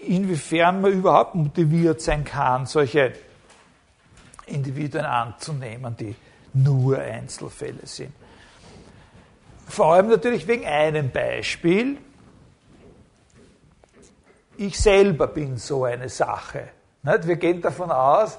inwiefern 0.05 0.81
man 0.81 0.93
überhaupt 0.93 1.37
motiviert 1.37 2.01
sein 2.01 2.25
kann, 2.25 2.67
solche 2.67 3.13
Individuen 4.47 5.05
anzunehmen, 5.05 5.97
die 5.97 6.17
nur 6.53 6.99
Einzelfälle 6.99 7.87
sind. 7.87 8.13
Vor 9.69 9.95
allem 9.95 10.09
natürlich 10.09 10.49
wegen 10.49 10.67
einem 10.67 11.11
Beispiel. 11.11 11.99
Ich 14.57 14.79
selber 14.81 15.29
bin 15.29 15.57
so 15.57 15.85
eine 15.85 16.09
Sache. 16.09 16.69
Wir 17.03 17.37
gehen 17.37 17.63
davon 17.63 17.91
aus, 17.93 18.39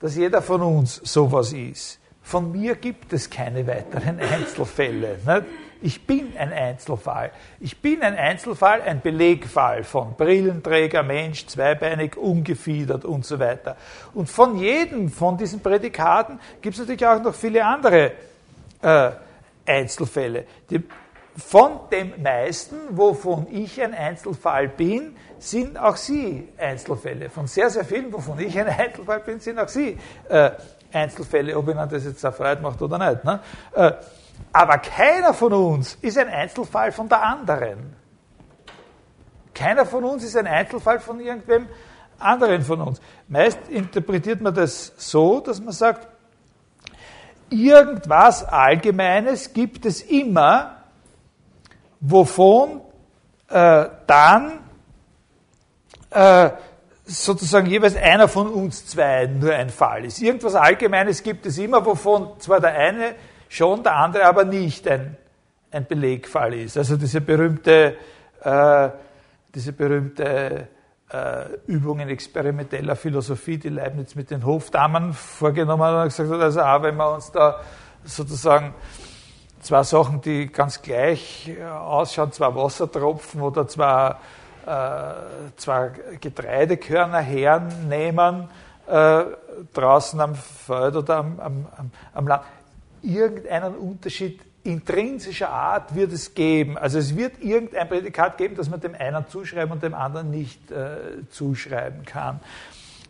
dass 0.00 0.16
jeder 0.16 0.42
von 0.42 0.62
uns 0.62 0.96
sowas 1.04 1.52
ist. 1.52 1.98
Von 2.22 2.50
mir 2.52 2.74
gibt 2.74 3.12
es 3.12 3.30
keine 3.30 3.66
weiteren 3.66 4.18
Einzelfälle. 4.32 5.18
Nicht? 5.24 5.46
Ich 5.82 6.06
bin 6.06 6.36
ein 6.36 6.52
Einzelfall. 6.52 7.30
Ich 7.60 7.80
bin 7.80 8.02
ein 8.02 8.16
Einzelfall, 8.16 8.82
ein 8.82 9.00
Belegfall 9.00 9.84
von 9.84 10.14
Brillenträger, 10.14 11.02
Mensch, 11.02 11.46
zweibeinig, 11.46 12.16
ungefiedert 12.16 13.04
und 13.04 13.26
so 13.26 13.38
weiter. 13.38 13.76
Und 14.14 14.28
von 14.28 14.56
jedem 14.56 15.10
von 15.10 15.36
diesen 15.36 15.60
Prädikaten 15.60 16.40
gibt 16.62 16.74
es 16.74 16.80
natürlich 16.80 17.06
auch 17.06 17.22
noch 17.22 17.34
viele 17.34 17.64
andere 17.64 18.12
äh, 18.82 19.10
Einzelfälle. 19.66 20.46
Die, 20.70 20.82
von 21.36 21.80
dem 21.92 22.22
meisten, 22.22 22.76
wovon 22.90 23.46
ich 23.50 23.80
ein 23.82 23.94
Einzelfall 23.94 24.68
bin, 24.68 25.16
sind 25.38 25.78
auch 25.78 25.96
Sie 25.96 26.48
Einzelfälle. 26.56 27.28
Von 27.28 27.46
sehr, 27.46 27.68
sehr 27.68 27.84
vielen, 27.84 28.12
wovon 28.12 28.38
ich 28.38 28.58
ein 28.58 28.68
Einzelfall 28.78 29.20
bin, 29.20 29.38
sind 29.40 29.58
auch 29.58 29.68
Sie 29.68 29.98
äh, 30.28 30.50
Einzelfälle, 30.92 31.56
ob 31.56 31.68
Ihnen 31.68 31.88
das 31.88 32.04
jetzt 32.04 32.24
erfreut 32.24 32.62
macht 32.62 32.80
oder 32.80 32.98
nicht. 32.98 33.24
Ne? 33.24 33.40
Äh, 33.74 33.92
aber 34.52 34.78
keiner 34.78 35.34
von 35.34 35.52
uns 35.52 35.98
ist 36.00 36.16
ein 36.16 36.28
Einzelfall 36.28 36.90
von 36.92 37.08
der 37.08 37.22
anderen. 37.22 37.94
Keiner 39.54 39.84
von 39.84 40.04
uns 40.04 40.24
ist 40.24 40.36
ein 40.36 40.46
Einzelfall 40.46 41.00
von 41.00 41.20
irgendwem 41.20 41.66
anderen 42.18 42.62
von 42.62 42.80
uns. 42.80 43.00
Meist 43.28 43.58
interpretiert 43.68 44.40
man 44.40 44.54
das 44.54 44.92
so, 44.96 45.40
dass 45.40 45.60
man 45.60 45.72
sagt, 45.72 46.08
irgendwas 47.50 48.44
Allgemeines 48.44 49.52
gibt 49.52 49.84
es 49.86 50.02
immer, 50.02 50.75
wovon 52.00 52.80
äh, 53.48 53.86
dann 54.06 54.60
äh, 56.10 56.50
sozusagen 57.04 57.66
jeweils 57.66 57.96
einer 57.96 58.28
von 58.28 58.48
uns 58.48 58.86
zwei 58.86 59.26
nur 59.26 59.52
ein 59.52 59.70
Fall 59.70 60.04
ist. 60.04 60.20
Irgendwas 60.20 60.54
Allgemeines 60.54 61.22
gibt 61.22 61.46
es 61.46 61.58
immer, 61.58 61.84
wovon 61.84 62.40
zwar 62.40 62.60
der 62.60 62.74
eine 62.74 63.14
schon, 63.48 63.82
der 63.82 63.96
andere 63.96 64.24
aber 64.24 64.44
nicht 64.44 64.88
ein, 64.88 65.16
ein 65.70 65.86
Belegfall 65.86 66.54
ist. 66.54 66.76
Also 66.76 66.96
diese 66.96 67.20
berühmte, 67.20 67.96
äh, 68.42 68.88
diese 69.54 69.72
berühmte 69.72 70.68
äh, 71.12 71.44
Übung 71.66 72.00
in 72.00 72.08
experimenteller 72.08 72.96
Philosophie, 72.96 73.58
die 73.58 73.68
Leibniz 73.68 74.16
mit 74.16 74.30
den 74.30 74.44
Hofdamen 74.44 75.12
vorgenommen 75.12 75.84
hat 75.84 76.02
und 76.02 76.04
gesagt 76.08 76.30
hat, 76.30 76.40
also 76.40 76.60
auch 76.60 76.82
wenn 76.82 76.96
wir 76.96 77.14
uns 77.14 77.30
da 77.30 77.60
sozusagen 78.04 78.74
zwei 79.66 79.82
Sachen, 79.82 80.20
die 80.20 80.46
ganz 80.46 80.80
gleich 80.80 81.50
ausschauen, 81.68 82.32
zwei 82.32 82.54
Wassertropfen 82.54 83.42
oder 83.42 83.66
zwei 83.66 84.14
äh, 84.66 85.14
zwar 85.56 85.90
Getreidekörner 86.20 87.20
hernehmen, 87.20 88.48
äh, 88.86 89.24
draußen 89.72 90.20
am 90.20 90.34
Feld 90.34 90.96
oder 90.96 91.18
am, 91.18 91.40
am, 91.40 91.90
am 92.14 92.28
Land. 92.28 92.42
Irgendeinen 93.02 93.76
Unterschied 93.76 94.40
intrinsischer 94.64 95.50
Art 95.50 95.94
wird 95.94 96.12
es 96.12 96.34
geben. 96.34 96.76
Also 96.76 96.98
es 96.98 97.16
wird 97.16 97.40
irgendein 97.40 97.88
Prädikat 97.88 98.36
geben, 98.38 98.56
das 98.56 98.68
man 98.68 98.80
dem 98.80 98.96
einen 98.96 99.28
zuschreiben 99.28 99.72
und 99.72 99.82
dem 99.82 99.94
anderen 99.94 100.30
nicht 100.30 100.70
äh, 100.72 101.28
zuschreiben 101.30 102.04
kann. 102.04 102.40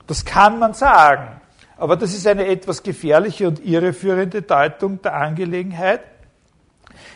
Das 0.07 0.25
kann 0.25 0.59
man 0.59 0.75
sagen. 0.75 1.41
Aber 1.79 1.97
das 1.97 2.13
ist 2.13 2.27
eine 2.27 2.47
etwas 2.47 2.83
gefährliche 2.83 3.49
und 3.49 3.65
irreführende 3.65 4.43
Deutung 4.43 5.01
der 5.03 5.15
Angelegenheit, 5.15 6.01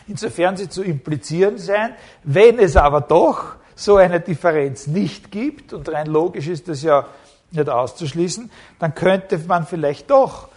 insofern 0.07 0.57
sie 0.57 0.69
zu 0.69 0.83
implizieren 0.83 1.57
sein. 1.57 1.95
Wenn 2.23 2.59
es 2.59 2.75
aber 2.75 3.01
doch 3.01 3.55
so 3.75 3.97
eine 3.97 4.19
Differenz 4.19 4.87
nicht 4.87 5.31
gibt, 5.31 5.73
und 5.73 5.89
rein 5.89 6.07
logisch 6.07 6.47
ist 6.47 6.67
das 6.67 6.83
ja 6.83 7.07
nicht 7.51 7.69
auszuschließen, 7.69 8.51
dann 8.79 8.95
könnte 8.95 9.37
man 9.39 9.65
vielleicht 9.65 10.09
doch 10.09 10.49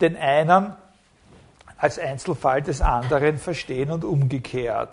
den 0.00 0.16
einen 0.16 0.74
als 1.76 1.98
Einzelfall 1.98 2.62
des 2.62 2.80
anderen 2.80 3.38
verstehen 3.38 3.90
und 3.90 4.04
umgekehrt. 4.04 4.90